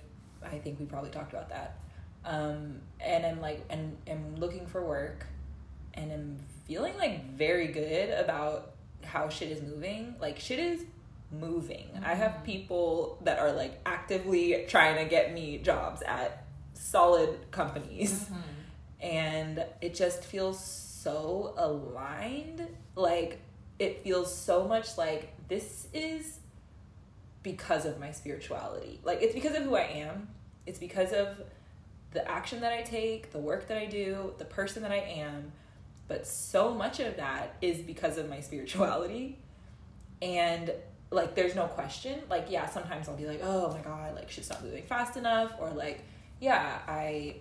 I 0.45 0.59
think 0.59 0.79
we 0.81 0.87
probably 0.87 1.11
talked 1.11 1.33
about 1.33 1.49
that, 1.51 1.79
um, 2.25 2.81
and 3.01 3.25
I'm 3.25 3.41
like, 3.41 3.65
and 3.71 3.97
I'm 4.11 4.37
looking 4.37 4.67
for 4.67 4.85
work, 4.85 5.27
and 5.95 6.13
I'm 6.13 6.39
feeling 6.67 6.97
like 6.99 7.31
very 7.31 7.69
good 7.69 8.11
about 8.11 8.73
how 9.05 9.29
shit 9.29 9.51
is 9.51 9.63
moving. 9.63 10.17
Like 10.21 10.39
shit 10.41 10.59
is 10.59 10.85
moving. 11.31 11.89
I 12.05 12.15
have 12.15 12.33
mm-hmm. 12.33 12.45
people 12.45 13.19
that 13.23 13.39
are 13.39 13.53
like 13.53 13.81
actively 13.85 14.65
trying 14.69 14.97
to 15.03 15.09
get 15.09 15.33
me 15.33 15.59
jobs 15.59 16.03
at 16.03 16.45
solid 16.75 17.51
companies. 17.51 18.25
Mm-hmm. 18.25 18.41
And 19.01 19.65
it 19.81 19.95
just 19.95 20.25
feels 20.25 20.63
so 20.63 21.55
aligned. 21.57 22.67
Like 22.95 23.41
it 23.79 24.03
feels 24.03 24.35
so 24.35 24.67
much 24.67 24.97
like 24.97 25.35
this 25.49 25.89
is 25.93 26.39
because 27.43 27.85
of 27.85 28.01
my 28.01 28.11
spirituality. 28.11 29.01
Like 29.05 29.23
it's 29.23 29.35
because 29.35 29.55
of 29.55 29.65
who 29.65 29.77
i 29.77 29.83
am. 29.83 30.29
It's 30.67 30.79
because 30.79 31.13
of 31.13 31.29
the 32.13 32.29
action 32.29 32.61
that 32.63 32.73
i 32.73 32.83
take 32.83 33.31
the 33.31 33.39
work 33.39 33.69
that 33.69 33.77
i 33.77 33.85
do 33.85 34.33
the 34.39 34.45
person 34.45 34.83
that 34.83 34.91
i 34.91 34.97
am. 34.97 35.53
But 36.09 36.27
so 36.27 36.73
much 36.73 36.99
of 37.01 37.17
that 37.17 37.57
is 37.61 37.79
because 37.79 38.17
of 38.17 38.29
my 38.29 38.41
spirituality. 38.41 39.39
And 40.23 40.73
like 41.11 41.35
there's 41.35 41.55
no 41.55 41.67
question. 41.67 42.21
Like 42.29 42.47
yeah 42.51 42.69
sometimes 42.69 43.09
i'll 43.09 43.17
be 43.17 43.27
like 43.27 43.41
oh 43.43 43.73
my 43.73 43.81
god 43.81 44.15
like 44.15 44.31
she's 44.31 44.51
not 44.51 44.63
moving 44.65 44.85
fast 44.85 45.17
enough 45.17 45.53
or 45.61 45.71
like 45.71 46.03
yeah 46.41 46.79
i 46.87 47.37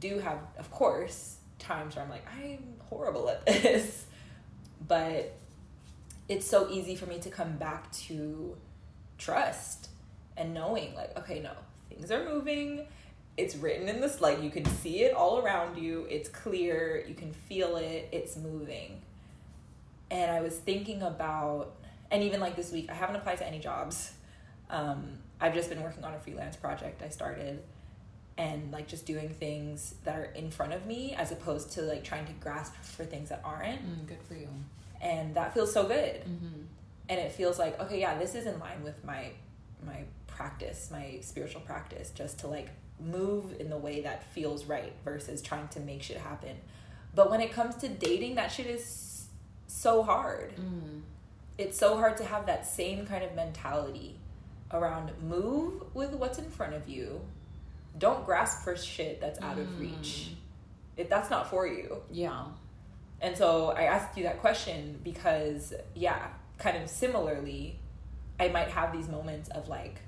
do 0.00 0.18
have 0.18 0.38
of 0.58 0.70
course 0.70 1.36
times 1.58 1.96
where 1.96 2.04
i'm 2.04 2.10
like 2.10 2.26
i'm 2.40 2.62
horrible 2.88 3.28
at 3.28 3.44
this. 3.46 4.06
But 4.86 5.34
it's 6.28 6.46
so 6.46 6.68
easy 6.70 6.94
for 6.94 7.06
me 7.06 7.18
to 7.20 7.30
come 7.30 7.56
back 7.56 7.90
to 7.92 8.56
trust 9.16 9.88
and 10.36 10.54
knowing 10.54 10.94
like 10.94 11.16
okay 11.18 11.40
no 11.40 11.52
things 11.88 12.10
are 12.10 12.24
moving. 12.24 12.86
It's 13.36 13.54
written 13.56 13.88
in 13.88 14.00
this 14.00 14.20
like 14.20 14.42
you 14.42 14.50
can 14.50 14.64
see 14.64 15.02
it 15.02 15.14
all 15.14 15.38
around 15.38 15.78
you. 15.78 16.06
It's 16.10 16.28
clear. 16.28 17.04
You 17.06 17.14
can 17.14 17.32
feel 17.32 17.76
it. 17.76 18.08
It's 18.12 18.36
moving. 18.36 19.02
And 20.10 20.30
i 20.30 20.40
was 20.40 20.56
thinking 20.56 21.02
about 21.02 21.74
and 22.10 22.22
even 22.22 22.40
like 22.40 22.56
this 22.56 22.72
week, 22.72 22.90
I 22.90 22.94
haven't 22.94 23.16
applied 23.16 23.38
to 23.38 23.46
any 23.46 23.58
jobs. 23.58 24.12
Um, 24.70 25.18
I've 25.40 25.54
just 25.54 25.68
been 25.68 25.82
working 25.82 26.04
on 26.04 26.14
a 26.14 26.18
freelance 26.18 26.56
project 26.56 27.02
I 27.02 27.08
started 27.08 27.62
and 28.36 28.70
like 28.72 28.86
just 28.86 29.04
doing 29.04 29.28
things 29.28 29.94
that 30.04 30.16
are 30.16 30.24
in 30.24 30.50
front 30.50 30.72
of 30.72 30.86
me 30.86 31.14
as 31.16 31.32
opposed 31.32 31.72
to 31.72 31.82
like 31.82 32.04
trying 32.04 32.24
to 32.26 32.32
grasp 32.34 32.74
for 32.82 33.04
things 33.04 33.28
that 33.28 33.42
aren't. 33.44 33.80
Mm, 33.80 34.06
good 34.06 34.22
for 34.22 34.34
you. 34.34 34.48
And 35.00 35.34
that 35.34 35.54
feels 35.54 35.72
so 35.72 35.84
good. 35.84 36.22
Mm-hmm. 36.22 36.62
And 37.08 37.20
it 37.20 37.32
feels 37.32 37.58
like, 37.58 37.80
okay, 37.80 38.00
yeah, 38.00 38.18
this 38.18 38.34
is 38.34 38.46
in 38.46 38.58
line 38.60 38.82
with 38.82 39.04
my 39.04 39.32
my 39.84 40.04
practice, 40.26 40.88
my 40.90 41.18
spiritual 41.20 41.60
practice, 41.62 42.10
just 42.10 42.38
to 42.40 42.46
like 42.46 42.70
move 43.00 43.60
in 43.60 43.70
the 43.70 43.76
way 43.76 44.00
that 44.02 44.24
feels 44.32 44.64
right 44.64 44.92
versus 45.04 45.42
trying 45.42 45.68
to 45.68 45.80
make 45.80 46.02
shit 46.02 46.16
happen. 46.16 46.56
But 47.14 47.30
when 47.30 47.40
it 47.40 47.52
comes 47.52 47.76
to 47.76 47.88
dating, 47.88 48.36
that 48.36 48.48
shit 48.48 48.66
is 48.66 49.26
so 49.66 50.02
hard. 50.02 50.54
Mm. 50.56 51.02
It's 51.58 51.76
so 51.76 51.96
hard 51.96 52.16
to 52.18 52.24
have 52.24 52.46
that 52.46 52.66
same 52.66 53.04
kind 53.04 53.24
of 53.24 53.34
mentality 53.34 54.16
around 54.72 55.10
move 55.22 55.82
with 55.92 56.12
what's 56.12 56.38
in 56.38 56.50
front 56.50 56.74
of 56.74 56.88
you. 56.88 57.20
Don't 57.98 58.24
grasp 58.24 58.62
for 58.62 58.76
shit 58.76 59.20
that's 59.20 59.40
out 59.42 59.58
of 59.58 59.80
reach. 59.80 60.30
Mm. 60.30 60.34
If 60.96 61.08
that's 61.08 61.30
not 61.30 61.50
for 61.50 61.66
you. 61.66 62.02
Yeah. 62.10 62.44
And 63.20 63.36
so 63.36 63.70
I 63.70 63.82
asked 63.84 64.16
you 64.16 64.22
that 64.24 64.40
question 64.40 65.00
because, 65.02 65.74
yeah, 65.94 66.28
kind 66.58 66.76
of 66.76 66.88
similarly, 66.88 67.78
I 68.38 68.48
might 68.48 68.68
have 68.68 68.92
these 68.92 69.08
moments 69.08 69.48
of 69.48 69.68
like, 69.68 70.00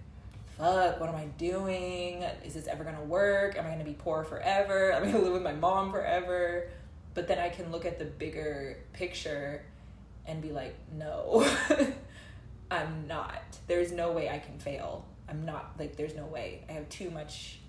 fuck, 0.56 1.00
what 1.00 1.08
am 1.08 1.16
I 1.16 1.24
doing? 1.36 2.22
Is 2.44 2.54
this 2.54 2.68
ever 2.68 2.84
gonna 2.84 3.02
work? 3.02 3.56
Am 3.56 3.66
I 3.66 3.70
gonna 3.70 3.84
be 3.84 3.94
poor 3.94 4.22
forever? 4.22 4.92
Am 4.94 5.02
I 5.02 5.06
gonna 5.10 5.24
live 5.24 5.32
with 5.32 5.42
my 5.42 5.54
mom 5.54 5.90
forever? 5.90 6.68
But 7.14 7.26
then 7.26 7.38
I 7.38 7.48
can 7.48 7.72
look 7.72 7.84
at 7.84 7.98
the 7.98 8.04
bigger 8.04 8.78
picture 8.92 9.62
and 10.26 10.40
be 10.40 10.52
like, 10.52 10.76
no, 10.96 11.46
I'm 12.70 13.06
not. 13.06 13.42
There's 13.66 13.92
no 13.92 14.12
way 14.12 14.28
I 14.28 14.38
can 14.38 14.58
fail. 14.58 15.06
I'm 15.28 15.44
not, 15.44 15.74
like, 15.78 15.96
there's 15.96 16.14
no 16.14 16.26
way. 16.26 16.64
I 16.68 16.72
have 16.72 16.88
too 16.88 17.10
much 17.10 17.60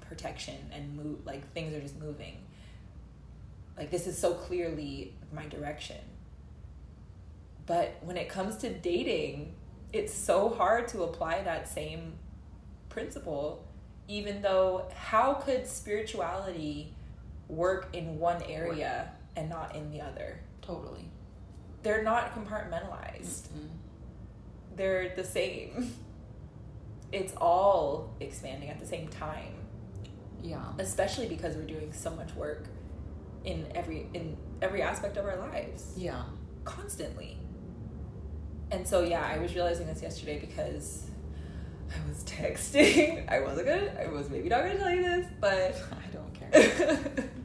protection 0.00 0.56
and 0.72 0.96
move, 0.96 1.26
like, 1.26 1.52
things 1.52 1.74
are 1.74 1.80
just 1.80 1.98
moving. 1.98 2.38
Like, 3.76 3.90
this 3.90 4.06
is 4.06 4.18
so 4.18 4.34
clearly 4.34 5.14
my 5.32 5.46
direction. 5.46 5.96
But 7.66 7.98
when 8.02 8.16
it 8.16 8.28
comes 8.28 8.56
to 8.58 8.70
dating, 8.72 9.54
it's 9.92 10.12
so 10.12 10.48
hard 10.48 10.88
to 10.88 11.02
apply 11.02 11.42
that 11.42 11.68
same 11.68 12.14
principle, 12.88 13.64
even 14.08 14.42
though 14.42 14.86
how 14.94 15.34
could 15.34 15.66
spirituality 15.66 16.94
work 17.48 17.88
in 17.92 18.18
one 18.18 18.42
area 18.44 19.10
and 19.36 19.48
not 19.48 19.74
in 19.74 19.90
the 19.90 20.00
other? 20.00 20.40
Totally. 20.62 21.08
They're 21.82 22.02
not 22.02 22.34
compartmentalized, 22.34 23.48
Mm-mm. 23.48 23.68
they're 24.76 25.14
the 25.16 25.24
same. 25.24 25.94
It's 27.12 27.34
all 27.36 28.14
expanding 28.20 28.68
at 28.68 28.78
the 28.78 28.86
same 28.86 29.08
time, 29.08 29.54
Yeah. 30.42 30.62
especially 30.78 31.26
because 31.28 31.56
we're 31.56 31.66
doing 31.66 31.92
so 31.92 32.10
much 32.10 32.32
work 32.34 32.66
in 33.44 33.66
every 33.74 34.06
in 34.14 34.36
every 34.62 34.82
aspect 34.82 35.16
of 35.16 35.24
our 35.26 35.36
lives. 35.36 35.94
Yeah. 35.96 36.22
constantly. 36.64 37.38
And 38.70 38.86
so 38.86 39.02
yeah, 39.02 39.22
I 39.26 39.38
was 39.38 39.54
realizing 39.54 39.86
this 39.86 40.02
yesterday 40.02 40.38
because 40.38 41.06
I 41.90 42.08
was 42.08 42.22
texting. 42.24 43.24
I 43.32 43.40
wasn't 43.40 43.66
gonna 43.66 43.92
I 44.00 44.06
was 44.08 44.28
maybe 44.30 44.48
not 44.48 44.60
gonna 44.62 44.78
tell 44.78 44.90
you 44.94 45.02
this, 45.02 45.26
but 45.40 45.74
I 45.92 46.06
don't 46.12 46.32
care. 46.34 47.24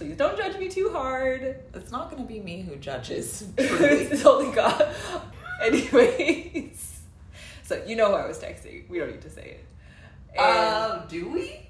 please 0.00 0.16
don't 0.16 0.36
judge 0.36 0.56
me 0.58 0.68
too 0.68 0.90
hard. 0.92 1.42
it's 1.74 1.92
not 1.92 2.10
going 2.10 2.22
to 2.22 2.26
be 2.28 2.40
me 2.40 2.62
who 2.62 2.76
judges. 2.76 3.44
It's 3.58 4.24
only 4.24 4.54
God. 4.54 4.94
Anyways. 5.62 7.00
So 7.62 7.82
you 7.86 7.96
know 7.96 8.08
who 8.08 8.14
I 8.14 8.26
was 8.26 8.38
texting. 8.38 8.88
We 8.88 8.98
don't 8.98 9.10
need 9.10 9.20
to 9.20 9.30
say 9.30 9.58
it. 9.58 9.64
And 10.34 10.40
Uh, 10.40 11.04
do 11.06 11.28
we? 11.28 11.66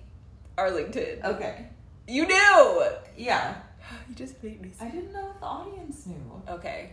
Arlington. 0.57 1.18
Okay. 1.24 1.66
You 2.07 2.26
knew! 2.26 2.85
Yeah. 3.16 3.57
You 4.09 4.14
just 4.14 4.41
made 4.45 4.61
me 4.62 4.70
I 4.81 4.89
didn't 4.89 5.12
know 5.12 5.31
if 5.35 5.41
the 5.41 5.47
audience 5.47 6.07
knew. 6.07 6.43
Okay. 6.49 6.91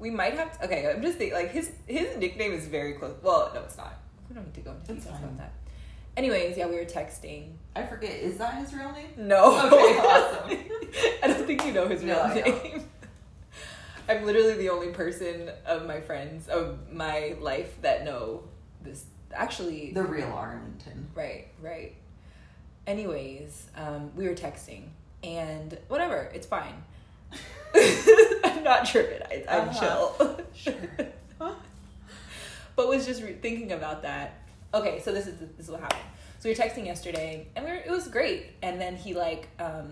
We 0.00 0.10
might 0.10 0.34
have 0.34 0.58
to, 0.58 0.64
okay, 0.64 0.90
I'm 0.90 1.00
just 1.00 1.16
thinking 1.18 1.36
like 1.38 1.52
his 1.52 1.70
his 1.86 2.16
nickname 2.18 2.52
is 2.52 2.66
very 2.66 2.94
close. 2.94 3.14
Well, 3.22 3.52
no, 3.54 3.60
it's 3.62 3.76
not. 3.76 3.94
We 4.28 4.34
don't 4.34 4.44
need 4.46 4.54
to 4.54 4.60
go 4.60 4.72
into 4.72 4.94
details 4.94 5.18
about 5.20 5.38
that. 5.38 5.52
Anyways, 6.16 6.56
yeah, 6.56 6.66
we 6.66 6.76
were 6.76 6.84
texting. 6.84 7.52
I 7.74 7.84
forget. 7.84 8.12
Is 8.12 8.38
that 8.38 8.54
his 8.54 8.72
real 8.72 8.90
name? 8.92 9.08
No. 9.18 9.66
Okay, 9.66 9.76
awesome. 9.98 10.58
I 11.22 11.26
don't 11.28 11.46
think 11.46 11.64
you 11.66 11.72
know 11.72 11.86
his 11.86 12.02
real 12.02 12.16
No, 12.28 12.34
name. 12.34 12.84
I'm 14.08 14.24
literally 14.24 14.54
the 14.54 14.70
only 14.70 14.88
person 14.92 15.50
of 15.66 15.84
my 15.86 16.00
friends 16.00 16.48
of 16.48 16.90
my 16.92 17.36
life 17.40 17.80
that 17.82 18.04
know 18.04 18.44
this. 18.82 19.04
Actually, 19.34 19.90
The 19.92 20.04
real 20.04 20.28
Arlington. 20.32 21.08
Right, 21.14 21.48
right. 21.60 21.94
Anyways, 22.86 23.66
um, 23.76 24.12
we 24.16 24.26
were 24.28 24.34
texting, 24.34 24.84
and 25.24 25.76
whatever, 25.88 26.30
it's 26.32 26.46
fine. 26.46 26.82
I'm 27.74 28.62
not 28.62 28.86
tripping. 28.86 29.20
I, 29.28 29.44
I'm 29.48 29.68
Uh-huh. 29.68 29.80
chill. 30.16 30.40
Sure. 30.54 30.74
but 32.76 32.88
was 32.88 33.04
just 33.04 33.22
re- 33.22 33.34
thinking 33.34 33.72
about 33.72 34.02
that. 34.02 34.34
Okay, 34.78 35.00
so 35.00 35.12
this 35.12 35.26
is 35.26 35.38
this 35.56 35.66
is 35.66 35.70
what 35.70 35.80
happened. 35.80 36.00
So 36.38 36.48
we 36.48 36.54
were 36.54 36.60
texting 36.62 36.84
yesterday, 36.86 37.46
and 37.56 37.64
we 37.64 37.70
were, 37.72 37.76
it 37.78 37.90
was 37.90 38.08
great. 38.08 38.46
And 38.62 38.80
then 38.80 38.94
he 38.96 39.14
like, 39.14 39.48
um, 39.58 39.90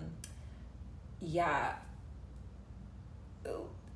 yeah, 1.21 1.75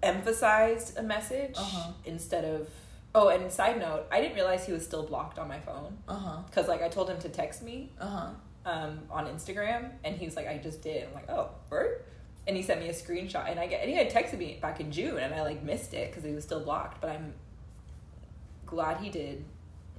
emphasized 0.02 0.96
a 0.98 1.02
message 1.02 1.54
Uh-huh. 1.56 1.92
instead 2.04 2.44
of. 2.44 2.68
Oh, 3.14 3.28
and 3.28 3.50
side 3.50 3.78
note, 3.80 4.06
I 4.12 4.20
didn't 4.20 4.34
realize 4.34 4.66
he 4.66 4.72
was 4.72 4.84
still 4.84 5.02
blocked 5.02 5.38
on 5.38 5.48
my 5.48 5.58
phone 5.60 5.96
Uh 6.06 6.14
huh. 6.14 6.36
because 6.46 6.68
like 6.68 6.82
I 6.82 6.88
told 6.88 7.08
him 7.10 7.18
to 7.20 7.28
text 7.28 7.62
me 7.62 7.90
Uh 8.00 8.06
huh. 8.06 8.30
um, 8.70 9.00
on 9.10 9.26
Instagram, 9.26 9.90
and 10.04 10.16
he's 10.16 10.36
like, 10.36 10.46
"I 10.46 10.58
just 10.58 10.82
did." 10.82 11.06
I'm 11.08 11.14
like, 11.14 11.28
"Oh, 11.30 11.50
word," 11.70 12.02
and 12.46 12.56
he 12.56 12.62
sent 12.62 12.80
me 12.80 12.88
a 12.88 12.92
screenshot, 12.92 13.50
and 13.50 13.58
I 13.58 13.66
get, 13.66 13.80
and 13.82 13.90
he 13.90 13.96
had 13.96 14.10
texted 14.10 14.38
me 14.38 14.58
back 14.60 14.80
in 14.80 14.90
June, 14.92 15.18
and 15.18 15.34
I 15.34 15.42
like 15.42 15.62
missed 15.62 15.94
it 15.94 16.10
because 16.10 16.24
he 16.24 16.32
was 16.32 16.44
still 16.44 16.60
blocked. 16.60 17.00
But 17.00 17.10
I'm 17.10 17.34
glad 18.66 18.98
he 18.98 19.08
did. 19.10 19.44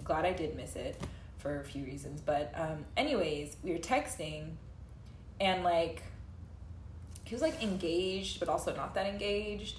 Glad 0.09 0.25
I 0.25 0.31
did 0.33 0.55
miss 0.55 0.75
it 0.75 0.99
for 1.37 1.59
a 1.59 1.63
few 1.63 1.83
reasons. 1.83 2.19
But 2.19 2.51
um, 2.55 2.83
anyways, 2.97 3.57
we 3.61 3.71
were 3.73 3.77
texting, 3.77 4.53
and 5.39 5.63
like 5.63 6.01
he 7.25 7.35
was 7.35 7.43
like 7.43 7.61
engaged, 7.61 8.39
but 8.39 8.49
also 8.49 8.75
not 8.75 8.95
that 8.95 9.05
engaged. 9.05 9.77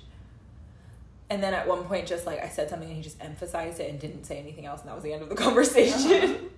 And 1.30 1.42
then 1.42 1.52
at 1.52 1.66
one 1.66 1.82
point, 1.82 2.06
just 2.06 2.26
like 2.26 2.38
I 2.40 2.48
said 2.48 2.70
something, 2.70 2.86
and 2.86 2.96
he 2.96 3.02
just 3.02 3.20
emphasized 3.20 3.80
it 3.80 3.90
and 3.90 3.98
didn't 3.98 4.22
say 4.22 4.38
anything 4.38 4.66
else, 4.66 4.82
and 4.82 4.88
that 4.88 4.94
was 4.94 5.02
the 5.02 5.12
end 5.12 5.22
of 5.22 5.28
the 5.30 5.34
conversation. 5.46 6.50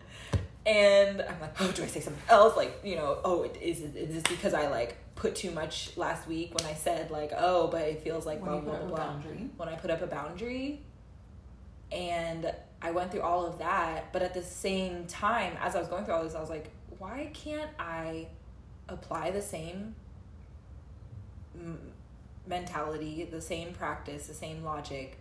and 0.67 1.23
I'm 1.23 1.41
like, 1.41 1.59
oh, 1.63 1.73
do 1.73 1.83
I 1.83 1.87
say 1.87 2.01
something 2.01 2.23
else? 2.29 2.55
Like, 2.55 2.79
you 2.85 2.97
know, 2.97 3.21
oh, 3.25 3.45
it- 3.45 3.57
is 3.59 3.81
is 3.81 4.13
this 4.13 4.23
because 4.25 4.53
I 4.53 4.69
like 4.69 4.99
put 5.15 5.35
too 5.35 5.51
much 5.51 5.97
last 5.97 6.29
week 6.29 6.55
when 6.55 6.67
I 6.67 6.75
said 6.75 7.11
like, 7.11 7.33
oh, 7.39 7.69
but 7.69 7.81
it 7.81 8.03
feels 8.03 8.27
like 8.27 8.43
When 8.43 8.51
blah 8.51 8.61
blah 8.61 8.73
put 8.75 8.81
up 8.83 8.85
a 8.85 8.89
blah. 8.89 8.97
boundary. 8.99 9.49
When 9.57 9.69
I 9.71 9.77
put 9.77 9.91
up 9.91 10.03
a 10.03 10.07
boundary, 10.07 10.83
and 11.91 12.53
I 12.83 12.91
went 12.91 13.13
through 13.13 13.23
all 13.23 13.47
of 13.47 13.59
that, 13.59 14.13
but 14.13 14.23
at 14.23 14.35
the 14.35 14.43
same 14.43 15.07
time, 15.07 15.57
as 15.61 15.77
I 15.77 15.79
was 15.79 15.89
going 15.89 16.05
through 16.05 16.15
all 16.15 16.25
this, 16.25 16.35
I 16.35 16.41
was 16.41 16.51
like, 16.51 16.71
why 16.99 17.31
can't 17.33 17.71
I 17.79 18.27
apply 18.89 19.31
the 19.31 19.41
same 19.41 19.95
mm, 21.57 21.77
mentality, 22.47 23.29
the 23.31 23.41
same 23.41 23.73
practice, 23.73 24.27
the 24.27 24.35
same 24.35 24.65
logic 24.65 25.19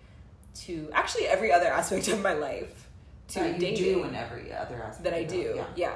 to 0.53 0.89
actually 0.91 1.27
every 1.27 1.51
other 1.51 1.67
aspect 1.79 2.07
of 2.07 2.21
my 2.21 2.33
life? 2.33 2.87
To 3.29 3.39
that 3.39 3.53
you 3.53 3.59
dating 3.59 3.83
do 3.83 4.03
in 4.03 4.15
every 4.15 4.51
other 4.51 4.81
aspect. 4.81 5.03
that 5.03 5.13
I 5.13 5.23
do. 5.23 5.39
it, 5.39 5.65
Yeah. 5.75 5.95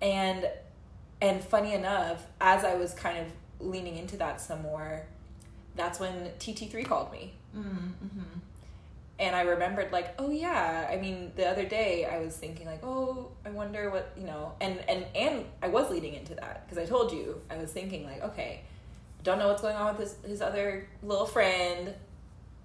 And 0.00 0.48
and 1.20 1.42
funny 1.42 1.72
enough, 1.72 2.24
as 2.40 2.64
I 2.64 2.74
was 2.74 2.92
kind 2.92 3.18
of 3.18 3.26
leaning 3.58 3.96
into 3.96 4.16
that 4.18 4.40
some 4.40 4.62
more, 4.62 5.06
that's 5.74 5.98
when 5.98 6.30
TT3 6.38 6.84
called 6.84 7.10
me. 7.10 7.32
Mm-hmm. 7.56 8.38
And 9.18 9.34
I 9.34 9.42
remembered 9.42 9.92
like, 9.92 10.14
oh 10.18 10.30
yeah, 10.30 10.88
I 10.90 10.96
mean, 10.96 11.32
the 11.36 11.48
other 11.48 11.64
day 11.64 12.04
I 12.04 12.18
was 12.18 12.36
thinking 12.36 12.66
like, 12.66 12.84
oh, 12.84 13.30
I 13.46 13.50
wonder 13.50 13.90
what, 13.90 14.12
you 14.16 14.26
know, 14.26 14.52
and 14.60 14.78
and 14.88 15.06
and 15.14 15.44
I 15.62 15.68
was 15.68 15.90
leading 15.90 16.14
into 16.14 16.34
that 16.34 16.66
because 16.66 16.82
I 16.82 16.86
told 16.86 17.12
you 17.12 17.40
I 17.50 17.56
was 17.56 17.72
thinking 17.72 18.04
like, 18.04 18.22
okay, 18.22 18.60
don't 19.22 19.38
know 19.38 19.48
what's 19.48 19.62
going 19.62 19.76
on 19.76 19.96
with 19.96 20.00
his 20.22 20.30
his 20.30 20.42
other 20.42 20.86
little 21.02 21.26
friend. 21.26 21.94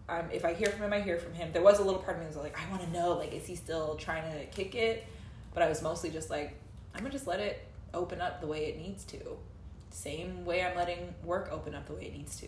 Um, 0.09 0.25
if 0.33 0.43
I 0.43 0.53
hear 0.53 0.67
from 0.67 0.81
him, 0.81 0.93
I 0.93 0.99
hear 0.99 1.17
from 1.17 1.33
him. 1.33 1.51
There 1.53 1.61
was 1.61 1.79
a 1.79 1.83
little 1.83 2.01
part 2.01 2.17
of 2.17 2.23
me 2.23 2.27
that 2.29 2.35
was 2.35 2.43
like, 2.43 2.59
I 2.59 2.69
want 2.69 2.83
to 2.83 2.89
know, 2.91 3.13
like, 3.13 3.33
is 3.33 3.45
he 3.45 3.55
still 3.55 3.95
trying 3.95 4.29
to 4.33 4.45
kick 4.47 4.75
it? 4.75 5.07
But 5.53 5.63
I 5.63 5.69
was 5.69 5.81
mostly 5.81 6.09
just 6.09 6.29
like, 6.29 6.57
I'm 6.93 6.99
gonna 6.99 7.11
just 7.11 7.27
let 7.27 7.39
it 7.39 7.65
open 7.93 8.19
up 8.19 8.41
the 8.41 8.47
way 8.47 8.65
it 8.65 8.77
needs 8.77 9.05
to, 9.05 9.37
same 9.89 10.45
way 10.45 10.63
I'm 10.65 10.75
letting 10.75 11.13
work 11.23 11.49
open 11.51 11.75
up 11.75 11.87
the 11.87 11.93
way 11.93 12.05
it 12.05 12.13
needs 12.13 12.37
to. 12.41 12.47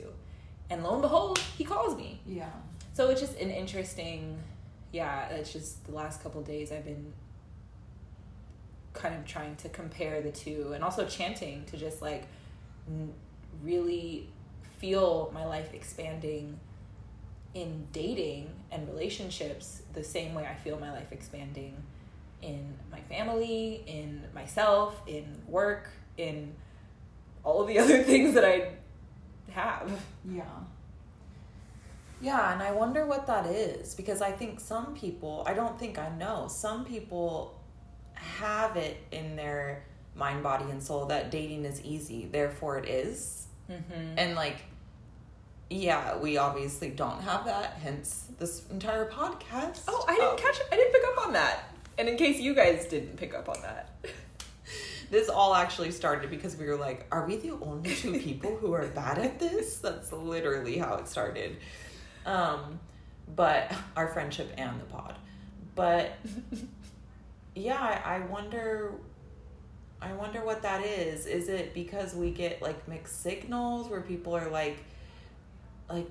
And 0.69 0.83
lo 0.83 0.93
and 0.93 1.01
behold, 1.01 1.39
he 1.57 1.63
calls 1.63 1.95
me. 1.95 2.19
Yeah. 2.25 2.49
So 2.93 3.09
it's 3.09 3.21
just 3.21 3.37
an 3.39 3.49
interesting, 3.49 4.39
yeah. 4.91 5.27
It's 5.29 5.51
just 5.51 5.85
the 5.85 5.93
last 5.93 6.21
couple 6.21 6.41
days 6.43 6.71
I've 6.71 6.85
been 6.85 7.11
kind 8.93 9.15
of 9.15 9.25
trying 9.25 9.55
to 9.57 9.69
compare 9.69 10.21
the 10.21 10.31
two, 10.31 10.71
and 10.73 10.83
also 10.83 11.05
chanting 11.05 11.65
to 11.65 11.77
just 11.77 12.01
like 12.01 12.25
really 13.63 14.29
feel 14.77 15.31
my 15.33 15.45
life 15.45 15.73
expanding 15.73 16.59
in 17.53 17.87
dating 17.91 18.49
and 18.71 18.87
relationships 18.87 19.83
the 19.93 20.03
same 20.03 20.33
way 20.33 20.45
I 20.45 20.55
feel 20.55 20.79
my 20.79 20.91
life 20.91 21.11
expanding 21.11 21.75
in 22.41 22.73
my 22.91 22.99
family, 23.01 23.83
in 23.87 24.23
myself, 24.33 25.01
in 25.07 25.41
work, 25.47 25.89
in 26.17 26.53
all 27.43 27.61
of 27.61 27.67
the 27.67 27.79
other 27.79 28.03
things 28.03 28.35
that 28.35 28.45
I 28.45 28.73
have. 29.51 29.89
Yeah. 30.29 30.43
Yeah, 32.23 32.53
and 32.53 32.63
I 32.63 32.71
wonder 32.71 33.05
what 33.05 33.27
that 33.27 33.45
is 33.47 33.93
because 33.95 34.21
I 34.21 34.31
think 34.31 34.59
some 34.59 34.95
people, 34.95 35.43
I 35.45 35.53
don't 35.53 35.77
think 35.77 35.99
I 35.99 36.09
know, 36.17 36.47
some 36.49 36.85
people 36.85 37.59
have 38.13 38.77
it 38.77 38.97
in 39.11 39.35
their 39.35 39.83
mind, 40.15 40.41
body, 40.41 40.65
and 40.71 40.81
soul 40.81 41.05
that 41.07 41.31
dating 41.31 41.65
is 41.65 41.83
easy, 41.83 42.25
therefore 42.31 42.77
it 42.79 42.87
is. 42.87 43.47
Mm-hmm. 43.69 44.17
And 44.17 44.35
like, 44.35 44.57
yeah, 45.69 46.15
we 46.17 46.37
obviously 46.37 46.89
don't 46.89 47.21
have 47.21 47.43
that, 47.45 47.73
hence 47.83 48.27
this 48.39 48.69
entire 48.69 49.09
podcast. 49.09 49.81
Oh, 49.87 50.05
I 50.07 50.15
didn't 50.15 50.29
Um, 50.31 50.37
catch 50.37 50.59
I 50.71 50.75
didn't 50.77 50.93
pick 50.93 51.03
up 51.17 51.27
on 51.27 51.33
that. 51.33 51.63
And 51.97 52.07
in 52.07 52.15
case 52.17 52.39
you 52.39 52.55
guys 52.55 52.85
didn't 52.85 53.17
pick 53.17 53.33
up 53.35 53.49
on 53.49 53.61
that. 53.61 53.89
This 55.11 55.29
all 55.29 55.53
actually 55.53 55.91
started 55.91 56.31
because 56.31 56.55
we 56.57 56.65
were 56.65 56.75
like, 56.75 57.05
are 57.11 57.27
we 57.27 57.35
the 57.35 57.51
only 57.61 57.93
two 57.93 58.17
people 58.19 58.55
who 58.57 58.73
are 58.73 58.87
bad 58.87 59.19
at 59.19 59.37
this? 59.39 59.77
That's 59.77 60.11
literally 60.11 60.79
how 60.79 60.95
it 60.95 61.07
started. 61.07 61.57
Um, 62.25 62.79
but 63.35 63.71
our 63.95 64.07
friendship 64.07 64.51
and 64.57 64.79
the 64.79 64.85
pod. 64.85 65.15
But 65.75 66.13
yeah, 67.55 67.79
I, 67.79 68.15
I 68.15 68.19
wonder 68.19 68.93
I 70.01 70.11
wonder 70.13 70.43
what 70.43 70.61
that 70.63 70.83
is. 70.85 71.25
Is 71.25 71.47
it 71.47 71.73
because 71.73 72.13
we 72.13 72.31
get 72.31 72.61
like 72.61 72.87
mixed 72.87 73.21
signals 73.21 73.89
where 73.89 74.01
people 74.01 74.35
are 74.35 74.49
like 74.49 74.77
like 75.89 76.09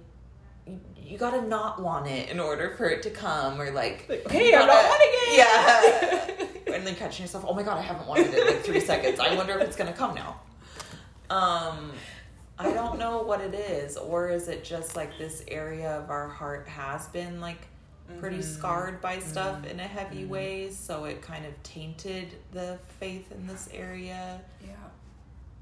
you, 0.66 0.80
you 0.96 1.18
gotta 1.18 1.42
not 1.42 1.82
want 1.82 2.06
it 2.06 2.30
in 2.30 2.40
order 2.40 2.74
for 2.76 2.88
it 2.88 3.02
to 3.02 3.10
come 3.10 3.60
or 3.60 3.70
like 3.70 4.06
Like, 4.08 4.30
hey, 4.30 4.54
I'm 4.54 4.66
not 4.66 4.84
wanting 4.84 5.08
it. 5.12 5.36
yeah 5.36 6.46
and 6.74 6.86
then 6.86 6.94
catching 6.94 7.24
yourself 7.24 7.44
oh 7.46 7.54
my 7.54 7.62
god 7.62 7.78
i 7.78 7.82
haven't 7.82 8.06
wanted 8.06 8.32
it 8.32 8.38
in 8.38 8.46
like 8.46 8.64
three 8.64 8.80
seconds 8.80 9.20
i 9.20 9.34
wonder 9.34 9.52
if 9.58 9.60
it's 9.60 9.76
gonna 9.76 9.92
come 9.92 10.14
now 10.14 10.40
um 11.30 11.92
i 12.64 12.72
don't 12.72 12.98
know 12.98 13.22
what 13.22 13.40
it 13.40 13.54
is 13.54 13.96
or 13.96 14.28
is 14.30 14.48
it 14.48 14.62
just 14.64 14.96
like 14.96 15.16
this 15.18 15.44
area 15.48 15.98
of 15.98 16.10
our 16.10 16.28
heart 16.28 16.66
has 16.68 17.06
been 17.08 17.40
like 17.40 17.66
pretty 18.18 18.38
Mhm. 18.38 18.42
scarred 18.44 19.00
by 19.00 19.18
stuff 19.18 19.64
in 19.64 19.80
a 19.80 19.86
heavy 19.86 20.24
Mhm. 20.24 20.28
way 20.28 20.70
so 20.70 21.04
it 21.04 21.22
kind 21.22 21.46
of 21.46 21.60
tainted 21.62 22.34
the 22.52 22.78
faith 23.00 23.30
in 23.32 23.46
this 23.46 23.68
area 23.72 24.40
Yeah. 24.66 24.74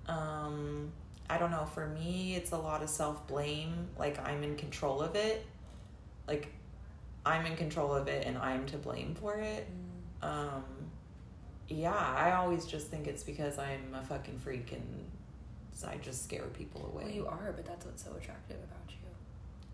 um 0.09 0.93
i 1.29 1.39
don't 1.39 1.51
know 1.51 1.67
for 1.67 1.87
me 1.87 2.35
it's 2.35 2.53
a 2.53 2.57
lot 2.59 2.83
of 2.83 2.91
self-blame 2.91 3.89
like 3.99 4.19
i'm 4.27 4.43
in 4.43 4.57
control 4.57 5.01
of 5.01 5.15
it 5.15 5.47
like 6.27 6.49
i'm 7.25 7.47
in 7.47 7.57
control 7.57 7.95
of 7.95 8.09
it 8.09 8.27
and 8.27 8.37
i'm 8.39 8.67
to 8.67 8.77
blame 8.79 9.15
for 9.15 9.35
it 9.37 9.69
um 10.23 10.65
yeah 11.69 11.95
i 11.95 12.33
always 12.33 12.67
just 12.67 12.89
think 12.89 13.07
it's 13.07 13.23
because 13.23 13.59
i'm 13.59 13.95
a 13.95 14.03
fucking 14.03 14.39
freak 14.39 14.73
and 14.73 15.10
i 15.85 15.97
just 15.99 16.25
scare 16.25 16.45
people 16.59 16.87
away 16.93 17.05
Well, 17.05 17.13
you 17.15 17.27
are, 17.27 17.53
but 17.57 17.65
that's 17.65 17.85
what's 17.87 18.03
so 18.05 18.11
attractive 18.17 18.57
about 18.59 18.89
you. 18.91 18.97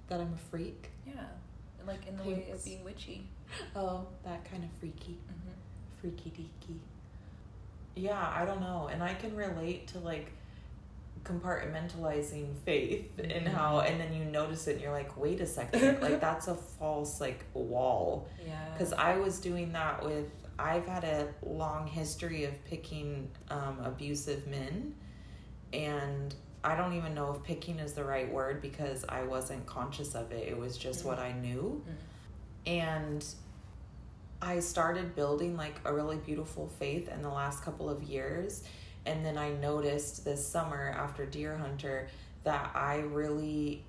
that 0.08 0.20
i'm 0.20 0.32
a 0.34 0.50
freak 0.50 0.90
Yeah. 1.06 1.14
Like 1.86 2.06
in 2.08 2.16
the 2.16 2.24
way 2.24 2.48
of 2.52 2.64
being 2.64 2.82
witchy. 2.84 3.28
oh 3.76 4.06
that 4.24 4.44
kind 4.50 4.64
of 4.64 4.70
freaky 4.80 5.18
Mm-hmm. 5.28 6.00
freaky 6.00 6.30
deaky 6.30 6.78
yeah 7.94 8.32
i 8.36 8.44
don't 8.44 8.60
know 8.60 8.88
and 8.92 9.02
i 9.02 9.14
can 9.14 9.34
relate 9.36 9.86
to 9.88 9.98
like 10.00 10.32
compartmentalizing 11.24 12.54
faith 12.64 13.10
and 13.18 13.32
Mhm. 13.32 13.48
how 13.48 13.80
and 13.80 14.00
then 14.00 14.12
you 14.12 14.24
notice 14.24 14.66
it 14.68 14.72
and 14.74 14.80
you're 14.80 14.92
like 14.92 15.16
wait 15.16 15.40
a 15.40 15.46
second 15.46 16.00
like 16.06 16.20
that's 16.20 16.46
a 16.48 16.54
false 16.54 17.20
like 17.20 17.44
wall 17.54 18.28
Yeah. 18.46 18.70
because 18.72 18.92
i 18.92 19.16
was 19.18 19.38
doing 19.40 19.72
that 19.72 20.04
with 20.04 20.28
i've 20.58 20.86
had 20.86 21.04
a 21.04 21.28
long 21.42 21.86
history 21.86 22.44
of 22.44 22.64
picking 22.64 23.30
um, 23.50 23.78
abusive 23.82 24.46
men 24.46 24.94
and 25.76 26.34
i 26.64 26.74
don't 26.74 26.94
even 26.94 27.14
know 27.14 27.32
if 27.32 27.42
picking 27.44 27.78
is 27.78 27.92
the 27.92 28.02
right 28.02 28.32
word 28.32 28.60
because 28.62 29.04
i 29.08 29.22
wasn't 29.22 29.64
conscious 29.66 30.14
of 30.14 30.32
it 30.32 30.48
it 30.48 30.56
was 30.58 30.76
just 30.76 31.04
what 31.04 31.18
i 31.18 31.30
knew 31.32 31.84
and 32.66 33.24
I 34.42 34.60
started 34.60 35.14
building 35.16 35.56
like 35.56 35.76
a 35.84 35.94
really 35.94 36.16
beautiful 36.16 36.68
faith 36.78 37.08
in 37.08 37.22
the 37.22 37.28
last 37.30 37.62
couple 37.62 37.88
of 37.88 38.02
years. 38.02 38.64
And 39.06 39.24
then 39.24 39.38
I 39.38 39.50
noticed 39.52 40.24
this 40.24 40.46
summer 40.46 40.94
after 40.94 41.24
Deer 41.24 41.56
Hunter 41.56 42.08
that 42.44 42.70
I 42.74 42.96
really 42.98 43.82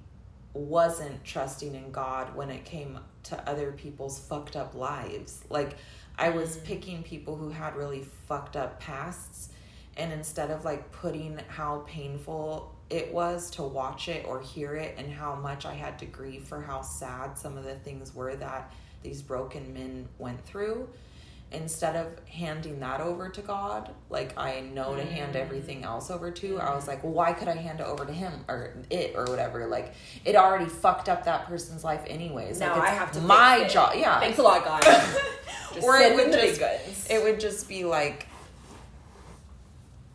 wasn't 0.53 1.23
trusting 1.25 1.75
in 1.75 1.91
God 1.91 2.33
when 2.35 2.49
it 2.49 2.63
came 2.63 2.97
to 3.23 3.49
other 3.49 3.71
people's 3.73 4.19
fucked 4.19 4.55
up 4.55 4.73
lives. 4.73 5.43
Like, 5.49 5.75
I 6.17 6.29
was 6.29 6.57
Mm. 6.57 6.63
picking 6.63 7.03
people 7.03 7.35
who 7.35 7.49
had 7.49 7.75
really 7.75 8.03
fucked 8.27 8.55
up 8.55 8.79
pasts. 8.79 9.49
And 9.97 10.13
instead 10.13 10.51
of 10.51 10.63
like 10.63 10.91
putting 10.91 11.39
how 11.47 11.83
painful 11.87 12.73
it 12.89 13.11
was 13.13 13.49
to 13.51 13.63
watch 13.63 14.07
it 14.07 14.25
or 14.25 14.39
hear 14.39 14.75
it 14.75 14.95
and 14.97 15.11
how 15.11 15.35
much 15.35 15.65
I 15.65 15.73
had 15.73 15.99
to 15.99 16.05
grieve 16.05 16.43
for 16.45 16.61
how 16.61 16.81
sad 16.81 17.37
some 17.37 17.57
of 17.57 17.63
the 17.65 17.75
things 17.75 18.13
were 18.15 18.35
that 18.35 18.71
these 19.03 19.21
broken 19.21 19.73
men 19.73 20.07
went 20.19 20.43
through, 20.45 20.87
instead 21.51 21.95
of 21.95 22.07
handing 22.27 22.79
that 22.81 22.99
over 23.01 23.29
to 23.29 23.41
God, 23.41 23.91
like 24.09 24.37
I 24.37 24.59
know 24.61 24.95
to 24.95 25.03
hand 25.03 25.33
Mm. 25.33 25.39
everything 25.41 25.83
else 25.83 26.11
over 26.11 26.29
to, 26.29 26.59
I 26.59 26.75
was 26.75 26.87
like, 26.87 27.03
well, 27.03 27.13
why 27.13 27.31
could 27.33 27.47
I 27.47 27.55
hand 27.55 27.79
it 27.79 27.85
over 27.85 28.05
to 28.05 28.11
him 28.13 28.43
or 28.49 28.73
it 28.89 29.13
or 29.15 29.25
whatever? 29.25 29.65
Like 29.67 29.93
it 30.25 30.35
already 30.35 30.65
fucked 30.65 31.09
up 31.09 31.25
that 31.25 31.45
person's 31.47 31.83
life 31.83 32.03
anyways. 32.07 32.59
Now 32.59 32.73
like, 32.77 32.89
I 32.89 32.93
have 32.93 33.11
to 33.13 33.21
my 33.21 33.65
job. 33.67 33.93
Yeah, 33.95 34.19
Thanks 34.19 34.37
a 34.37 34.43
lot, 34.43 34.63
God. 34.63 34.83
Or 35.83 35.95
it 35.97 36.15
would 36.15 36.25
in 36.25 36.31
the 36.31 36.37
big 36.37 36.57
just- 36.59 37.11
it 37.11 37.23
would 37.23 37.39
just 37.39 37.67
be 37.69 37.83
like 37.83 38.27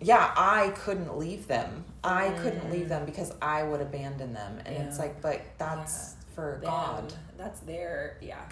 yeah 0.02 0.32
i 0.36 0.68
couldn't 0.70 1.16
leave 1.18 1.46
them. 1.46 1.84
I 2.04 2.30
couldn't 2.30 2.68
leave 2.72 2.86
mm. 2.86 2.88
them 2.88 3.04
because 3.06 3.32
i 3.40 3.62
would 3.62 3.80
abandon 3.80 4.32
them. 4.32 4.58
And 4.66 4.76
it's 4.76 4.98
like 4.98 5.20
but 5.22 5.40
that's 5.58 6.16
for 6.34 6.58
Them. 6.60 6.70
god. 6.70 7.14
That's 7.38 7.60
their 7.60 8.16
yeah. 8.20 8.42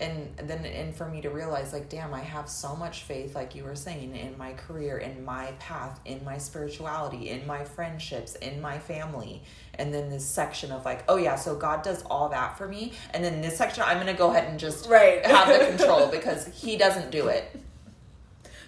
and 0.00 0.36
then 0.36 0.64
and 0.66 0.94
for 0.94 1.08
me 1.08 1.20
to 1.22 1.30
realize 1.30 1.72
like 1.72 1.88
damn 1.88 2.12
i 2.12 2.20
have 2.20 2.48
so 2.48 2.74
much 2.76 3.02
faith 3.04 3.34
like 3.34 3.54
you 3.54 3.62
were 3.64 3.76
saying 3.76 4.14
in 4.16 4.36
my 4.36 4.52
career 4.52 4.98
in 4.98 5.24
my 5.24 5.52
path 5.60 6.00
in 6.04 6.22
my 6.24 6.36
spirituality 6.36 7.30
in 7.30 7.46
my 7.46 7.64
friendships 7.64 8.34
in 8.36 8.60
my 8.60 8.78
family. 8.78 9.42
And 9.76 9.92
then 9.92 10.08
this 10.10 10.26
section 10.26 10.70
of 10.72 10.84
like 10.84 11.04
oh 11.08 11.16
yeah 11.16 11.36
so 11.36 11.54
god 11.56 11.82
does 11.82 12.02
all 12.04 12.28
that 12.30 12.58
for 12.58 12.68
me. 12.68 12.92
And 13.12 13.24
then 13.24 13.40
this 13.40 13.56
section 13.56 13.82
i'm 13.86 13.98
gonna 13.98 14.12
go 14.14 14.30
ahead 14.30 14.48
and 14.50 14.58
just 14.58 14.88
Right. 14.88 15.24
have 15.24 15.48
the 15.48 15.66
control 15.76 16.08
because 16.08 16.46
he 16.48 16.76
doesn't 16.76 17.10
do 17.10 17.28
it 17.28 17.44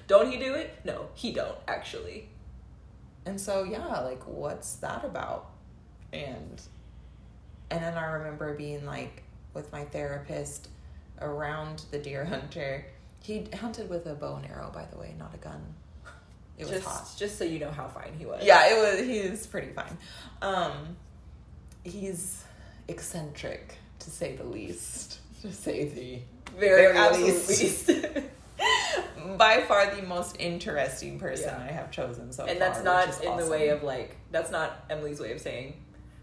Don't 0.06 0.30
he 0.30 0.38
do 0.38 0.54
it? 0.54 0.78
No, 0.84 1.08
he 1.14 1.32
don't 1.32 1.56
actually. 1.66 2.28
And 3.24 3.40
so 3.40 3.64
yeah, 3.64 4.00
like 4.00 4.22
what's 4.26 4.74
that 4.76 5.04
about? 5.04 5.50
And 6.12 6.60
and 7.70 7.82
then 7.82 7.94
I 7.98 8.06
remember 8.12 8.54
being 8.54 8.86
like 8.86 9.22
with 9.54 9.72
my 9.72 9.84
therapist 9.84 10.68
around 11.20 11.82
the 11.90 11.98
deer 11.98 12.24
hunter. 12.24 12.86
He 13.22 13.46
hunted 13.58 13.90
with 13.90 14.06
a 14.06 14.14
bow 14.14 14.36
and 14.36 14.46
arrow, 14.46 14.70
by 14.72 14.84
the 14.84 14.96
way, 14.98 15.14
not 15.18 15.34
a 15.34 15.38
gun. 15.38 15.60
It 16.58 16.62
was 16.64 16.70
just 16.70 16.86
hot. 16.86 17.08
just 17.18 17.36
so 17.38 17.44
you 17.44 17.58
know 17.58 17.70
how 17.70 17.88
fine 17.88 18.12
he 18.18 18.24
was. 18.24 18.42
Yeah, 18.44 18.66
it 18.68 18.98
was 18.98 19.06
he's 19.06 19.46
pretty 19.46 19.72
fine. 19.72 19.98
Um 20.40 20.96
he's 21.84 22.44
eccentric 22.88 23.76
to 24.00 24.10
say 24.10 24.36
the 24.36 24.44
least. 24.44 25.18
To 25.42 25.52
say 25.52 25.88
the 25.88 26.18
very, 26.58 26.92
Very 26.92 27.22
least. 27.24 27.48
least. 27.48 27.90
by 29.36 29.60
far 29.62 29.94
the 29.94 30.02
most 30.02 30.36
interesting 30.38 31.18
person 31.18 31.48
Yeah. 31.48 31.64
I 31.68 31.72
have 31.72 31.90
chosen 31.90 32.32
so 32.32 32.44
and 32.44 32.58
far. 32.58 32.68
that's 32.68 32.84
not 32.84 33.22
in 33.22 33.36
the 33.36 33.50
way 33.50 33.68
of 33.68 33.82
like 33.82 34.16
that's 34.30 34.50
not 34.50 34.84
Emily's 34.90 35.20
way 35.20 35.32
of 35.32 35.40
saying 35.40 35.74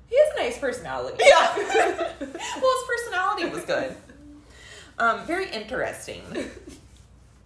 he 0.08 0.18
has 0.18 0.34
a 0.36 0.44
nice 0.44 0.58
personality. 0.60 1.24
Yeah. 1.26 1.56
well, 1.58 2.18
his 2.20 2.84
personality 2.88 3.50
was 3.50 3.64
good. 3.66 3.96
Um, 5.00 5.26
very 5.26 5.50
interesting. 5.50 6.22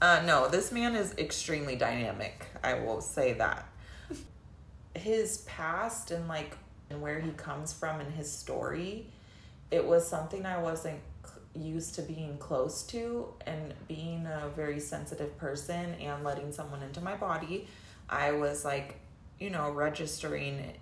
Uh, 0.02 0.22
no, 0.26 0.50
this 0.50 0.72
man 0.72 0.96
is 0.96 1.14
extremely 1.18 1.76
dynamic. 1.76 2.46
I 2.64 2.74
will 2.76 3.00
say 3.00 3.34
that. 3.34 3.68
His 4.96 5.40
past 5.40 6.12
and 6.12 6.28
like 6.28 6.58
and 6.90 7.02
where 7.02 7.20
he 7.20 7.32
comes 7.32 7.72
from 7.74 8.00
and 8.00 8.14
his 8.14 8.32
story, 8.32 9.08
it 9.72 9.86
was 9.86 10.08
something 10.08 10.46
I 10.46 10.58
wasn't 10.58 11.00
used 11.60 11.96
to 11.96 12.02
being 12.02 12.38
close 12.38 12.84
to 12.84 13.34
and 13.46 13.74
being 13.88 14.26
a 14.26 14.50
very 14.56 14.80
sensitive 14.80 15.38
person 15.38 15.96
and 15.96 16.24
letting 16.24 16.52
someone 16.52 16.84
into 16.84 17.02
my 17.02 17.16
body. 17.16 17.68
I 18.10 18.32
was 18.32 18.64
like, 18.64 19.00
you 19.40 19.50
know, 19.50 19.72
registering 19.72 20.74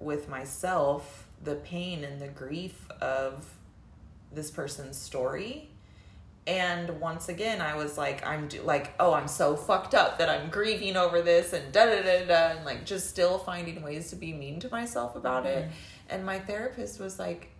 with 0.00 0.28
myself 0.28 1.26
the 1.42 1.56
pain 1.56 2.04
and 2.04 2.20
the 2.20 2.28
grief 2.28 2.88
of 3.00 3.44
this 4.32 4.50
person's 4.50 4.96
story 4.96 5.70
and 6.46 7.00
once 7.00 7.28
again 7.28 7.60
i 7.60 7.76
was 7.76 7.98
like 7.98 8.26
i'm 8.26 8.48
do- 8.48 8.62
like 8.62 8.92
oh 8.98 9.12
i'm 9.12 9.28
so 9.28 9.54
fucked 9.54 9.94
up 9.94 10.18
that 10.18 10.28
i'm 10.28 10.48
grieving 10.50 10.96
over 10.96 11.20
this 11.20 11.52
and 11.52 11.72
da 11.72 11.84
da 11.84 12.02
da 12.02 12.24
da 12.26 12.56
and 12.56 12.64
like 12.64 12.84
just 12.84 13.08
still 13.08 13.38
finding 13.38 13.82
ways 13.82 14.10
to 14.10 14.16
be 14.16 14.32
mean 14.32 14.58
to 14.58 14.68
myself 14.70 15.14
about 15.14 15.46
it 15.46 15.64
mm-hmm. 15.64 15.72
and 16.08 16.24
my 16.24 16.38
therapist 16.38 16.98
was 16.98 17.18
like 17.18 17.50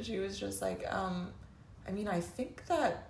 she 0.00 0.18
was 0.18 0.38
just 0.38 0.62
like, 0.62 0.84
um, 0.92 1.28
I 1.86 1.90
mean, 1.90 2.08
I 2.08 2.20
think 2.20 2.66
that 2.66 3.08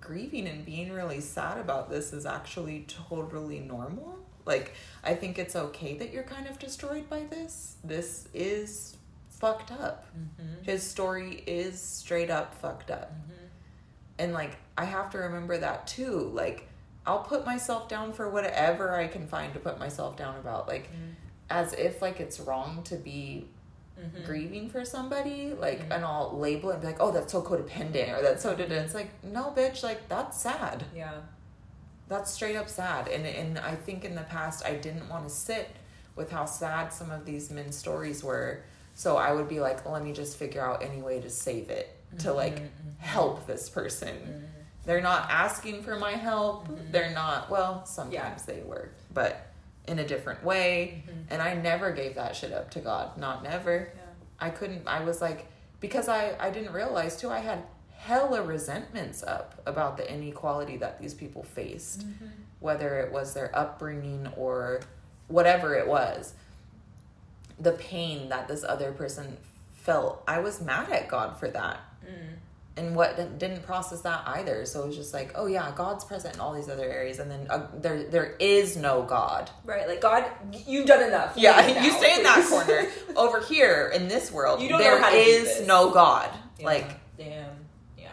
grieving 0.00 0.46
and 0.48 0.64
being 0.64 0.92
really 0.92 1.20
sad 1.20 1.58
about 1.58 1.88
this 1.88 2.12
is 2.12 2.26
actually 2.26 2.86
totally 2.88 3.60
normal. 3.60 4.18
Like, 4.44 4.74
I 5.04 5.14
think 5.14 5.38
it's 5.38 5.54
okay 5.54 5.96
that 5.98 6.12
you're 6.12 6.24
kind 6.24 6.48
of 6.48 6.58
destroyed 6.58 7.08
by 7.08 7.24
this. 7.24 7.76
This 7.84 8.28
is 8.34 8.96
fucked 9.30 9.70
up. 9.70 10.06
Mm-hmm. 10.16 10.64
His 10.64 10.82
story 10.82 11.42
is 11.46 11.80
straight 11.80 12.30
up 12.30 12.54
fucked 12.54 12.90
up. 12.90 13.12
And 14.18 14.32
like, 14.32 14.56
I 14.76 14.84
have 14.84 15.10
to 15.10 15.18
remember 15.18 15.58
that 15.58 15.86
too. 15.86 16.30
Like, 16.34 16.68
I'll 17.06 17.22
put 17.22 17.44
myself 17.46 17.88
down 17.88 18.12
for 18.12 18.28
whatever 18.28 18.94
I 18.94 19.08
can 19.08 19.26
find 19.26 19.52
to 19.54 19.60
put 19.60 19.78
myself 19.78 20.16
down 20.16 20.36
about. 20.38 20.68
Like, 20.68 20.90
as 21.50 21.72
if 21.74 22.00
like 22.00 22.18
it's 22.18 22.40
wrong 22.40 22.82
to 22.84 22.96
be 22.96 23.46
Mm-hmm. 24.02 24.24
grieving 24.24 24.68
for 24.70 24.84
somebody, 24.84 25.52
like, 25.54 25.80
Mhm. 25.88 25.94
and 25.96 26.04
I'll 26.04 26.36
label 26.36 26.70
it 26.70 26.74
and 26.74 26.80
be 26.82 26.86
like, 26.88 26.96
oh, 27.00 27.12
that's 27.12 27.32
so 27.32 27.40
codependent 27.42 28.18
or 28.18 28.22
that's 28.22 28.42
so. 28.42 28.54
da-da." 28.54 28.74
It's 28.76 28.94
like, 28.94 29.10
no, 29.22 29.52
bitch, 29.56 29.82
like 29.82 30.08
that's 30.08 30.40
sad. 30.40 30.84
Yeah. 30.94 31.20
That's 32.08 32.30
straight 32.30 32.56
up 32.56 32.68
sad. 32.68 33.08
And 33.08 33.24
and 33.26 33.58
I 33.58 33.74
think 33.74 34.04
in 34.04 34.14
the 34.14 34.22
past 34.22 34.64
I 34.64 34.74
didn't 34.74 35.08
want 35.08 35.26
to 35.28 35.32
sit 35.34 35.68
with 36.16 36.30
how 36.30 36.44
sad 36.44 36.92
some 36.92 37.10
of 37.10 37.24
these 37.24 37.50
men's 37.50 37.76
stories 37.76 38.22
were. 38.22 38.62
So 38.94 39.16
I 39.16 39.32
would 39.32 39.48
be 39.48 39.60
like, 39.60 39.86
let 39.88 40.02
me 40.04 40.12
just 40.12 40.36
figure 40.36 40.60
out 40.60 40.82
any 40.82 41.00
way 41.00 41.20
to 41.20 41.30
save 41.30 41.70
it 41.70 41.96
to 42.18 42.32
like 42.34 42.60
Mhm, 42.60 42.68
help 42.98 43.46
this 43.46 43.70
person. 43.70 44.14
mhm. 44.16 44.48
They're 44.84 45.00
not 45.00 45.30
asking 45.30 45.84
for 45.84 45.96
my 45.96 46.12
help. 46.12 46.68
Mhm. 46.68 46.90
They're 46.92 47.10
not. 47.12 47.48
Well, 47.48 47.86
sometimes 47.86 48.42
they 48.44 48.62
were, 48.62 48.90
but 49.14 49.46
in 49.86 49.98
a 49.98 50.06
different 50.06 50.44
way. 50.44 51.02
Mhm. 51.08 51.24
And 51.30 51.42
I 51.42 51.54
never 51.54 51.90
gave 51.92 52.14
that 52.14 52.36
shit 52.36 52.52
up 52.52 52.70
to 52.72 52.80
God. 52.80 53.16
Not 53.18 53.42
never. 53.42 53.88
Yeah. 53.94 54.02
I 54.40 54.50
couldn't. 54.50 54.86
I 54.86 55.02
was 55.04 55.20
like, 55.20 55.46
because 55.80 56.08
I 56.08 56.36
I 56.38 56.50
didn't 56.50 56.72
realize 56.72 57.16
too. 57.16 57.30
I 57.30 57.38
had 57.40 57.64
hella 57.96 58.42
resentments 58.42 59.22
up 59.22 59.60
about 59.66 59.96
the 59.96 60.12
inequality 60.12 60.76
that 60.78 61.00
these 61.00 61.14
people 61.14 61.42
faced, 61.44 62.00
Mm-hmm. 62.00 62.26
whether 62.60 62.98
it 63.00 63.12
was 63.12 63.34
their 63.34 63.50
upbringing 63.56 64.26
or 64.36 64.80
whatever 65.28 65.74
it 65.76 65.86
was. 65.86 66.34
The 67.58 67.72
pain 67.72 68.28
that 68.30 68.48
this 68.48 68.64
other 68.64 68.92
person 68.92 69.36
felt. 69.74 70.22
I 70.26 70.38
was 70.40 70.60
mad 70.60 70.90
at 70.90 71.08
God 71.08 71.38
for 71.38 71.48
that 71.48 71.78
Mm. 72.04 72.34
And 72.76 72.96
what 72.96 73.16
didn't 73.38 73.62
process 73.64 74.00
that 74.00 74.22
either. 74.26 74.64
So 74.64 74.82
it 74.84 74.86
was 74.88 74.96
just 74.96 75.12
like, 75.12 75.32
oh 75.34 75.46
yeah, 75.46 75.72
God's 75.74 76.04
present 76.04 76.34
in 76.34 76.40
all 76.40 76.54
these 76.54 76.68
other 76.68 76.84
areas, 76.84 77.18
and 77.18 77.30
then 77.30 77.46
uh, 77.50 77.66
there 77.74 78.04
there 78.04 78.36
is 78.40 78.76
no 78.76 79.02
God. 79.02 79.50
Right, 79.64 79.86
like 79.86 80.00
God, 80.00 80.24
you've 80.66 80.86
done 80.86 81.06
enough. 81.06 81.34
Yeah, 81.36 81.66
you 81.82 81.90
now, 81.90 81.98
stay 81.98 82.16
in 82.16 82.22
that 82.22 82.46
corner. 82.48 82.86
Over 83.16 83.40
here 83.40 83.92
in 83.94 84.08
this 84.08 84.32
world, 84.32 84.60
You 84.60 84.68
don't 84.70 84.78
know 84.78 84.84
there 84.84 85.00
how 85.00 85.10
to 85.10 85.16
is 85.16 85.66
no 85.66 85.90
God. 85.90 86.30
Yeah, 86.58 86.66
Like, 86.66 87.16
damn, 87.18 87.50
yeah. 87.98 88.08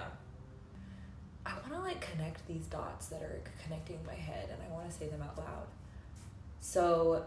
I 1.46 1.54
want 1.54 1.74
to 1.74 1.80
like 1.80 2.02
connect 2.02 2.46
these 2.48 2.66
dots 2.66 3.08
that 3.08 3.22
are 3.22 3.42
connecting 3.64 4.00
my 4.06 4.14
head, 4.14 4.50
and 4.52 4.60
I 4.62 4.74
want 4.74 4.90
to 4.90 4.96
say 4.96 5.08
them 5.08 5.22
out 5.22 5.38
loud. 5.38 5.68
So, 6.60 7.24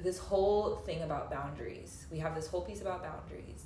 this 0.00 0.18
whole 0.18 0.74
thing 0.76 1.02
about 1.02 1.30
boundaries, 1.30 2.06
we 2.10 2.18
have 2.18 2.34
this 2.34 2.48
whole 2.48 2.62
piece 2.62 2.80
about 2.80 3.04
boundaries. 3.04 3.62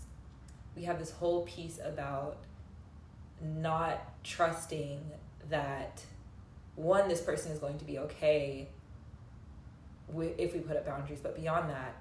We 0.76 0.84
have 0.84 0.98
this 0.98 1.10
whole 1.10 1.46
piece 1.46 1.78
about 1.82 2.36
not 3.40 4.22
trusting 4.24 5.00
that 5.48 6.02
one, 6.74 7.08
this 7.08 7.20
person 7.20 7.52
is 7.52 7.58
going 7.58 7.78
to 7.78 7.84
be 7.84 7.98
okay 7.98 8.68
if 10.38 10.54
we 10.54 10.60
put 10.60 10.76
up 10.76 10.86
boundaries, 10.86 11.18
but 11.22 11.34
beyond 11.34 11.68
that, 11.70 11.96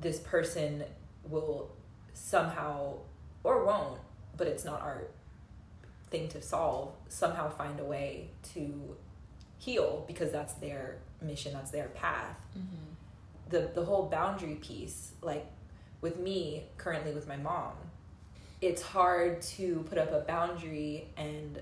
this 0.00 0.18
person 0.18 0.84
will 1.28 1.70
somehow 2.14 2.94
or 3.44 3.64
won't, 3.64 4.00
but 4.36 4.46
it's 4.46 4.64
not 4.64 4.80
our 4.80 5.04
thing 6.10 6.28
to 6.28 6.42
solve, 6.42 6.94
somehow 7.08 7.48
find 7.48 7.78
a 7.80 7.84
way 7.84 8.30
to 8.54 8.96
heal 9.58 10.04
because 10.06 10.32
that's 10.32 10.54
their 10.54 10.98
mission, 11.20 11.52
that's 11.52 11.70
their 11.70 11.88
path. 11.88 12.38
Mm-hmm. 12.56 13.50
The 13.50 13.70
the 13.74 13.84
whole 13.84 14.08
boundary 14.08 14.56
piece, 14.56 15.12
like 15.22 15.46
with 16.00 16.18
me 16.18 16.64
currently 16.76 17.12
with 17.12 17.26
my 17.26 17.36
mom, 17.36 17.72
it's 18.60 18.82
hard 18.82 19.40
to 19.40 19.84
put 19.88 19.98
up 19.98 20.12
a 20.12 20.20
boundary 20.20 21.08
and 21.16 21.60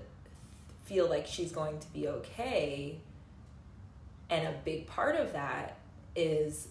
feel 0.85 1.09
like 1.09 1.27
she's 1.27 1.51
going 1.51 1.79
to 1.79 1.87
be 1.93 2.07
okay. 2.07 2.97
And 4.29 4.47
a 4.47 4.53
big 4.65 4.87
part 4.87 5.15
of 5.15 5.33
that 5.33 5.77
is 6.15 6.69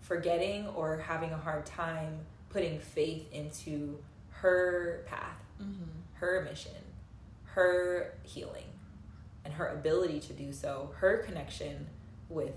forgetting 0.00 0.68
or 0.68 0.98
having 0.98 1.32
a 1.32 1.36
hard 1.36 1.66
time 1.66 2.20
putting 2.50 2.78
faith 2.78 3.30
into 3.32 3.98
her 4.30 5.04
path, 5.06 5.42
mm-hmm. 5.60 5.90
her 6.14 6.46
mission, 6.48 6.72
her 7.44 8.14
healing, 8.22 8.64
and 9.44 9.52
her 9.54 9.68
ability 9.68 10.20
to 10.20 10.32
do 10.32 10.52
so, 10.52 10.90
her 10.96 11.18
connection 11.18 11.86
with 12.28 12.54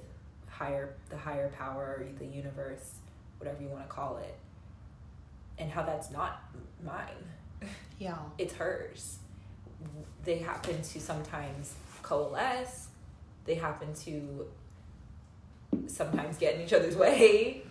higher 0.47 0.93
the 1.09 1.17
higher 1.17 1.49
power, 1.49 2.05
the 2.19 2.25
universe, 2.25 2.95
whatever 3.37 3.61
you 3.61 3.69
want 3.69 3.83
to 3.83 3.89
call 3.89 4.17
it. 4.17 4.37
And 5.59 5.69
how 5.69 5.83
that's 5.83 6.09
not 6.09 6.41
mine 6.83 7.29
yeah, 7.99 8.17
it's 8.37 8.53
hers. 8.53 9.17
They 10.23 10.37
happen 10.39 10.81
to 10.81 10.99
sometimes 10.99 11.75
coalesce. 12.01 12.87
They 13.45 13.55
happen 13.55 13.93
to 14.05 14.47
sometimes 15.87 16.37
get 16.37 16.55
in 16.55 16.61
each 16.61 16.73
other's 16.73 16.95
way. 16.95 17.63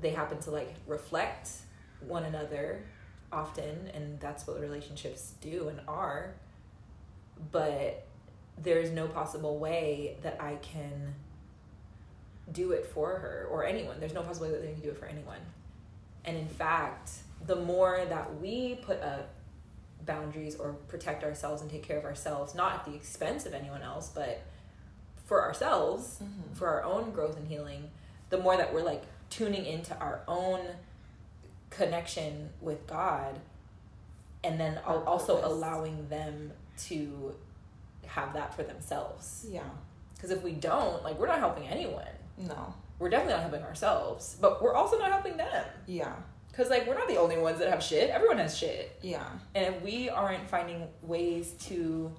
They 0.00 0.10
happen 0.10 0.38
to 0.40 0.50
like 0.50 0.74
reflect 0.86 1.50
one 2.06 2.24
another 2.24 2.82
often, 3.30 3.90
and 3.94 4.18
that's 4.18 4.46
what 4.46 4.60
relationships 4.60 5.34
do 5.40 5.68
and 5.68 5.80
are. 5.86 6.34
But 7.52 8.06
there's 8.56 8.90
no 8.90 9.06
possible 9.06 9.58
way 9.58 10.16
that 10.22 10.40
I 10.40 10.56
can 10.56 11.14
do 12.50 12.72
it 12.72 12.86
for 12.86 13.10
her 13.10 13.46
or 13.50 13.64
anyone. 13.64 14.00
There's 14.00 14.14
no 14.14 14.22
possible 14.22 14.46
way 14.46 14.52
that 14.52 14.62
they 14.62 14.72
can 14.72 14.80
do 14.80 14.90
it 14.90 14.96
for 14.96 15.06
anyone. 15.06 15.40
And 16.28 16.36
in 16.36 16.46
fact, 16.48 17.10
the 17.46 17.56
more 17.56 18.04
that 18.06 18.38
we 18.38 18.74
put 18.82 19.00
up 19.00 19.30
boundaries 20.04 20.56
or 20.56 20.74
protect 20.88 21.24
ourselves 21.24 21.62
and 21.62 21.70
take 21.70 21.82
care 21.82 21.96
of 21.96 22.04
ourselves, 22.04 22.54
not 22.54 22.74
at 22.74 22.84
the 22.84 22.94
expense 22.94 23.46
of 23.46 23.54
anyone 23.54 23.80
else, 23.80 24.10
but 24.14 24.42
for 25.24 25.42
ourselves, 25.42 26.18
mm-hmm. 26.22 26.52
for 26.54 26.68
our 26.68 26.84
own 26.84 27.12
growth 27.12 27.38
and 27.38 27.48
healing, 27.48 27.90
the 28.28 28.36
more 28.36 28.58
that 28.58 28.74
we're 28.74 28.82
like 28.82 29.04
tuning 29.30 29.64
into 29.64 29.98
our 29.98 30.20
own 30.28 30.60
connection 31.70 32.50
with 32.60 32.86
God 32.86 33.38
and 34.44 34.60
then 34.60 34.78
Our 34.84 35.02
also 35.04 35.36
purpose. 35.36 35.50
allowing 35.50 36.08
them 36.10 36.52
to 36.88 37.34
have 38.06 38.34
that 38.34 38.54
for 38.54 38.62
themselves. 38.62 39.46
yeah, 39.50 39.62
Because 40.14 40.30
if 40.30 40.42
we 40.42 40.52
don't, 40.52 41.02
like, 41.02 41.18
we're 41.18 41.26
not 41.26 41.38
helping 41.40 41.66
anyone. 41.66 42.04
no, 42.36 42.74
We're 42.98 43.08
definitely 43.10 43.34
not 43.34 43.42
helping 43.42 43.62
ourselves, 43.62 44.36
but 44.40 44.60
we're 44.62 44.74
also 44.74 44.98
not 44.98 45.10
helping 45.12 45.36
them. 45.36 45.64
yeah, 45.86 46.14
Because, 46.50 46.68
like, 46.68 46.86
we're 46.86 46.94
not 46.98 47.06
the 47.08 47.16
only 47.18 47.38
ones 47.38 47.58
that 47.60 47.68
have 47.70 47.82
shit. 47.82 48.10
Everyone 48.10 48.38
has 48.38 48.56
shit. 48.58 48.98
yeah, 49.02 49.24
And 49.54 49.74
if 49.74 49.82
we 49.82 50.08
aren't 50.08 50.48
finding 50.48 50.88
ways 51.02 51.52
to 51.66 52.12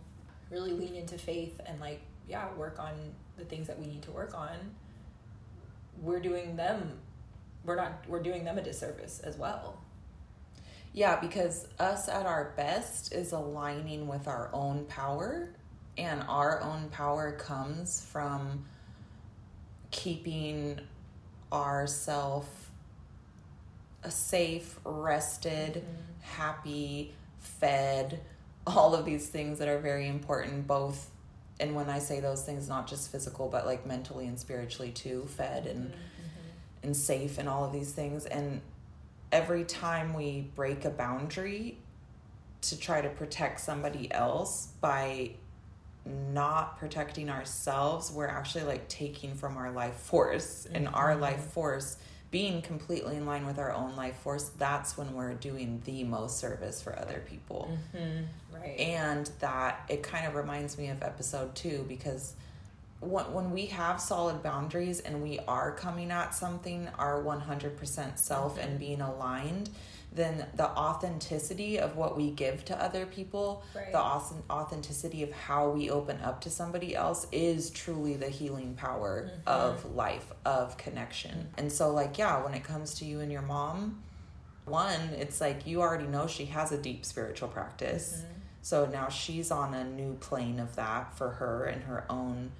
really 0.49 0.71
lean 0.71 0.95
into 0.95 1.17
faith 1.17 1.59
and, 1.65 1.79
like, 1.81 1.99
yeah, 2.29 2.45
work 2.55 2.79
on 2.79 2.93
the 3.37 3.43
things 3.45 3.67
that 3.67 3.77
we 3.79 3.87
need 3.87 4.01
to 4.03 4.11
work 4.11 4.33
on, 4.33 4.55
we're 6.01 6.19
doing 6.21 6.55
them, 6.55 6.97
we're 7.65 7.75
not, 7.75 8.05
we're 8.07 8.23
doing 8.23 8.45
them 8.45 8.57
a 8.57 8.61
disservice 8.63 9.19
as 9.19 9.37
well. 9.37 9.81
yeah. 10.93 11.19
Because 11.19 11.67
us 11.77 12.07
at 12.07 12.25
our 12.25 12.53
best 12.55 13.13
is 13.13 13.33
aligning 13.33 14.07
with 14.07 14.27
our 14.29 14.49
own 14.53 14.85
power, 14.85 15.49
and 15.97 16.23
our 16.29 16.61
own 16.61 16.87
power 16.89 17.33
comes 17.33 18.05
from 18.05 18.63
keeping 19.91 20.79
ourself 21.51 22.71
a 24.03 24.11
safe, 24.11 24.79
rested, 24.85 25.73
mm-hmm. 25.73 26.21
happy, 26.21 27.13
fed, 27.39 28.21
all 28.65 28.93
of 28.93 29.05
these 29.05 29.27
things 29.27 29.59
that 29.59 29.67
are 29.67 29.79
very 29.79 30.07
important, 30.07 30.67
both. 30.67 31.09
And 31.59 31.75
when 31.75 31.89
I 31.89 31.99
say 31.99 32.19
those 32.19 32.43
things, 32.43 32.69
not 32.69 32.87
just 32.87 33.11
physical, 33.11 33.49
but 33.49 33.65
like 33.65 33.85
mentally 33.85 34.27
and 34.27 34.39
spiritually 34.39 34.91
too, 34.91 35.27
fed 35.35 35.65
and 35.65 35.87
mm-hmm. 35.89 36.83
and 36.83 36.95
safe 36.95 37.37
and 37.37 37.49
all 37.49 37.65
of 37.65 37.73
these 37.73 37.91
things. 37.91 38.25
And 38.25 38.61
every 39.31 39.65
time 39.65 40.13
we 40.13 40.49
break 40.55 40.85
a 40.85 40.89
boundary 40.89 41.77
to 42.61 42.79
try 42.79 43.01
to 43.01 43.09
protect 43.09 43.59
somebody 43.59 44.11
else 44.13 44.69
by 44.81 45.31
not 46.05 46.77
protecting 46.79 47.29
ourselves, 47.29 48.11
we're 48.11 48.27
actually 48.27 48.63
like 48.63 48.87
taking 48.87 49.35
from 49.35 49.57
our 49.57 49.71
life 49.71 49.95
force. 49.95 50.65
And 50.73 50.87
our 50.89 51.15
Mhm. 51.15 51.19
life 51.21 51.43
force 51.51 51.97
being 52.31 52.61
completely 52.61 53.15
in 53.15 53.25
line 53.25 53.45
with 53.45 53.57
our 53.57 53.71
own 53.71 53.95
life 53.95 54.15
force, 54.17 54.49
that's 54.57 54.95
when 54.97 55.13
we're 55.15 55.33
doing 55.33 55.81
the 55.85 56.03
most 56.03 56.37
service 56.37 56.81
for 56.81 56.97
other 56.97 57.23
people. 57.27 57.69
Mm-hmm. 57.95 58.55
Right. 58.55 58.79
And 58.79 59.29
that 59.39 59.81
it 59.89 60.03
kind 60.03 60.27
of 60.27 60.35
reminds 60.35 60.77
me 60.77 60.89
of 60.89 61.01
episode 61.01 61.55
two 61.55 61.85
because 61.87 62.33
when, 62.99 63.31
when 63.33 63.51
we 63.51 63.67
have 63.67 63.99
solid 64.01 64.43
boundaries 64.43 64.99
and 64.99 65.23
we 65.23 65.39
are 65.47 65.71
coming 65.71 66.11
at 66.11 66.35
something 66.35 66.87
our 66.99 67.19
100% 67.21 68.19
self 68.19 68.57
Mm-hmm. 68.57 68.67
and 68.69 68.79
being 68.79 69.01
aligned 69.01 69.69
then 70.11 70.45
the 70.55 70.67
authenticity 70.67 71.79
of 71.79 71.95
what 71.95 72.17
we 72.17 72.31
give 72.31 72.65
to 72.65 72.83
other 72.83 73.05
people 73.05 73.63
Right. 73.75 73.91
the 73.91 73.99
authenticity 73.99 75.21
of 75.23 75.31
how 75.31 75.69
we 75.69 75.89
open 75.89 76.19
up 76.21 76.41
to 76.41 76.49
somebody 76.49 76.95
else 76.95 77.27
is 77.31 77.69
truly 77.69 78.15
the 78.15 78.29
healing 78.29 78.73
power 78.75 79.29
Mm-hmm. 79.29 79.47
of 79.47 79.95
life 79.95 80.31
of 80.45 80.77
connection 80.77 81.49
and 81.57 81.71
so 81.71 81.91
like 81.91 82.17
yeah 82.17 82.43
when 82.43 82.53
it 82.53 82.63
comes 82.63 82.95
to 82.95 83.05
you 83.05 83.19
and 83.19 83.31
your 83.31 83.41
mom 83.43 84.01
one 84.65 84.99
it's 85.17 85.39
like 85.41 85.65
you 85.67 85.81
already 85.81 86.07
know 86.07 86.25
she 86.27 86.45
has 86.45 86.71
a 86.71 86.77
deep 86.77 87.05
spiritual 87.05 87.47
practice 87.49 88.17
Mm-hmm. 88.23 88.33
so 88.61 88.85
now 88.87 89.09
she's 89.09 89.51
on 89.51 89.73
a 89.73 89.83
new 89.83 90.15
plane 90.15 90.59
of 90.59 90.75
that 90.75 91.15
for 91.17 91.29
her 91.31 91.65
and 91.65 91.83
her 91.83 92.05
own 92.09 92.51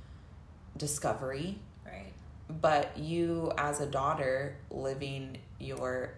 discovery 0.78 1.58
Right. 1.86 2.14
but 2.50 2.98
you 2.98 3.52
as 3.58 3.80
a 3.82 3.86
daughter 3.88 4.56
living 4.70 5.38
your 5.60 6.12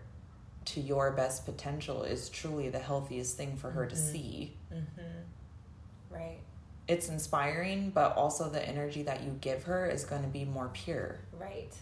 to 0.65 0.79
your 0.81 1.11
best 1.11 1.45
potential 1.45 2.03
is 2.03 2.29
truly 2.29 2.69
the 2.69 2.79
healthiest 2.79 3.35
thing 3.37 3.55
for 3.57 3.71
her 3.71 3.85
to 3.87 3.95
Mhm. 3.95 4.11
see 4.11 4.57
Mm-hmm. 4.71 6.13
Right. 6.15 6.39
it's 6.87 7.09
inspiring 7.09 7.89
but 7.91 8.15
also 8.15 8.49
the 8.49 8.67
energy 8.67 9.03
that 9.03 9.23
you 9.23 9.31
give 9.41 9.63
her 9.63 9.85
is 9.87 10.03
going 10.05 10.21
to 10.23 10.27
be 10.27 10.45
more 10.45 10.69
pure 10.73 11.19
Right. 11.39 11.73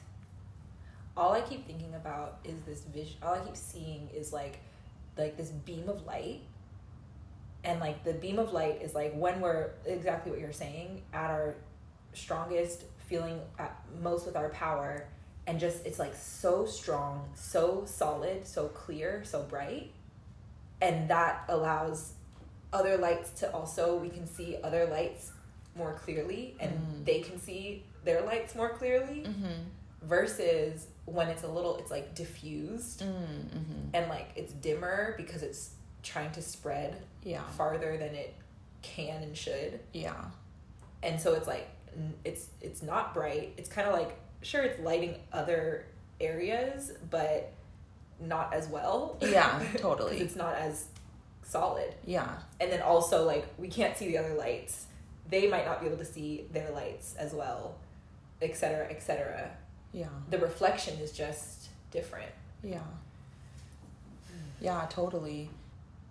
All 1.17 1.33
I 1.33 1.41
keep 1.41 1.67
thinking 1.67 1.93
about 1.95 2.39
is 2.45 2.61
this 2.61 2.79
vision. 2.81 3.17
All 3.21 3.33
I 3.33 3.39
keep 3.39 3.57
seeing 3.57 4.09
is 4.13 4.31
like, 4.31 4.59
like 5.17 5.35
this 5.35 5.49
beam 5.49 5.89
of 5.89 6.05
light, 6.05 6.39
and 7.65 7.81
like 7.81 8.05
the 8.05 8.13
beam 8.13 8.39
of 8.39 8.53
light 8.53 8.81
is 8.81 8.95
like 8.95 9.13
when 9.15 9.41
we're 9.41 9.71
exactly 9.85 10.31
what 10.31 10.39
you're 10.39 10.53
saying 10.53 11.01
at 11.11 11.29
our 11.29 11.55
strongest, 12.13 12.85
feeling 13.07 13.41
at 13.57 13.77
most 14.01 14.25
with 14.27 14.37
our 14.37 14.47
power, 14.49 15.07
and 15.47 15.59
just 15.59 15.85
it's 15.85 15.99
like 15.99 16.15
so 16.15 16.65
strong, 16.65 17.29
so 17.35 17.83
solid, 17.85 18.45
so 18.47 18.67
clear, 18.67 19.23
so 19.25 19.43
bright, 19.43 19.91
and 20.81 21.09
that 21.09 21.43
allows 21.49 22.13
other 22.71 22.97
lights 22.97 23.31
to 23.39 23.51
also 23.51 23.97
we 23.97 24.09
can 24.09 24.27
see 24.27 24.57
other 24.63 24.85
lights 24.85 25.31
more 25.75 25.93
clearly, 25.93 26.55
and 26.59 26.71
Mm. 26.71 27.05
they 27.05 27.19
can 27.21 27.39
see 27.39 27.83
their 28.03 28.21
lights 28.21 28.53
more 28.55 28.69
clearly 28.69 29.23
mm-hmm. 29.27 29.63
versus 30.03 30.87
when 31.05 31.27
it's 31.27 31.43
a 31.43 31.47
little 31.47 31.77
it's 31.77 31.91
like 31.91 32.13
diffused 32.15 33.01
Mm-hmm. 33.01 33.89
and 33.95 34.07
like 34.09 34.29
it's 34.35 34.53
dimmer 34.53 35.15
because 35.17 35.41
it's 35.43 35.71
trying 36.03 36.31
to 36.31 36.41
spread 36.41 36.95
yeah 37.23 37.43
farther 37.57 37.97
than 37.97 38.13
it 38.15 38.33
can 38.81 39.21
and 39.23 39.35
should 39.35 39.79
yeah 39.93 40.13
and 41.03 41.19
so 41.19 41.33
it's 41.33 41.47
like 41.47 41.67
it's 42.23 42.47
it's 42.61 42.81
not 42.81 43.13
bright 43.13 43.53
it's 43.57 43.67
kind 43.69 43.87
of 43.87 43.93
like 43.93 44.17
sure 44.41 44.61
it's 44.63 44.79
lighting 44.81 45.15
other 45.33 45.85
areas 46.21 46.91
but 47.09 47.51
not 48.19 48.53
as 48.53 48.67
well 48.67 49.17
Yeah, 49.21 49.61
totally. 49.77 50.17
it's 50.19 50.35
not 50.35 50.55
as 50.55 50.85
solid 51.43 51.95
yeah 52.05 52.29
and 52.59 52.71
then 52.71 52.81
also 52.81 53.25
like 53.25 53.45
we 53.57 53.67
can't 53.67 53.97
see 53.97 54.07
the 54.07 54.17
other 54.17 54.35
lights 54.35 54.85
they 55.29 55.47
might 55.49 55.65
not 55.65 55.79
be 55.81 55.87
able 55.87 55.97
to 55.97 56.05
see 56.05 56.45
their 56.51 56.69
lights 56.71 57.15
as 57.17 57.33
well 57.33 57.75
etc 58.41 58.87
etc 58.89 59.49
yeah 59.93 60.07
the 60.29 60.37
reflection 60.37 60.97
is 60.99 61.11
just 61.11 61.69
different 61.91 62.31
Yeah. 62.63 62.79
Yeah, 64.61 64.85
totally. 64.89 65.49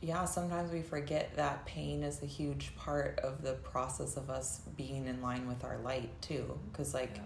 Yeah, 0.01 0.25
sometimes 0.25 0.73
we 0.73 0.81
forget 0.81 1.37
that 1.37 1.67
pain 1.67 2.03
is 2.03 2.23
a 2.23 2.27
huge 2.27 2.75
part 2.77 3.19
of 3.19 3.43
the 3.43 3.53
process 3.55 4.17
of 4.17 4.31
us 4.31 4.61
being 4.77 5.07
in 5.07 5.21
line 5.21 5.47
with 5.47 5.65
our 5.65 5.77
light 5.79 6.11
too. 6.23 6.59
Because, 6.73 6.95
like, 6.95 7.17
Yeah. 7.17 7.23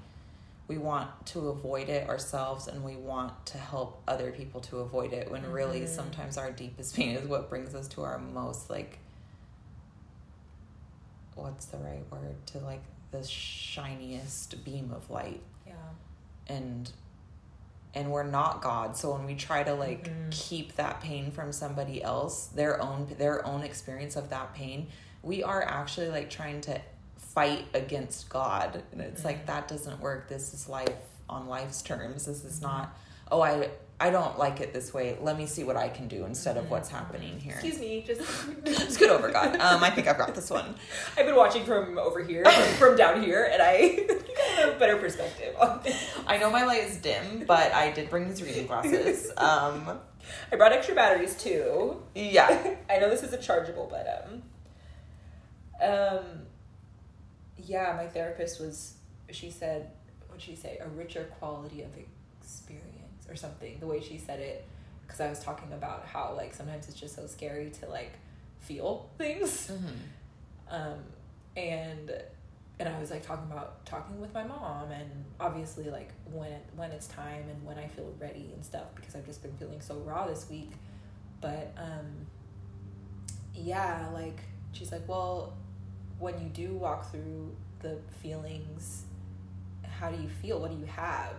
We 0.69 0.79
want 0.79 1.11
to 1.27 1.49
avoid 1.49 1.89
it 1.89 2.09
ourselves 2.09 2.69
and 2.69 2.83
we 2.85 2.97
want 2.97 3.47
to 3.47 3.59
help 3.59 4.03
other 4.09 4.31
people 4.33 4.61
to 4.61 4.79
avoid 4.79 5.13
it 5.13 5.31
when 5.31 5.51
really 5.51 5.81
Mhm. 5.83 5.89
sometimes 5.89 6.39
our 6.39 6.51
deepest 6.53 6.95
pain 6.97 7.17
is 7.17 7.27
what 7.29 7.49
brings 7.51 7.75
us 7.75 7.89
to 7.89 8.03
our 8.03 8.19
most, 8.19 8.71
like, 8.71 8.99
what's 11.35 11.67
the 11.67 11.79
right 11.79 12.05
word? 12.11 12.37
To, 12.49 12.59
like, 12.61 12.83
the 13.11 13.23
shiniest 13.23 14.65
beam 14.65 14.91
of 14.91 15.11
light 15.11 15.43
yeah 15.67 15.75
and 16.47 16.91
and 17.95 18.11
we're 18.11 18.23
not 18.23 18.63
god 18.63 18.97
so 18.97 19.13
when 19.13 19.27
we 19.27 19.35
try 19.35 19.63
to 19.63 19.75
like 19.75 20.09
Mhm. 20.09 20.31
keep 20.31 20.77
that 20.77 21.03
pain 21.03 21.31
from 21.31 21.53
somebody 21.53 22.03
else 22.03 22.47
their 22.47 22.81
own 22.81 23.07
their 23.19 23.45
own 23.47 23.63
experience 23.65 24.17
of 24.17 24.31
that 24.31 24.55
pain 24.55 24.89
we 25.23 25.43
are 25.43 25.63
actually 25.63 26.09
like 26.09 26.31
trying 26.31 26.63
to 26.63 26.81
fight 27.35 27.67
against 27.75 28.29
god. 28.29 28.83
And 28.93 29.01
it's 29.01 29.25
like 29.25 29.43
Mhm. 29.45 29.47
that 29.47 29.69
doesn't 29.69 30.01
work. 30.01 30.29
This 30.29 30.53
is 30.55 30.69
life 30.69 30.91
on 31.29 31.49
life's 31.49 31.83
terms. 31.83 32.27
This 32.27 32.45
is 32.45 32.61
not 32.61 32.97
oh 33.31 33.41
i 33.41 33.71
i 33.99 34.11
don't 34.11 34.39
like 34.39 34.61
it 34.61 34.73
this 34.75 34.93
way. 34.93 35.17
Let 35.21 35.39
me 35.39 35.47
see 35.47 35.65
what 35.65 35.77
i 35.77 35.89
can 35.89 36.09
do 36.09 36.25
instead 36.27 36.57
of 36.59 36.67
Mhm. 36.67 36.71
what's 36.71 36.89
happening 36.91 37.39
here. 37.41 37.55
Excuse 37.55 37.79
me, 37.79 38.03
just 38.07 38.21
scoot 38.95 39.09
over 39.11 39.31
god. 39.31 39.57
Um 39.61 39.83
i 39.83 39.89
think 39.91 40.09
i've 40.09 40.19
got 40.19 40.35
this 40.35 40.51
one. 40.51 40.75
I've 41.17 41.25
been 41.27 41.37
watching 41.37 41.65
from 41.65 41.97
over 41.99 42.23
here, 42.23 42.45
from 42.79 42.97
down 43.03 43.23
here, 43.23 43.49
and 43.51 43.63
I 43.63 44.07
have 44.59 44.75
a 44.75 44.79
better 44.79 44.97
perspective 44.97 45.55
i 46.27 46.37
know 46.37 46.51
my 46.51 46.65
light 46.65 46.85
is 46.85 46.97
dim 46.99 47.45
but 47.47 47.73
i 47.73 47.91
did 47.93 48.11
bring 48.11 48.29
these 48.29 48.43
reading 48.43 48.67
glasses. 48.67 49.31
Um 49.37 50.01
I 50.53 50.57
brought 50.57 50.73
extra 50.73 50.95
batteries 50.95 51.35
too. 51.37 52.03
yeah. 52.15 52.75
I 52.91 52.99
know 52.99 53.09
this 53.11 53.23
is 53.23 53.33
a 53.33 53.39
chargeable, 53.39 53.87
but 53.91 54.07
um, 54.25 54.43
um, 55.83 56.25
yeah, 57.67 57.95
my 57.97 58.07
therapist 58.07 58.61
was. 58.61 58.95
She 59.31 59.51
said, 59.51 59.91
what'd 60.29 60.43
she 60.43 60.57
say? 60.57 60.79
A 60.83 60.89
richer 60.89 61.25
quality 61.39 61.83
of 61.83 61.91
experience 62.41 63.27
or 63.29 63.37
something. 63.37 63.79
The 63.81 63.87
way 63.87 64.01
she 64.01 64.19
said 64.19 64.41
it, 64.41 64.67
because 65.07 65.21
I 65.21 65.29
was 65.29 65.41
talking 65.41 65.73
about 65.73 66.05
how 66.07 66.35
like 66.37 66.55
sometimes 66.55 66.89
it's 66.89 66.99
just 66.99 67.15
so 67.17 67.27
scary 67.27 67.71
to 67.81 67.89
like 67.89 68.13
feel 68.61 69.09
things. 69.19 69.69
hmm 69.69 69.77
um, 70.71 70.99
and 71.57 72.11
and 72.81 72.89
I 72.89 72.99
was 72.99 73.11
like 73.11 73.25
talking 73.27 73.51
about 73.51 73.85
talking 73.85 74.21
with 74.21 74.33
my 74.33 74.43
mom 74.43 74.91
and 74.91 75.11
obviously 75.39 75.91
like 75.91 76.11
when 76.33 76.51
it, 76.51 76.65
when 76.75 76.91
it's 76.91 77.07
time 77.07 77.45
and 77.51 77.63
when 77.65 77.79
I 77.79 77.87
feel 77.89 78.13
ready 78.19 78.51
and 78.55 78.65
stuff 78.65 78.87
because 78.97 79.15
I've 79.15 79.27
just 79.27 79.43
been 79.43 79.53
feeling 79.59 79.81
so 79.81 79.97
raw 79.97 80.27
this 80.27 80.49
week 80.51 80.71
but 81.41 81.73
um 81.77 82.27
yeah 83.55 84.09
like 84.13 84.41
she's 84.73 84.91
like 84.93 85.07
well 85.07 85.55
when 86.23 86.41
you 86.41 86.49
do 86.49 86.75
walk 86.75 87.11
through 87.11 87.51
the 87.81 87.99
feelings 88.23 89.05
how 90.03 90.11
do 90.11 90.21
you 90.21 90.29
feel? 90.29 90.59
What 90.59 90.73
do 90.73 90.77
you 90.79 90.87
have 90.87 91.35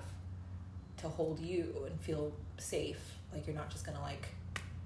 to 0.97 1.09
hold 1.09 1.39
you 1.39 1.85
and 1.85 1.99
feel 1.99 2.31
safe? 2.57 2.99
Like 3.33 3.45
you're 3.45 3.55
not 3.55 3.69
just 3.69 3.85
gonna 3.85 4.01
like 4.01 4.27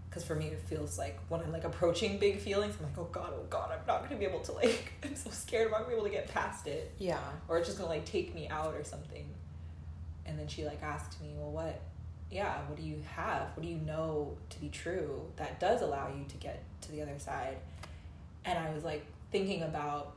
because 0.09 0.23
for 0.23 0.33
me 0.33 0.47
it 0.47 0.59
feels 0.67 0.97
like 0.97 1.19
when 1.27 1.41
i'm 1.41 1.51
like 1.51 1.65
approaching 1.65 2.17
big 2.17 2.39
feelings 2.39 2.73
i'm 2.79 2.85
like 2.85 2.97
oh 2.97 3.09
god 3.11 3.33
oh 3.35 3.45
god 3.49 3.69
i'm 3.71 3.85
not 3.85 4.01
gonna 4.03 4.15
be 4.15 4.25
able 4.25 4.39
to 4.39 4.53
like 4.53 4.93
i'm 5.03 5.13
so 5.15 5.29
scared 5.29 5.65
i'm 5.65 5.71
not 5.71 5.79
gonna 5.81 5.89
be 5.89 5.95
able 5.95 6.05
to 6.05 6.09
get 6.09 6.27
past 6.29 6.65
it. 6.65 6.91
Yeah. 6.97 7.19
Or 7.47 7.57
it's 7.57 7.67
just 7.67 7.77
gonna 7.77 7.89
like 7.89 8.05
take 8.05 8.33
me 8.33 8.47
out 8.47 8.73
or 8.73 8.83
something. 8.83 9.25
And 10.25 10.39
then 10.39 10.47
she 10.47 10.65
like 10.65 10.81
asked 10.81 11.21
me 11.21 11.33
well 11.37 11.51
what 11.51 11.81
yeah 12.31 12.61
what 12.67 12.77
do 12.77 12.83
you 12.83 13.01
have? 13.15 13.49
What 13.55 13.63
do 13.63 13.69
you 13.69 13.77
know 13.77 14.37
to 14.49 14.59
be 14.59 14.69
true 14.69 15.21
that 15.35 15.59
does 15.59 15.81
allow 15.81 16.07
you 16.07 16.25
to 16.27 16.37
get 16.37 16.63
to 16.81 16.91
the 16.91 17.01
other 17.01 17.19
side? 17.19 17.57
And 18.45 18.57
i 18.57 18.73
was 18.73 18.85
like 18.85 19.05
thinking 19.31 19.61
about 19.63 20.13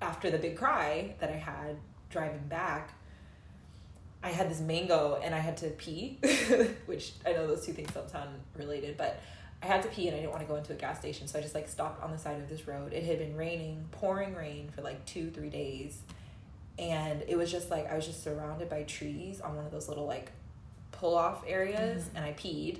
after 0.00 0.30
the 0.30 0.38
big 0.38 0.56
cry 0.56 1.14
that 1.20 1.30
i 1.30 1.36
had 1.36 1.76
driving 2.10 2.46
back 2.48 2.92
i 4.22 4.28
had 4.28 4.50
this 4.50 4.60
mango 4.60 5.18
and 5.22 5.34
i 5.34 5.38
had 5.38 5.56
to 5.56 5.68
pee 5.70 6.18
which 6.86 7.12
i 7.26 7.32
know 7.32 7.46
those 7.46 7.64
two 7.64 7.72
things 7.72 7.90
don't 7.92 8.10
sound 8.10 8.28
related 8.56 8.96
but 8.96 9.20
i 9.62 9.66
had 9.66 9.82
to 9.82 9.88
pee 9.88 10.08
and 10.08 10.16
i 10.16 10.20
didn't 10.20 10.30
want 10.32 10.42
to 10.42 10.48
go 10.48 10.56
into 10.56 10.72
a 10.72 10.76
gas 10.76 10.98
station 10.98 11.26
so 11.26 11.38
i 11.38 11.42
just 11.42 11.54
like 11.54 11.68
stopped 11.68 12.02
on 12.02 12.10
the 12.10 12.18
side 12.18 12.40
of 12.40 12.48
this 12.48 12.66
road 12.68 12.92
it 12.92 13.04
had 13.04 13.18
been 13.18 13.36
raining 13.36 13.84
pouring 13.92 14.34
rain 14.34 14.68
for 14.74 14.82
like 14.82 15.04
two 15.06 15.30
three 15.30 15.50
days 15.50 15.98
and 16.78 17.22
it 17.28 17.36
was 17.36 17.52
just 17.52 17.70
like 17.70 17.88
I 17.92 17.94
was 17.96 18.06
just 18.06 18.24
surrounded 18.24 18.70
by 18.70 18.84
trees 18.84 19.42
on 19.42 19.54
one 19.56 19.66
of 19.66 19.70
those 19.70 19.88
little 19.90 20.06
like 20.06 20.32
pull 20.90 21.14
off 21.14 21.44
areas 21.46 22.04
Mhm. 22.04 22.16
and 22.16 22.24
I 22.24 22.32
peed. 22.32 22.78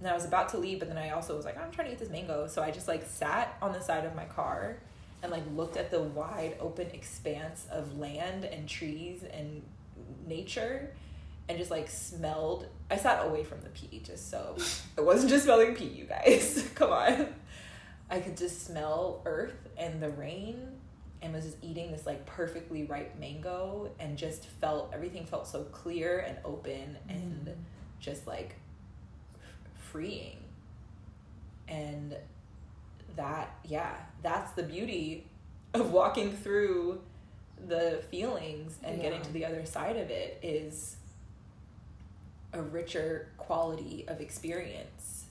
And 0.00 0.08
I 0.08 0.12
was 0.12 0.24
about 0.24 0.48
to 0.50 0.58
leave, 0.58 0.80
but 0.80 0.88
then 0.88 0.98
I 0.98 1.10
also 1.10 1.36
was 1.36 1.44
like, 1.44 1.56
I'm 1.56 1.70
trying 1.70 1.86
to 1.86 1.92
eat 1.92 2.00
this 2.00 2.10
mango. 2.10 2.48
So 2.48 2.62
I 2.64 2.72
just 2.72 2.88
like 2.88 3.06
sat 3.06 3.56
on 3.62 3.72
the 3.72 3.80
side 3.80 4.04
of 4.04 4.16
my 4.16 4.24
car 4.24 4.78
and 5.22 5.30
like 5.30 5.42
looked 5.54 5.76
at 5.76 5.90
the 5.90 6.00
wide 6.00 6.56
open 6.60 6.88
expanse 6.92 7.66
of 7.70 7.98
land 7.98 8.44
and 8.44 8.68
trees 8.68 9.22
and 9.32 9.62
nature 10.26 10.90
and 11.48 11.58
just 11.58 11.70
like 11.70 11.88
smelled 11.88 12.66
I 12.90 12.96
sat 12.96 13.24
away 13.26 13.44
from 13.44 13.60
the 13.60 13.68
pee 13.70 14.00
just 14.04 14.30
so 14.30 14.56
it 14.96 15.04
wasn't 15.04 15.30
just 15.30 15.44
smelling 15.44 15.74
pee, 15.74 15.84
you 15.86 16.04
guys. 16.04 16.68
Come 16.74 16.90
on. 16.92 17.28
I 18.10 18.20
could 18.20 18.36
just 18.36 18.66
smell 18.66 19.22
earth 19.24 19.68
and 19.78 20.02
the 20.02 20.10
rain 20.10 20.68
and 21.22 21.32
was 21.32 21.44
just 21.44 21.56
eating 21.62 21.92
this 21.92 22.04
like 22.04 22.26
perfectly 22.26 22.84
ripe 22.84 23.18
mango 23.18 23.90
and 24.00 24.18
just 24.18 24.46
felt 24.46 24.90
everything 24.92 25.24
felt 25.24 25.46
so 25.46 25.62
clear 25.64 26.18
and 26.18 26.36
open 26.44 26.96
and 27.08 27.46
Mm. 27.46 27.54
just 28.00 28.26
like 28.26 28.56
f- 29.34 29.82
freeing 29.90 30.36
and 31.68 32.16
that 33.16 33.54
yeah 33.64 33.94
that's 34.22 34.52
the 34.52 34.62
beauty 34.62 35.26
of 35.74 35.92
walking 35.92 36.32
through 36.32 37.00
the 37.66 38.02
feelings 38.10 38.78
and 38.82 39.00
getting 39.00 39.22
to 39.22 39.32
the 39.32 39.44
other 39.44 39.64
side 39.64 39.96
of 39.96 40.10
it 40.10 40.38
is 40.42 40.96
a 42.52 42.60
richer 42.60 43.28
quality 43.38 44.04
of 44.08 44.20
experience. 44.20 45.26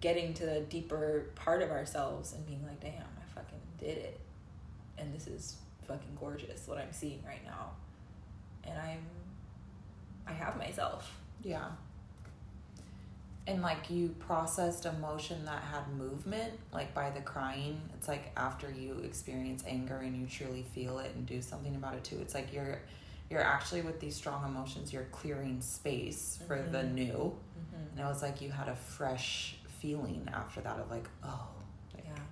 Getting 0.00 0.32
to 0.34 0.46
the 0.46 0.60
deeper 0.60 1.26
part 1.34 1.62
of 1.62 1.70
ourselves 1.70 2.32
and 2.32 2.46
being 2.46 2.62
like 2.66 2.80
damn 2.80 2.92
i 2.92 3.34
fucking 3.34 3.58
did 3.78 3.98
it. 3.98 4.20
And 4.96 5.12
this 5.14 5.26
is 5.26 5.56
fucking 5.86 6.16
gorgeous 6.18 6.66
what 6.66 6.78
i'm 6.78 6.92
seeing 6.92 7.22
right 7.26 7.44
now. 7.44 7.70
And 8.64 8.78
i'm 8.78 9.04
i 10.26 10.32
have 10.32 10.56
myself. 10.56 11.18
Yeah. 11.42 11.66
And 13.48 13.62
like 13.62 13.88
you 13.90 14.10
processed 14.20 14.84
emotion 14.84 15.44
that 15.46 15.62
had 15.62 15.88
movement, 15.96 16.52
like 16.72 16.94
by 16.94 17.08
the 17.10 17.20
crying. 17.22 17.80
It's 17.94 18.06
like 18.06 18.30
after 18.36 18.70
you 18.70 18.98
experience 19.04 19.64
anger 19.66 19.96
and 19.96 20.14
you 20.14 20.26
truly 20.26 20.64
feel 20.74 20.98
it 20.98 21.12
and 21.16 21.24
do 21.26 21.40
something 21.42 21.74
about 21.74 21.94
it 21.94 22.04
too. 22.04 22.18
It's 22.20 22.34
like 22.34 22.52
you're 22.52 22.78
you're 23.30 23.42
actually 23.42 23.80
with 23.82 24.00
these 24.00 24.14
strong 24.16 24.44
emotions, 24.44 24.92
you're 24.92 25.08
clearing 25.12 25.60
space 25.62 26.38
for 26.46 26.62
the 26.62 26.78
Mhm. 26.78 26.92
new. 26.92 27.36
mm-hmm. 27.36 27.90
And 27.92 28.00
it 28.00 28.04
was 28.04 28.22
like 28.22 28.40
you 28.40 28.50
had 28.50 28.68
a 28.68 28.76
fresh 28.76 29.56
feeling 29.80 30.28
after 30.32 30.60
that 30.62 30.78
of 30.78 30.90
like, 30.90 31.08
oh, 31.24 31.48
like, 31.94 32.04
yeah 32.06 32.22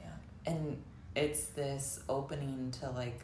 yeah 0.00 0.50
and 0.50 0.82
it's 1.14 1.46
this 1.50 2.00
opening 2.08 2.70
to 2.80 2.90
like 2.90 3.20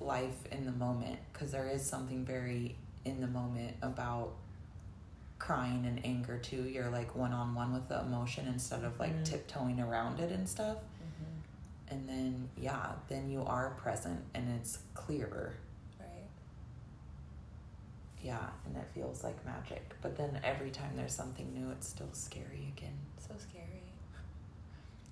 life 0.00 0.46
in 0.50 0.64
the 0.66 0.72
moment 0.72 1.18
because 1.32 1.52
there 1.52 1.68
is 1.68 1.84
something 1.86 2.24
very 2.24 2.74
in 3.04 3.20
the 3.20 3.26
moment 3.26 3.76
about 3.82 4.32
crying 5.38 5.84
and 5.86 6.04
anger 6.04 6.38
too. 6.38 6.62
You're 6.68 6.90
like 6.90 7.14
one-on-one 7.14 7.72
with 7.74 7.88
the 7.88 8.00
emotion 8.00 8.46
instead 8.46 8.84
of 8.84 8.98
like 8.98 9.12
Mhm. 9.14 9.24
tiptoeing 9.24 9.80
around 9.80 10.20
it 10.20 10.30
and 10.32 10.48
stuff. 10.48 10.78
Mm-hmm. 10.78 11.94
and 11.94 12.08
then 12.08 12.48
yeah 12.56 12.92
then 13.08 13.28
you 13.30 13.42
are 13.44 13.70
present 13.72 14.24
and 14.34 14.48
it's 14.58 14.78
clearer. 14.94 15.54
Right. 16.00 16.28
Yeah 18.22 18.48
and 18.64 18.76
it 18.76 18.86
feels 18.94 19.22
like 19.22 19.44
magic. 19.44 19.94
But 20.00 20.16
then 20.16 20.40
every 20.42 20.70
time 20.70 20.96
there's 20.96 21.14
something 21.14 21.52
new 21.52 21.70
it's 21.70 21.88
still 21.88 22.12
scary 22.12 22.72
again. 22.76 22.96
So 23.18 23.34
scary. 23.38 23.82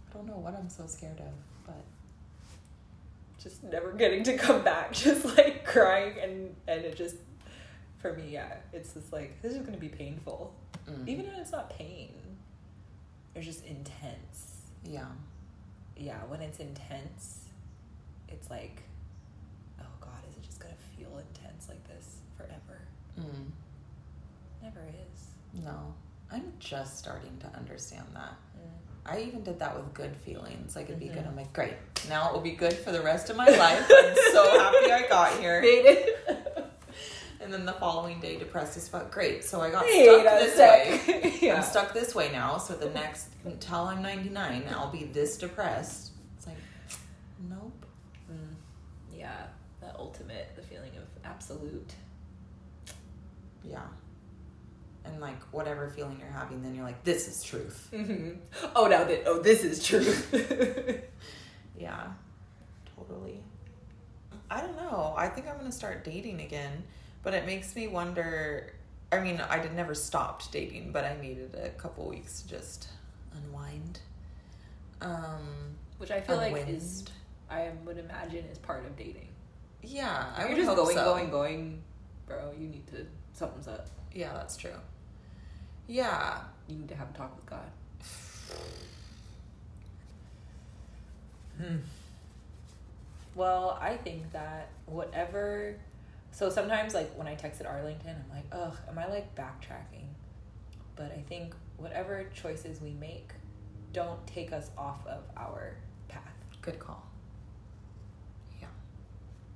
I 0.08 0.14
don't 0.14 0.26
know 0.26 0.36
what 0.38 0.54
i'm 0.54 0.68
so 0.68 0.86
scared 0.86 1.18
of 1.20 1.32
but 1.66 1.82
just 3.42 3.62
never 3.64 3.92
getting 3.92 4.22
to 4.24 4.36
come 4.36 4.62
back 4.62 4.92
just 5.04 5.24
like 5.24 5.64
crying 5.64 6.14
and 6.22 6.54
and 6.68 6.84
it 6.84 6.96
just 6.96 7.16
for 8.02 8.12
me 8.14 8.28
yeah 8.30 8.56
it's 8.72 8.92
just 8.94 9.12
like 9.12 9.40
this 9.42 9.52
is 9.52 9.64
gonna 9.64 9.76
be 9.78 9.88
painful 9.88 10.52
mm, 10.88 11.08
even 11.08 11.24
if 11.24 11.32
it's 11.38 11.52
not 11.52 11.70
pain 11.70 12.12
it's 13.34 13.46
just 13.46 13.64
intense 13.66 14.62
yeah 14.84 15.06
yeah 15.96 16.18
when 16.28 16.40
it's 16.42 16.58
intense 16.58 17.46
it's 18.28 18.50
like 18.50 18.82
oh 19.80 19.84
god 20.00 20.10
is 20.28 20.36
it 20.36 20.42
just 20.42 20.58
gonna 20.60 20.74
feel 20.98 21.10
intense 21.18 21.68
like 21.68 21.82
this 21.88 22.16
forever 22.36 22.80
mm. 23.18 23.46
never 24.62 24.80
is 24.88 25.28
No, 25.64 25.94
I'm 26.30 26.52
just 26.58 26.98
starting 26.98 27.36
to 27.40 27.46
understand 27.58 28.06
that. 28.14 28.34
Mm. 28.56 29.12
I 29.12 29.20
even 29.20 29.42
did 29.42 29.58
that 29.58 29.76
with 29.76 29.92
good 29.92 30.16
feelings. 30.16 30.74
Like 30.76 30.86
it'd 30.86 30.98
be 30.98 31.08
good. 31.08 31.24
Mhm. 31.24 31.28
I'm 31.28 31.36
like, 31.36 31.52
great. 31.52 31.74
Now 32.08 32.28
it 32.28 32.32
will 32.32 32.40
be 32.40 32.52
good 32.52 32.72
for 32.72 32.90
the 32.92 33.02
rest 33.02 33.28
of 33.30 33.36
my 33.36 33.46
life. 33.46 33.84
I'm 33.90 34.14
so 34.32 34.58
happy 34.58 34.90
I 34.92 35.06
got 35.08 35.38
here. 35.38 35.60
Made 35.60 35.84
it. 35.84 36.66
And 37.42 37.52
then 37.52 37.66
the 37.66 37.72
following 37.72 38.20
day, 38.20 38.38
depressed 38.38 38.76
as 38.76 38.88
fuck. 38.88 39.10
Great. 39.10 39.44
So 39.44 39.60
I 39.60 39.70
got 39.70 39.84
Wait 39.84 40.04
stuck 40.04 40.38
this 40.38 40.58
way. 40.58 41.38
yeah. 41.42 41.56
I'm 41.56 41.62
stuck 41.62 41.92
this 41.92 42.14
way 42.14 42.30
now. 42.30 42.58
So 42.58 42.74
the 42.74 42.90
next 42.90 43.28
until 43.44 43.80
I'm 43.80 44.02
99, 44.02 44.64
I'll 44.70 44.90
be 44.90 45.04
this 45.04 45.36
depressed. 45.36 46.12
It's 46.36 46.46
like, 46.46 46.56
nope. 47.50 47.84
Mm. 48.30 48.54
Yeah, 49.12 49.46
the 49.80 49.94
ultimate, 49.98 50.52
the 50.54 50.62
feeling 50.62 50.92
of 50.96 51.04
absolute. 51.24 51.94
Yeah. 53.64 53.80
And 55.04 55.20
like 55.20 55.42
whatever 55.52 55.88
feeling 55.90 56.18
you're 56.20 56.30
having, 56.30 56.62
then 56.62 56.76
you're 56.76 56.84
like, 56.84 57.02
this 57.02 57.26
is 57.26 57.42
truth. 57.42 57.88
Mm-hmm. 57.92 58.38
Oh, 58.76 58.86
now 58.86 59.02
that 59.02 59.24
oh, 59.26 59.40
this 59.40 59.64
is 59.64 59.84
true. 59.84 60.14
Yeah, 61.82 62.12
totally. 62.96 63.42
I 64.50 64.60
don't 64.60 64.76
know. 64.76 65.14
I 65.16 65.28
think 65.28 65.48
I'm 65.48 65.56
gonna 65.56 65.72
start 65.72 66.04
dating 66.04 66.40
again, 66.40 66.84
but 67.22 67.34
it 67.34 67.46
makes 67.46 67.74
me 67.76 67.88
wonder. 67.88 68.72
I 69.10 69.20
mean, 69.20 69.40
I 69.40 69.58
did 69.58 69.74
never 69.74 69.94
stopped 69.94 70.50
dating, 70.52 70.92
but 70.92 71.04
I 71.04 71.20
needed 71.20 71.54
a 71.54 71.68
couple 71.70 72.08
weeks 72.08 72.40
to 72.42 72.48
just 72.48 72.88
unwind. 73.34 74.00
Um, 75.02 75.76
Which 75.98 76.10
I 76.10 76.20
feel 76.20 76.36
like 76.36 76.66
is, 76.68 77.04
I 77.50 77.70
would 77.84 77.98
imagine, 77.98 78.44
is 78.46 78.56
part 78.58 78.86
of 78.86 78.96
dating. 78.96 79.28
yeah, 79.82 80.26
I 80.36 80.46
You're 80.48 80.56
just 80.64 80.74
going, 80.76 80.96
so. 80.96 81.04
going, 81.04 81.30
going, 81.30 81.82
bro. 82.26 82.52
You 82.58 82.68
need 82.68 82.86
to 82.88 83.06
something's 83.34 83.68
up. 83.68 83.88
Yeah, 84.14 84.32
that's 84.32 84.56
true. 84.56 84.70
Yeah, 85.88 86.38
You 86.68 86.76
need 86.76 86.88
to 86.88 86.94
have 86.94 87.10
a 87.10 87.12
talk 87.12 87.34
with 87.36 87.46
God. 87.46 87.70
Hmm. 91.60 91.76
Well, 93.34 93.78
I 93.80 93.96
think 93.96 94.32
that 94.32 94.68
whatever. 94.86 95.76
So 96.32 96.48
sometimes, 96.50 96.94
like 96.94 97.12
when 97.16 97.26
I 97.28 97.34
texted 97.36 97.68
Arlington, 97.68 98.16
I'm 98.16 98.34
like, 98.36 98.44
ugh, 98.52 98.76
am 98.88 98.98
I 98.98 99.06
like 99.06 99.34
backtracking? 99.34 100.06
But 100.96 101.12
I 101.12 101.22
think 101.28 101.54
whatever 101.76 102.24
choices 102.34 102.80
we 102.80 102.92
make 102.94 103.32
don't 103.92 104.24
take 104.26 104.52
us 104.52 104.70
off 104.78 105.06
of 105.06 105.22
our 105.36 105.76
path. 106.08 106.22
good 106.62 106.78
call. 106.78 107.04
Yeah, 108.60 108.68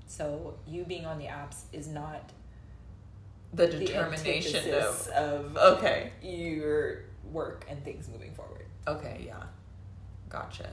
So 0.07 0.59
you 0.67 0.85
being 0.85 1.07
on 1.07 1.19
the 1.19 1.27
apps 1.27 1.63
is 1.73 1.89
not 1.89 2.31
the 3.55 3.67
the 3.69 3.79
determination 3.79 4.57
antithesis 4.57 5.07
of 5.09 5.57
of 5.57 5.79
okay, 5.79 6.13
your 6.23 7.05
work 7.33 7.65
and 7.71 7.83
things 7.85 8.09
moving 8.09 8.35
forward. 8.35 8.67
okay, 8.87 9.23
yeah, 9.27 9.43
gotcha. 10.29 10.69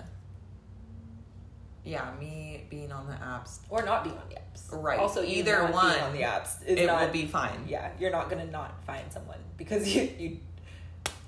Yeah, 1.86 2.10
me 2.20 2.64
being 2.70 2.92
on 2.94 3.08
the 3.08 3.14
apps, 3.14 3.58
Or 3.70 3.84
not 3.84 4.04
being 4.06 4.16
on 4.18 4.24
the 4.30 4.36
apps. 4.36 4.72
Right. 4.72 4.98
Also, 5.00 5.22
Either 5.24 5.66
one, 5.68 6.00
on 6.00 6.14
the 6.14 6.22
apps 6.22 6.62
is 6.66 6.80
it 6.80 6.86
not 6.88 7.02
will 7.02 7.10
be 7.12 7.26
fine. 7.26 7.66
yeah, 7.68 7.92
you're 8.00 8.12
not 8.12 8.30
gonna 8.30 8.46
not 8.46 8.82
find 8.86 9.12
someone 9.12 9.40
because 9.58 9.88
you 9.96 10.10
you 10.18 10.38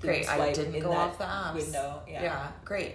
Great, 0.00 0.28
I 0.28 0.52
didn't 0.52 0.80
go 0.80 0.92
off 0.92 1.18
the 1.18 1.24
apps. 1.24 1.54
window. 1.54 2.02
Yeah. 2.08 2.22
Yeah. 2.22 2.48
great. 2.64 2.94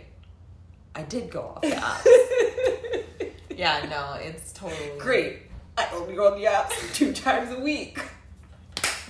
I 0.95 1.03
did 1.03 1.29
go 1.29 1.41
off 1.55 1.61
the 1.61 1.69
apps. 1.69 3.31
yeah, 3.55 3.85
no, 3.89 4.13
it's 4.19 4.51
totally 4.53 4.91
Great. 4.97 5.39
I 5.77 5.87
only 5.93 6.15
go 6.15 6.33
on 6.33 6.39
the 6.39 6.45
apps 6.47 6.93
two 6.95 7.13
times 7.13 7.51
a 7.51 7.59
week. 7.59 7.99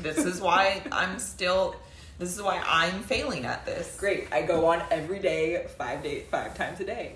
This 0.01 0.17
is 0.17 0.41
why 0.41 0.81
I'm 0.91 1.19
still. 1.19 1.75
This 2.19 2.35
is 2.35 2.41
why 2.41 2.61
I'm 2.65 3.01
failing 3.01 3.45
at 3.45 3.65
this. 3.65 3.97
Great. 3.99 4.27
I 4.31 4.43
go 4.43 4.67
on 4.67 4.83
every 4.91 5.19
day, 5.19 5.65
five 5.77 6.03
day, 6.03 6.21
five 6.29 6.55
times 6.55 6.79
a 6.79 6.85
day. 6.85 7.15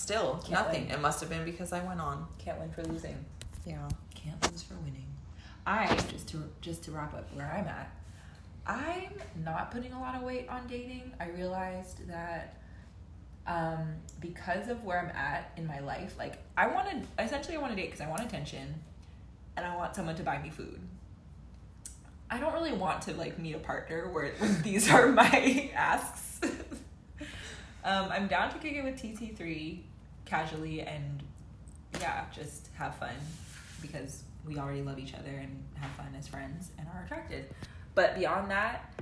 Still 0.00 0.40
Can't 0.42 0.52
nothing. 0.52 0.86
win. 0.86 0.94
It 0.94 1.00
must 1.00 1.20
have 1.20 1.28
been 1.28 1.44
because 1.44 1.74
I 1.74 1.84
went 1.84 2.00
on. 2.00 2.26
Can't 2.38 2.58
win 2.58 2.70
for 2.70 2.82
losing. 2.84 3.22
Yeah. 3.66 3.86
Can't 4.14 4.50
lose 4.50 4.62
for 4.62 4.72
winning. 4.76 5.04
I 5.66 5.94
just 6.10 6.26
to 6.28 6.42
just 6.62 6.82
to 6.84 6.90
wrap 6.90 7.12
up 7.12 7.28
where 7.34 7.46
I'm 7.46 7.68
at. 7.68 7.90
I'm 8.66 9.12
not 9.44 9.70
putting 9.70 9.92
a 9.92 10.00
lot 10.00 10.14
of 10.14 10.22
weight 10.22 10.48
on 10.48 10.66
dating. 10.66 11.12
I 11.20 11.28
realized 11.28 12.08
that 12.08 12.56
um, 13.46 13.96
because 14.20 14.68
of 14.68 14.82
where 14.84 14.98
I'm 15.00 15.14
at 15.14 15.52
in 15.58 15.66
my 15.66 15.80
life, 15.80 16.14
like 16.18 16.38
I 16.56 16.68
wanted 16.68 17.06
essentially 17.18 17.56
I 17.56 17.60
want 17.60 17.72
to 17.72 17.76
date 17.76 17.90
because 17.90 18.00
I 18.00 18.08
want 18.08 18.22
attention, 18.22 18.76
and 19.58 19.66
I 19.66 19.76
want 19.76 19.94
someone 19.94 20.16
to 20.16 20.22
buy 20.22 20.40
me 20.40 20.48
food. 20.48 20.80
I 22.30 22.38
don't 22.38 22.54
really 22.54 22.72
want 22.72 23.02
to 23.02 23.12
like 23.12 23.38
meet 23.38 23.54
a 23.54 23.58
partner 23.58 24.08
where 24.10 24.32
these 24.62 24.90
are 24.90 25.08
my 25.08 25.70
asks. 25.76 26.40
um, 27.84 28.08
I'm 28.10 28.28
down 28.28 28.50
to 28.50 28.58
kick 28.58 28.72
it 28.72 28.82
with 28.82 28.96
TT3 28.96 29.80
casually 30.34 30.80
and 30.82 31.22
yeah, 32.00 32.24
just 32.32 32.68
have 32.74 32.94
fun 32.94 33.14
because 33.82 34.22
we 34.46 34.56
already 34.58 34.80
love 34.82 34.98
each 34.98 35.14
other 35.14 35.30
and 35.30 35.62
have 35.74 35.90
fun 35.92 36.14
as 36.16 36.28
friends 36.28 36.70
and 36.78 36.86
are 36.94 37.02
attracted. 37.04 37.46
But 37.94 38.14
beyond 38.14 38.50
that, 38.52 38.94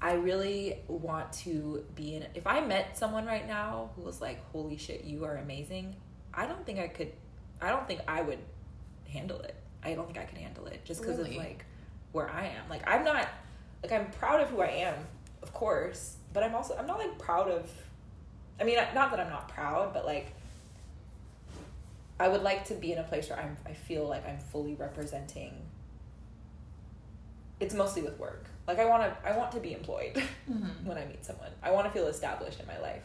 I 0.00 0.12
really 0.14 0.78
want 0.86 1.32
to 1.44 1.84
be 1.96 2.14
in. 2.14 2.26
If 2.34 2.46
I 2.46 2.60
met 2.60 2.96
someone 2.96 3.26
right 3.26 3.46
now 3.46 3.90
who 3.96 4.02
was 4.02 4.20
like, 4.20 4.38
"Holy 4.52 4.76
shit, 4.76 5.04
you 5.04 5.24
are 5.24 5.36
amazing," 5.36 5.96
I 6.32 6.46
don't 6.46 6.64
think 6.64 6.78
I 6.78 6.86
could. 6.88 7.12
I 7.60 7.70
don't 7.70 7.86
think 7.88 8.00
I 8.06 8.22
would 8.22 8.38
handle 9.08 9.40
it. 9.40 9.56
I 9.82 9.94
don't 9.94 10.06
think 10.06 10.18
I 10.18 10.24
could 10.24 10.38
handle 10.38 10.66
it 10.66 10.84
just 10.84 11.00
because 11.00 11.18
Really? 11.18 11.36
of 11.38 11.44
like 11.44 11.64
where 12.12 12.30
I 12.30 12.46
am. 12.46 12.68
Like 12.70 12.82
I'm 12.86 13.04
not. 13.04 13.28
Like 13.82 13.92
I'm 13.92 14.10
proud 14.12 14.40
of 14.40 14.48
who 14.50 14.60
I 14.60 14.68
am, 14.68 14.94
of 15.42 15.52
course, 15.52 16.16
but 16.32 16.42
I'm 16.42 16.54
also 16.54 16.76
I'm 16.76 16.86
not 16.86 16.98
like 16.98 17.18
proud 17.18 17.48
of. 17.50 17.70
I 18.60 18.64
mean, 18.64 18.76
not 18.94 19.10
that 19.10 19.20
I'm 19.20 19.28
not 19.30 19.48
proud, 19.48 19.92
but 19.92 20.06
like 20.06 20.32
I 22.18 22.28
would 22.28 22.42
like 22.42 22.64
to 22.66 22.74
be 22.74 22.92
in 22.92 22.98
a 22.98 23.02
place 23.02 23.28
where 23.30 23.38
I'm 23.38 23.56
I 23.66 23.72
feel 23.74 24.06
like 24.08 24.26
I'm 24.28 24.38
fully 24.38 24.74
representing 24.74 25.54
it's 27.58 27.74
mostly 27.74 28.02
with 28.02 28.18
work. 28.18 28.44
Like 28.66 28.78
I 28.78 28.84
want 28.86 29.02
to 29.04 29.28
I 29.28 29.36
want 29.36 29.52
to 29.52 29.60
be 29.60 29.72
employed 29.72 30.14
Mm-hmm. 30.50 30.86
when 30.86 30.96
I 30.98 31.04
meet 31.06 31.24
someone. 31.24 31.50
I 31.62 31.72
want 31.72 31.86
to 31.86 31.92
feel 31.92 32.06
established 32.06 32.60
in 32.60 32.66
my 32.66 32.78
life. 32.78 33.02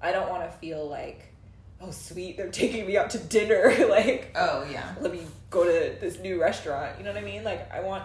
I 0.00 0.12
don't 0.12 0.28
want 0.30 0.48
to 0.50 0.56
feel 0.58 0.88
like 0.88 1.32
oh 1.80 1.90
sweet, 1.90 2.36
they're 2.36 2.50
taking 2.50 2.86
me 2.86 2.96
out 2.96 3.10
to 3.10 3.18
dinner. 3.18 3.74
like 3.88 4.30
Oh 4.36 4.64
yeah. 4.70 4.94
let 5.00 5.12
me 5.12 5.22
go 5.50 5.64
to 5.64 5.96
this 6.00 6.18
new 6.18 6.40
restaurant. 6.40 6.98
You 6.98 7.04
know 7.04 7.12
what 7.12 7.22
I 7.22 7.24
mean? 7.24 7.44
Like 7.44 7.72
I 7.72 7.80
want 7.80 8.04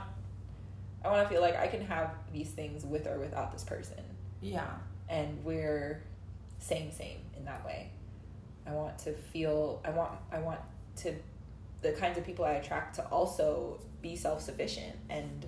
I 1.04 1.10
want 1.10 1.28
to 1.28 1.30
feel 1.34 1.42
like 1.42 1.56
I 1.56 1.68
can 1.68 1.82
have 1.86 2.12
these 2.34 2.50
things 2.50 2.84
with 2.86 3.06
or 3.08 3.20
without 3.20 3.52
this 3.52 3.64
person 3.64 4.04
Yeah. 4.42 4.68
and 5.10 5.44
we're 5.44 6.02
same 6.60 6.92
same 6.92 7.20
in 7.38 7.46
that 7.46 7.66
way. 7.66 7.92
I 8.68 8.74
want 8.74 8.98
to 9.00 9.14
feel 9.14 9.82
I 9.86 9.92
want 9.92 10.12
I 10.32 10.40
want 10.40 10.60
to 10.98 11.14
the 11.82 11.92
kinds 11.94 12.18
of 12.18 12.26
people 12.26 12.44
I 12.44 12.54
attract 12.54 12.96
to 12.96 13.06
also 13.06 13.80
be 14.02 14.16
self-sufficient 14.16 14.96
and 15.10 15.46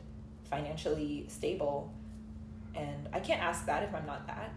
financially 0.50 1.26
stable 1.28 1.92
and 2.76 3.10
I 3.14 3.20
can't 3.20 3.42
ask 3.42 3.66
that 3.66 3.84
if 3.84 3.94
I'm 3.94 4.06
not 4.06 4.28
that. 4.28 4.54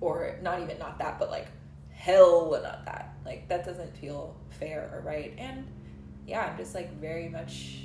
Or 0.00 0.36
not 0.42 0.60
even 0.60 0.78
not 0.78 0.98
that, 0.98 1.18
but 1.18 1.30
like 1.30 1.48
hell 1.90 2.50
not 2.50 2.84
that. 2.84 3.16
Like 3.24 3.48
that 3.48 3.64
doesn't 3.64 3.96
feel 3.96 4.36
fair 4.50 4.90
or 4.92 5.00
right. 5.00 5.34
And 5.38 5.66
yeah, 6.26 6.42
I'm 6.42 6.56
just 6.56 6.74
like 6.74 6.98
very 7.00 7.28
much 7.28 7.84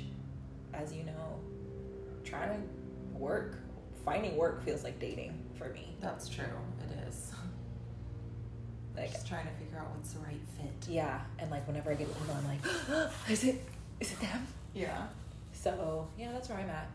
as 0.74 0.92
you 0.92 1.04
know 1.04 1.38
trying 2.24 2.50
to 2.50 3.18
work. 3.18 3.58
Finding 4.04 4.36
work 4.36 4.64
feels 4.64 4.82
like 4.82 4.98
dating 4.98 5.38
for 5.58 5.68
me. 5.70 5.94
That's 6.00 6.28
true. 6.28 6.44
It 8.96 9.00
is. 9.00 9.04
Like 9.04 9.12
Just 9.12 9.26
trying 9.28 9.46
to 9.46 9.52
figure 9.52 9.78
out 9.78 9.90
what's 9.94 10.12
the 10.12 10.20
right 10.20 10.40
fit. 10.56 10.88
yeah, 10.90 11.20
and 11.38 11.50
like 11.50 11.66
whenever 11.66 11.90
I 11.90 11.94
get 11.94 12.08
an 12.08 12.14
email, 12.24 12.36
I'm 12.36 12.46
like, 12.48 13.10
is 13.30 13.44
it 13.44 13.62
is 14.00 14.12
it 14.12 14.20
them? 14.20 14.46
Yeah. 14.74 15.06
So 15.52 16.08
yeah, 16.18 16.32
that's 16.32 16.48
where 16.48 16.58
I'm 16.58 16.70
at. 16.70 16.88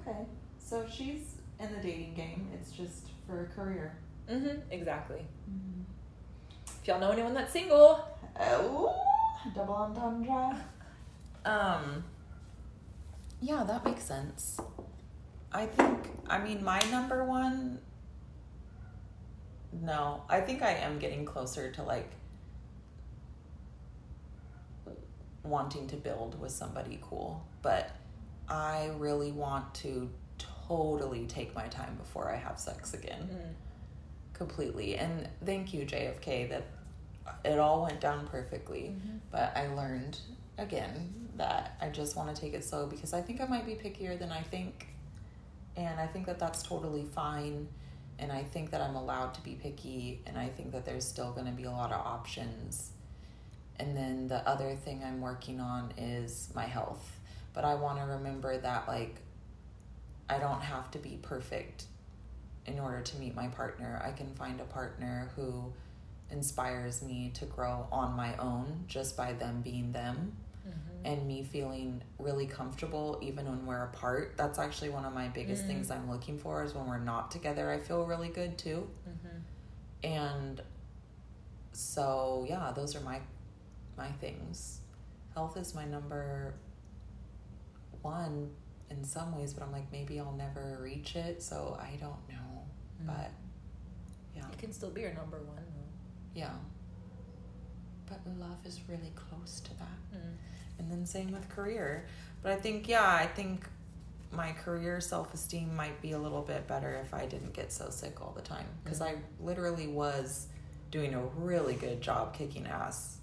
Okay. 0.00 0.18
So 0.58 0.84
she's 0.90 1.36
in 1.58 1.72
the 1.72 1.78
dating 1.80 2.14
game. 2.14 2.48
It's 2.54 2.70
just 2.72 3.08
for 3.26 3.42
a 3.42 3.46
career. 3.46 3.96
Mm-hmm. 4.30 4.70
Exactly. 4.70 5.22
If 6.80 6.88
y'all 6.88 7.00
know 7.00 7.10
anyone 7.10 7.34
that's 7.34 7.52
single, 7.52 8.04
Oh, 8.38 8.94
double 9.54 9.74
entendre. 9.74 10.56
Um. 11.44 12.04
Yeah, 13.40 13.64
that 13.64 13.82
makes 13.84 14.04
sense. 14.04 14.60
I 15.52 15.64
think. 15.64 16.10
I 16.28 16.38
mean, 16.38 16.62
my 16.62 16.78
number 16.90 17.24
one. 17.24 17.78
No, 19.72 20.22
I 20.28 20.40
think 20.40 20.62
I 20.62 20.72
am 20.72 20.98
getting 20.98 21.24
closer 21.24 21.70
to 21.72 21.82
like 21.82 22.10
wanting 25.42 25.86
to 25.88 25.96
build 25.96 26.40
with 26.40 26.52
somebody 26.52 26.98
cool, 27.02 27.44
but 27.62 27.90
I 28.48 28.90
really 28.98 29.32
want 29.32 29.72
to 29.76 30.10
totally 30.38 31.26
take 31.26 31.54
my 31.54 31.66
time 31.68 31.96
before 31.96 32.30
I 32.30 32.36
have 32.36 32.58
sex 32.58 32.94
again 32.94 33.22
mm-hmm. 33.22 33.52
completely. 34.32 34.96
And 34.96 35.28
thank 35.44 35.72
you, 35.72 35.84
JFK, 35.84 36.48
that 36.50 36.64
it 37.44 37.58
all 37.58 37.82
went 37.82 38.00
down 38.00 38.26
perfectly. 38.26 38.94
Mm-hmm. 38.94 39.16
But 39.30 39.56
I 39.56 39.68
learned 39.74 40.18
again 40.58 41.28
that 41.36 41.76
I 41.80 41.88
just 41.88 42.16
want 42.16 42.34
to 42.34 42.40
take 42.40 42.54
it 42.54 42.64
slow 42.64 42.86
because 42.86 43.14
I 43.14 43.22
think 43.22 43.40
I 43.40 43.46
might 43.46 43.66
be 43.66 43.74
pickier 43.74 44.18
than 44.18 44.30
I 44.30 44.42
think. 44.42 44.88
And 45.76 46.00
I 46.00 46.06
think 46.06 46.26
that 46.26 46.38
that's 46.38 46.62
totally 46.62 47.04
fine. 47.04 47.68
And 48.20 48.30
I 48.30 48.44
think 48.44 48.70
that 48.70 48.80
I'm 48.80 48.94
allowed 48.94 49.34
to 49.34 49.40
be 49.40 49.54
picky. 49.54 50.22
And 50.26 50.38
I 50.38 50.48
think 50.48 50.70
that 50.72 50.84
there's 50.84 51.04
still 51.04 51.32
going 51.32 51.46
to 51.46 51.52
be 51.52 51.64
a 51.64 51.70
lot 51.70 51.90
of 51.90 52.06
options. 52.06 52.92
And 53.80 53.96
then 53.96 54.28
the 54.28 54.46
other 54.48 54.76
thing 54.76 55.02
I'm 55.04 55.20
working 55.20 55.58
on 55.58 55.92
is 55.96 56.50
my 56.54 56.66
health. 56.66 57.18
But 57.54 57.64
I 57.64 57.74
want 57.74 57.98
to 57.98 58.04
remember 58.04 58.56
that, 58.58 58.86
like, 58.86 59.16
I 60.28 60.38
don't 60.38 60.60
have 60.60 60.90
to 60.92 60.98
be 60.98 61.18
perfect 61.20 61.86
in 62.66 62.78
order 62.78 63.00
to 63.00 63.16
meet 63.16 63.34
my 63.34 63.48
partner. 63.48 64.00
I 64.04 64.12
can 64.12 64.32
find 64.34 64.60
a 64.60 64.64
partner 64.64 65.32
who 65.34 65.72
inspires 66.30 67.02
me 67.02 67.32
to 67.34 67.46
grow 67.46 67.88
on 67.90 68.14
my 68.14 68.36
own 68.36 68.84
just 68.86 69.16
by 69.16 69.32
them 69.32 69.62
being 69.62 69.90
them 69.92 70.36
and 71.04 71.26
me 71.26 71.42
feeling 71.42 72.02
really 72.18 72.46
comfortable 72.46 73.18
even 73.22 73.46
when 73.46 73.64
we're 73.66 73.84
apart. 73.84 74.34
That's 74.36 74.58
actually 74.58 74.90
one 74.90 75.04
of 75.04 75.14
my 75.14 75.28
biggest 75.28 75.64
Mm. 75.64 75.66
things 75.68 75.90
I'm 75.90 76.10
looking 76.10 76.38
for 76.38 76.62
is 76.62 76.74
when 76.74 76.86
we're 76.86 76.98
not 76.98 77.30
together, 77.30 77.70
I 77.70 77.78
feel 77.78 78.04
really 78.06 78.28
good 78.28 78.58
too. 78.58 78.88
And 80.02 80.62
so, 81.72 82.44
yeah, 82.48 82.72
those 82.74 82.94
are 82.96 83.00
my 83.00 83.20
my 83.96 84.10
things. 84.12 84.80
Health 85.34 85.56
is 85.56 85.74
my 85.74 85.84
number 85.84 86.54
one 88.02 88.50
in 88.90 89.04
some 89.04 89.36
ways, 89.36 89.52
but 89.54 89.62
I'm 89.62 89.72
like 89.72 89.90
maybe 89.92 90.18
I'll 90.18 90.32
never 90.32 90.78
reach 90.82 91.16
it, 91.16 91.42
so 91.42 91.78
I 91.80 91.96
don't 91.96 92.28
know. 92.28 92.64
But 93.06 93.30
yeah. 94.34 94.46
It 94.52 94.58
can 94.58 94.72
still 94.72 94.90
be 94.90 95.02
your 95.02 95.12
number 95.14 95.38
one. 95.38 95.56
though. 95.56 96.40
Yeah. 96.40 96.54
But 98.06 98.20
love 98.38 98.64
is 98.66 98.80
really 98.88 99.12
close 99.14 99.60
to 99.60 99.70
that. 99.78 99.98
Mm. 100.14 100.34
And 100.80 100.90
then 100.90 101.04
same 101.04 101.30
with 101.30 101.48
career. 101.50 102.06
But 102.42 102.52
I 102.52 102.56
think, 102.56 102.88
yeah, 102.88 103.06
I 103.06 103.26
think 103.26 103.66
my 104.32 104.52
career 104.52 105.00
self 105.00 105.34
esteem 105.34 105.76
might 105.76 106.00
be 106.00 106.12
a 106.12 106.18
little 106.18 106.40
bit 106.40 106.66
better 106.66 106.98
if 107.04 107.12
I 107.12 107.26
didn't 107.26 107.52
get 107.52 107.70
so 107.70 107.90
sick 107.90 108.20
all 108.22 108.32
the 108.34 108.42
time. 108.42 108.64
Because 108.82 109.02
I 109.02 109.16
literally 109.40 109.88
was 109.88 110.46
doing 110.90 111.14
a 111.14 111.22
really 111.36 111.74
good 111.74 112.00
job 112.00 112.34
kicking 112.34 112.66
ass 112.66 113.18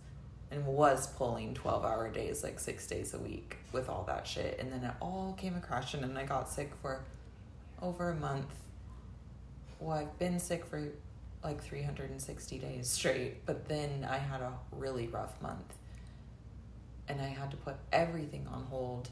and 0.52 0.66
was 0.66 1.08
pulling 1.08 1.56
12 1.56 1.84
hour 1.84 2.10
days, 2.10 2.44
like 2.44 2.60
six 2.60 2.86
days 2.86 3.16
a 3.16 3.18
week 3.18 3.58
with 3.72 3.90
all 3.90 4.04
that 4.08 4.28
shit. 4.28 4.60
And 4.60 4.72
then 4.72 4.84
it 4.84 4.94
all 5.02 5.36
came 5.38 5.60
crashing 5.60 6.04
and 6.04 6.18
I 6.18 6.26
got 6.26 6.48
sick 6.48 6.72
for 6.82 7.04
over 7.82 8.12
a 8.12 8.16
month. 8.16 8.54
Well, 9.80 9.98
I've 9.98 10.20
been 10.20 10.40
sick 10.40 10.64
for 10.64 10.88
like 11.44 11.62
360 11.64 12.60
days 12.60 12.88
straight, 12.88 13.46
but 13.48 13.68
then 13.68 14.08
I 14.10 14.18
had 14.18 14.42
a 14.42 14.54
really 14.72 15.08
rough 15.08 15.42
month 15.42 15.74
and 17.08 17.22
I 17.22 17.28
had 17.28 17.52
to 17.52 17.58
put 17.58 17.76
everything 17.92 18.48
on 18.52 18.64
hold. 18.70 19.10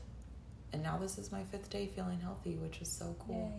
And 0.74 0.84
now 0.84 0.98
this 0.98 1.18
is 1.18 1.32
my 1.32 1.44
fifth 1.44 1.70
day 1.70 1.88
feeling 1.96 2.20
healthy, 2.20 2.56
which 2.56 2.82
is 2.82 2.92
so 2.92 3.16
cool. 3.20 3.52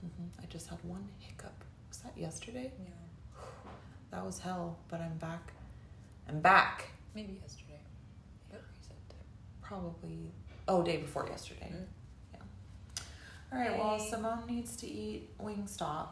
hmm 0.00 0.24
I 0.40 0.46
just 0.46 0.68
had 0.68 0.78
one 0.84 1.08
hiccup. 1.18 1.54
Was 1.88 1.98
that 1.98 2.16
yesterday? 2.16 2.72
Yeah. 2.84 2.90
That 4.10 4.26
was 4.26 4.38
hell, 4.38 4.76
but 4.90 5.00
I'm 5.00 5.16
back. 5.16 5.54
I'm 6.28 6.40
back. 6.40 6.84
Maybe 7.14 7.38
yesterday. 7.40 7.80
Recent. 8.52 9.14
Probably, 9.62 10.30
oh, 10.68 10.82
day 10.82 10.98
before 10.98 11.26
yesterday. 11.26 11.72
Mm. 11.74 11.86
Yeah. 12.34 13.02
All 13.50 13.58
right, 13.58 13.78
well, 13.78 13.96
Yay. 13.98 14.10
Simone 14.10 14.46
needs 14.46 14.76
to 14.76 14.86
eat 14.86 15.30
Wingstop. 15.38 16.08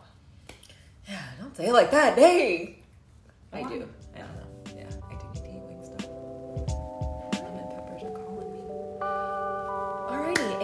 Yeah, 1.07 1.21
don't 1.39 1.55
say 1.55 1.67
it 1.67 1.73
like 1.75 1.91
that. 1.91 2.17
Dang. 2.17 2.83
I 3.53 3.63
do. 3.65 3.67
I 3.67 3.69
do. 3.69 3.89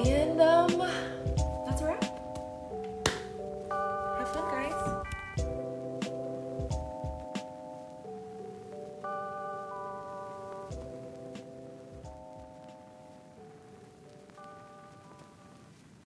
And 0.09 0.41
um, 0.41 0.79
that's 1.67 1.83
a 1.83 1.85
wrap. 1.85 2.05
Have 4.19 4.29
fun, 4.29 4.45
guys. 4.53 4.96